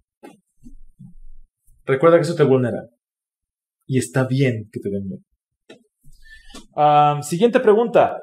Recuerda 1.86 2.16
que 2.16 2.22
eso 2.22 2.34
te 2.34 2.44
vulnera. 2.44 2.88
Y 3.86 3.98
está 3.98 4.24
bien 4.24 4.68
que 4.72 4.80
te 4.80 4.90
den 4.90 5.08
siguiente 7.22 7.60
pregunta. 7.60 8.18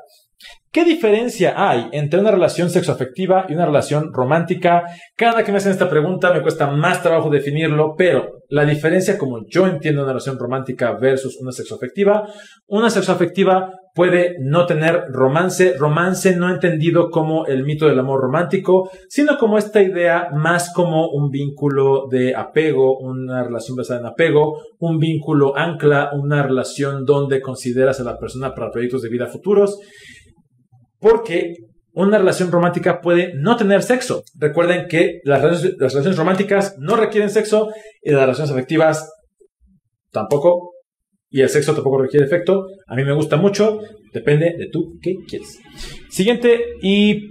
¿Qué 0.73 0.85
diferencia 0.85 1.53
hay 1.57 1.89
entre 1.91 2.21
una 2.21 2.31
relación 2.31 2.69
sexoafectiva 2.69 3.45
y 3.49 3.55
una 3.55 3.65
relación 3.65 4.13
romántica? 4.13 4.83
Cada 5.17 5.43
que 5.43 5.51
me 5.51 5.57
hacen 5.57 5.73
esta 5.73 5.89
pregunta 5.89 6.31
me 6.31 6.41
cuesta 6.41 6.71
más 6.71 7.03
trabajo 7.03 7.29
definirlo, 7.29 7.93
pero 7.97 8.39
la 8.47 8.63
diferencia 8.63 9.17
como 9.17 9.41
yo 9.49 9.67
entiendo 9.67 10.03
una 10.03 10.13
relación 10.13 10.39
romántica 10.39 10.93
versus 10.93 11.37
una 11.41 11.51
sexoafectiva, 11.51 12.25
una 12.67 12.89
sexoafectiva 12.89 13.69
puede 13.93 14.37
no 14.39 14.65
tener 14.65 15.07
romance, 15.09 15.75
romance 15.77 16.37
no 16.37 16.49
entendido 16.49 17.09
como 17.09 17.45
el 17.47 17.65
mito 17.65 17.87
del 17.87 17.99
amor 17.99 18.21
romántico, 18.21 18.89
sino 19.09 19.37
como 19.37 19.57
esta 19.57 19.81
idea 19.81 20.29
más 20.33 20.71
como 20.73 21.09
un 21.09 21.31
vínculo 21.31 22.07
de 22.09 22.33
apego, 22.33 22.97
una 22.97 23.43
relación 23.43 23.75
basada 23.75 23.99
en 23.99 24.05
apego, 24.05 24.57
un 24.79 24.99
vínculo 24.99 25.57
ancla, 25.57 26.11
una 26.13 26.43
relación 26.43 27.03
donde 27.03 27.41
consideras 27.41 27.99
a 27.99 28.05
la 28.05 28.17
persona 28.17 28.55
para 28.55 28.71
proyectos 28.71 29.01
de 29.01 29.09
vida 29.09 29.27
futuros 29.27 29.77
porque 31.01 31.55
una 31.93 32.17
relación 32.17 32.51
romántica 32.51 33.01
puede 33.01 33.33
no 33.35 33.57
tener 33.57 33.83
sexo. 33.83 34.23
Recuerden 34.39 34.87
que 34.87 35.19
las 35.25 35.41
relaciones, 35.41 36.15
románticas 36.15 36.75
no 36.79 36.95
requieren 36.95 37.29
sexo 37.29 37.69
y 38.01 38.11
las 38.11 38.21
relaciones 38.21 38.51
afectivas 38.51 39.11
tampoco. 40.11 40.71
Y 41.29 41.41
el 41.41 41.49
sexo 41.49 41.73
tampoco 41.73 42.01
requiere 42.01 42.25
efecto. 42.25 42.65
A 42.87 42.95
mí 42.95 43.03
me 43.03 43.13
gusta 43.13 43.35
mucho. 43.35 43.79
Depende 44.13 44.53
de 44.57 44.69
tú 44.71 44.97
qué 45.01 45.15
quieres. 45.27 45.59
Siguiente 46.09 46.75
y 46.81 47.29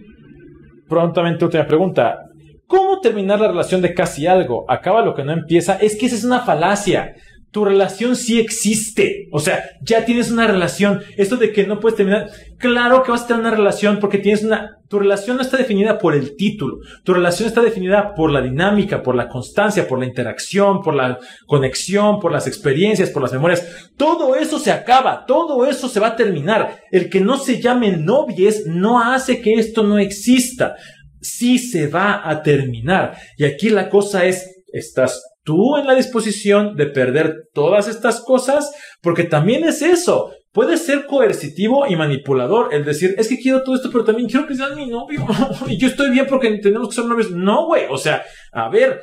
prontamente 0.88 1.44
última 1.44 1.66
pregunta. 1.66 2.18
¿Cómo 2.66 3.00
terminar 3.00 3.40
la 3.40 3.48
relación 3.48 3.80
de 3.82 3.94
casi 3.94 4.26
algo? 4.26 4.64
Acaba 4.68 5.04
lo 5.04 5.14
que 5.14 5.24
no 5.24 5.32
empieza. 5.32 5.76
Es 5.76 5.96
que 5.96 6.06
esa 6.06 6.16
es 6.16 6.24
una 6.24 6.40
falacia 6.40 7.14
tu 7.50 7.64
relación 7.64 8.14
sí 8.14 8.38
existe. 8.38 9.28
O 9.32 9.40
sea, 9.40 9.64
ya 9.82 10.04
tienes 10.04 10.30
una 10.30 10.46
relación. 10.46 11.02
Esto 11.16 11.36
de 11.36 11.52
que 11.52 11.66
no 11.66 11.80
puedes 11.80 11.96
terminar. 11.96 12.30
Claro 12.58 13.02
que 13.02 13.10
vas 13.10 13.22
a 13.22 13.26
tener 13.26 13.40
una 13.40 13.50
relación 13.50 13.98
porque 13.98 14.18
tienes 14.18 14.44
una. 14.44 14.76
Tu 14.88 14.98
relación 14.98 15.36
no 15.36 15.42
está 15.42 15.56
definida 15.56 15.98
por 15.98 16.14
el 16.14 16.36
título. 16.36 16.78
Tu 17.04 17.12
relación 17.12 17.48
está 17.48 17.60
definida 17.60 18.14
por 18.14 18.30
la 18.30 18.40
dinámica, 18.40 19.02
por 19.02 19.16
la 19.16 19.28
constancia, 19.28 19.88
por 19.88 19.98
la 19.98 20.06
interacción, 20.06 20.80
por 20.80 20.94
la 20.94 21.18
conexión, 21.46 22.20
por 22.20 22.32
las 22.32 22.46
experiencias, 22.46 23.10
por 23.10 23.22
las 23.22 23.32
memorias. 23.32 23.90
Todo 23.96 24.36
eso 24.36 24.58
se 24.58 24.70
acaba. 24.70 25.26
Todo 25.26 25.66
eso 25.66 25.88
se 25.88 26.00
va 26.00 26.08
a 26.08 26.16
terminar. 26.16 26.78
El 26.92 27.10
que 27.10 27.20
no 27.20 27.36
se 27.36 27.60
llame 27.60 27.96
novies 27.96 28.66
no 28.66 29.00
hace 29.00 29.40
que 29.40 29.54
esto 29.54 29.82
no 29.82 29.98
exista. 29.98 30.76
Sí 31.20 31.58
se 31.58 31.88
va 31.88 32.28
a 32.28 32.42
terminar. 32.42 33.16
Y 33.36 33.44
aquí 33.44 33.70
la 33.70 33.88
cosa 33.88 34.24
es, 34.24 34.62
estás 34.72 35.20
tú 35.42 35.76
en 35.76 35.86
la 35.86 35.94
disposición 35.94 36.76
de 36.76 36.86
perder 36.86 37.48
todas 37.52 37.88
estas 37.88 38.20
cosas, 38.20 38.70
porque 39.00 39.24
también 39.24 39.64
es 39.64 39.82
eso. 39.82 40.32
Puede 40.52 40.76
ser 40.76 41.06
coercitivo 41.06 41.86
y 41.86 41.94
manipulador 41.94 42.74
el 42.74 42.84
decir, 42.84 43.14
es 43.16 43.28
que 43.28 43.38
quiero 43.38 43.62
todo 43.62 43.76
esto, 43.76 43.90
pero 43.92 44.04
también 44.04 44.28
quiero 44.28 44.46
que 44.46 44.54
seas 44.54 44.74
mi 44.74 44.86
novio. 44.86 45.24
y 45.68 45.78
yo 45.78 45.86
estoy 45.88 46.10
bien 46.10 46.26
porque 46.28 46.58
tenemos 46.58 46.88
que 46.88 46.96
ser 46.96 47.04
novios. 47.04 47.30
No, 47.30 47.66
güey. 47.66 47.84
O 47.88 47.96
sea, 47.96 48.24
a 48.52 48.68
ver, 48.68 49.00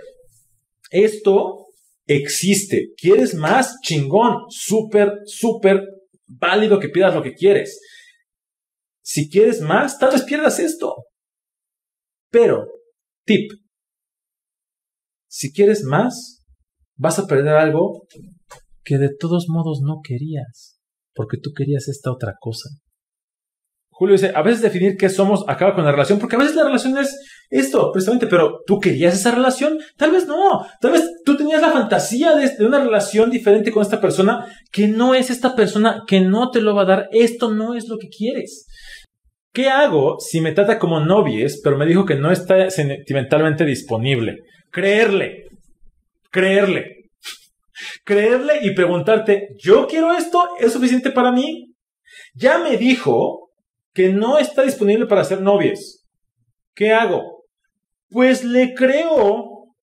esto 0.92 1.68
existe. 2.06 2.90
¿Quieres 2.98 3.34
más? 3.34 3.80
Chingón. 3.82 4.46
Súper, 4.50 5.20
súper 5.26 5.84
válido 6.28 6.80
que 6.80 6.90
pidas 6.90 7.16
lo 7.16 7.24
que 7.24 7.34
quieres. 7.34 7.80
Si 9.02 9.30
quieres 9.30 9.62
más, 9.62 9.98
tal 9.98 10.12
vez 10.12 10.24
pierdas 10.24 10.60
esto. 10.60 10.96
Pero, 12.30 12.68
tip, 13.26 13.50
si 15.28 15.52
quieres 15.52 15.84
más, 15.84 16.44
vas 16.96 17.20
a 17.20 17.28
perder 17.28 17.56
algo 17.56 18.08
que 18.84 18.98
de 18.98 19.10
todos 19.10 19.48
modos 19.50 19.82
no 19.82 20.00
querías, 20.04 20.80
porque 21.14 21.38
tú 21.38 21.52
querías 21.56 21.88
esta 21.88 22.12
otra 22.12 22.36
cosa. 22.40 22.70
Julio 23.90 24.14
dice, 24.14 24.32
a 24.36 24.44
veces 24.44 24.62
definir 24.62 24.96
qué 24.96 25.10
somos 25.10 25.44
acaba 25.48 25.74
con 25.74 25.84
la 25.84 25.92
relación, 25.92 26.20
porque 26.20 26.36
a 26.36 26.40
veces 26.40 26.56
la 26.56 26.66
relación 26.66 26.96
es 27.00 27.20
esto, 27.50 27.92
precisamente, 27.92 28.28
pero 28.28 28.60
¿tú 28.68 28.80
querías 28.80 29.16
esa 29.16 29.32
relación? 29.32 29.80
Tal 29.98 30.12
vez 30.12 30.28
no, 30.28 30.68
tal 30.80 30.92
vez 30.92 31.04
tú 31.26 31.36
tenías 31.36 31.62
la 31.62 31.72
fantasía 31.72 32.36
de, 32.36 32.64
una 32.64 32.80
relación 32.80 33.32
diferente 33.32 33.72
con 33.72 33.82
esta 33.82 34.00
persona, 34.00 34.46
que 34.72 34.88
no 34.88 35.16
es 35.16 35.32
esta 35.32 35.56
persona, 35.56 36.04
que 36.06 36.22
no 36.22 36.52
te 36.52 36.62
lo 36.62 36.76
va 36.76 36.84
a 36.84 36.86
dar, 36.86 37.10
esto 37.12 37.52
no 37.52 37.74
es 37.74 37.88
lo 37.88 37.98
que 37.98 38.08
quieres. 38.08 38.68
¿Qué 39.52 39.68
hago 39.70 40.18
si 40.20 40.42
me 40.42 40.52
trata 40.52 40.78
como 40.78 41.00
novies, 41.00 41.60
pero 41.64 41.78
me 41.78 41.88
dijo 41.88 42.06
que 42.06 42.16
no 42.16 42.32
está 42.32 42.70
sentimentalmente 42.70 43.66
disponible? 43.66 44.44
Creerle, 44.72 45.48
creerle, 46.30 47.10
creerle 48.04 48.60
y 48.62 48.74
preguntarte, 48.74 49.50
¿yo 49.58 49.88
quiero 49.88 50.14
esto? 50.14 50.44
¿Es 50.60 50.74
suficiente 50.74 51.12
para 51.12 51.32
mí? 51.32 51.74
Ya 52.34 52.58
me 52.60 52.78
dijo 52.78 53.52
que 53.94 54.10
no 54.10 54.38
está 54.38 54.64
disponible 54.64 55.06
para 55.08 55.24
ser 55.24 55.42
novias. 55.42 56.06
¿Qué 56.76 56.92
hago? 56.92 57.46
Pues 58.10 58.44
le 58.44 58.74
creo. 58.74 59.74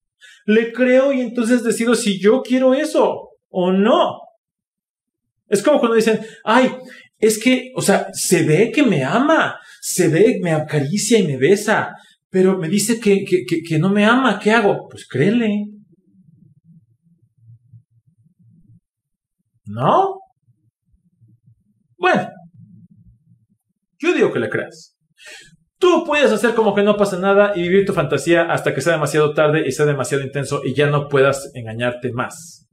Le 0.46 0.72
creo 0.72 1.12
y 1.12 1.20
entonces 1.20 1.64
decido 1.64 1.94
si 1.94 2.20
yo 2.20 2.42
quiero 2.42 2.74
eso 2.74 3.30
o 3.48 3.72
no. 3.72 4.20
Es 5.48 5.62
como 5.62 5.78
cuando 5.78 5.96
dicen, 5.96 6.20
ay, 6.44 6.70
es 7.18 7.38
que, 7.38 7.72
o 7.74 7.82
sea, 7.82 8.08
se 8.12 8.42
ve 8.42 8.70
que 8.72 8.82
me 8.82 9.02
ama, 9.04 9.58
se 9.80 10.08
ve, 10.08 10.38
me 10.42 10.52
acaricia 10.52 11.18
y 11.18 11.26
me 11.26 11.36
besa, 11.36 11.94
pero 12.34 12.58
me 12.58 12.68
dice 12.68 12.98
que, 12.98 13.24
que, 13.24 13.44
que, 13.46 13.78
no 13.78 13.90
me 13.90 14.04
ama, 14.04 14.40
¿qué 14.40 14.50
hago? 14.50 14.88
Pues 14.90 15.06
créele. 15.06 15.66
¿No? 19.66 20.18
Bueno, 21.96 22.28
yo 24.00 24.12
digo 24.12 24.32
que 24.32 24.40
le 24.40 24.48
creas. 24.48 24.96
Tú 25.78 26.02
puedes 26.04 26.32
hacer 26.32 26.56
como 26.56 26.74
que 26.74 26.82
no 26.82 26.96
pasa 26.96 27.20
nada 27.20 27.52
y 27.54 27.62
vivir 27.68 27.86
tu 27.86 27.92
fantasía 27.92 28.52
hasta 28.52 28.74
que 28.74 28.80
sea 28.80 28.94
demasiado 28.94 29.32
tarde 29.32 29.62
y 29.64 29.70
sea 29.70 29.86
demasiado 29.86 30.24
intenso 30.24 30.62
y 30.64 30.74
ya 30.74 30.90
no 30.90 31.06
puedas 31.06 31.52
engañarte 31.54 32.10
más. 32.10 32.68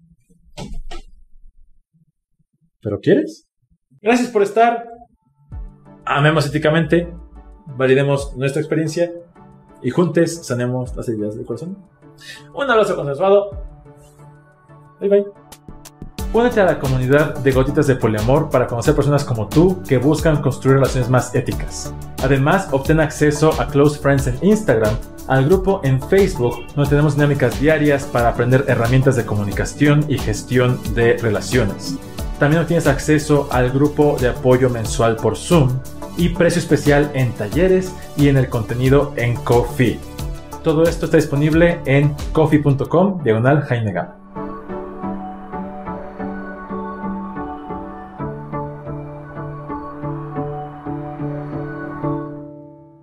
¿Pero 2.82 2.99
quieres? 2.99 3.47
Gracias 4.01 4.32
por 4.32 4.41
estar. 4.41 4.88
Amemos 6.03 6.47
éticamente, 6.47 7.14
validemos 7.78 8.36
nuestra 8.36 8.59
experiencia 8.59 9.12
y 9.82 9.89
juntos 9.89 10.32
sanemos 10.43 10.95
las 10.95 11.07
heridas 11.09 11.36
del 11.36 11.45
corazón. 11.45 11.77
Un 12.53 12.69
abrazo 12.69 12.95
consensuado. 12.95 13.51
Bye 14.99 15.09
bye. 15.09 15.25
Únete 16.34 16.61
a 16.61 16.65
la 16.65 16.79
comunidad 16.79 17.36
de 17.39 17.51
Gotitas 17.51 17.88
de 17.88 17.95
Poliamor 17.97 18.49
para 18.49 18.65
conocer 18.65 18.95
personas 18.95 19.25
como 19.25 19.49
tú 19.49 19.84
que 19.86 19.97
buscan 19.97 20.41
construir 20.41 20.75
relaciones 20.77 21.09
más 21.09 21.36
éticas. 21.36 21.93
Además, 22.23 22.69
obtén 22.71 23.01
acceso 23.01 23.51
a 23.59 23.67
Close 23.67 23.99
Friends 23.99 24.27
en 24.27 24.38
Instagram, 24.41 24.95
al 25.27 25.43
grupo 25.43 25.82
en 25.84 26.01
Facebook, 26.01 26.65
donde 26.73 26.89
tenemos 26.89 27.15
dinámicas 27.15 27.59
diarias 27.59 28.05
para 28.05 28.29
aprender 28.29 28.63
herramientas 28.69 29.17
de 29.17 29.25
comunicación 29.25 30.05
y 30.07 30.17
gestión 30.17 30.79
de 30.95 31.17
relaciones. 31.17 31.97
También 32.39 32.61
obtienes 32.61 32.88
acceso 32.88 33.49
al 33.51 33.69
grupo 33.69 34.15
de 34.17 34.29
apoyo 34.29 34.69
mensual 34.69 35.17
por 35.17 35.36
Zoom 35.36 35.69
y 36.18 36.30
precio 36.30 36.59
especial 36.59 37.12
en 37.14 37.32
talleres 37.34 37.93
y 38.18 38.28
en 38.28 38.38
el 38.38 38.49
contenido 38.49 39.14
en 39.18 39.36
Coffee. 39.36 39.99
Todo 40.64 40.84
esto 40.84 41.05
está 41.05 41.18
disponible 41.18 41.80
en 41.86 42.16
coffee.com 42.34 43.24
diagonal 43.24 43.62
Jaime 43.62 44.20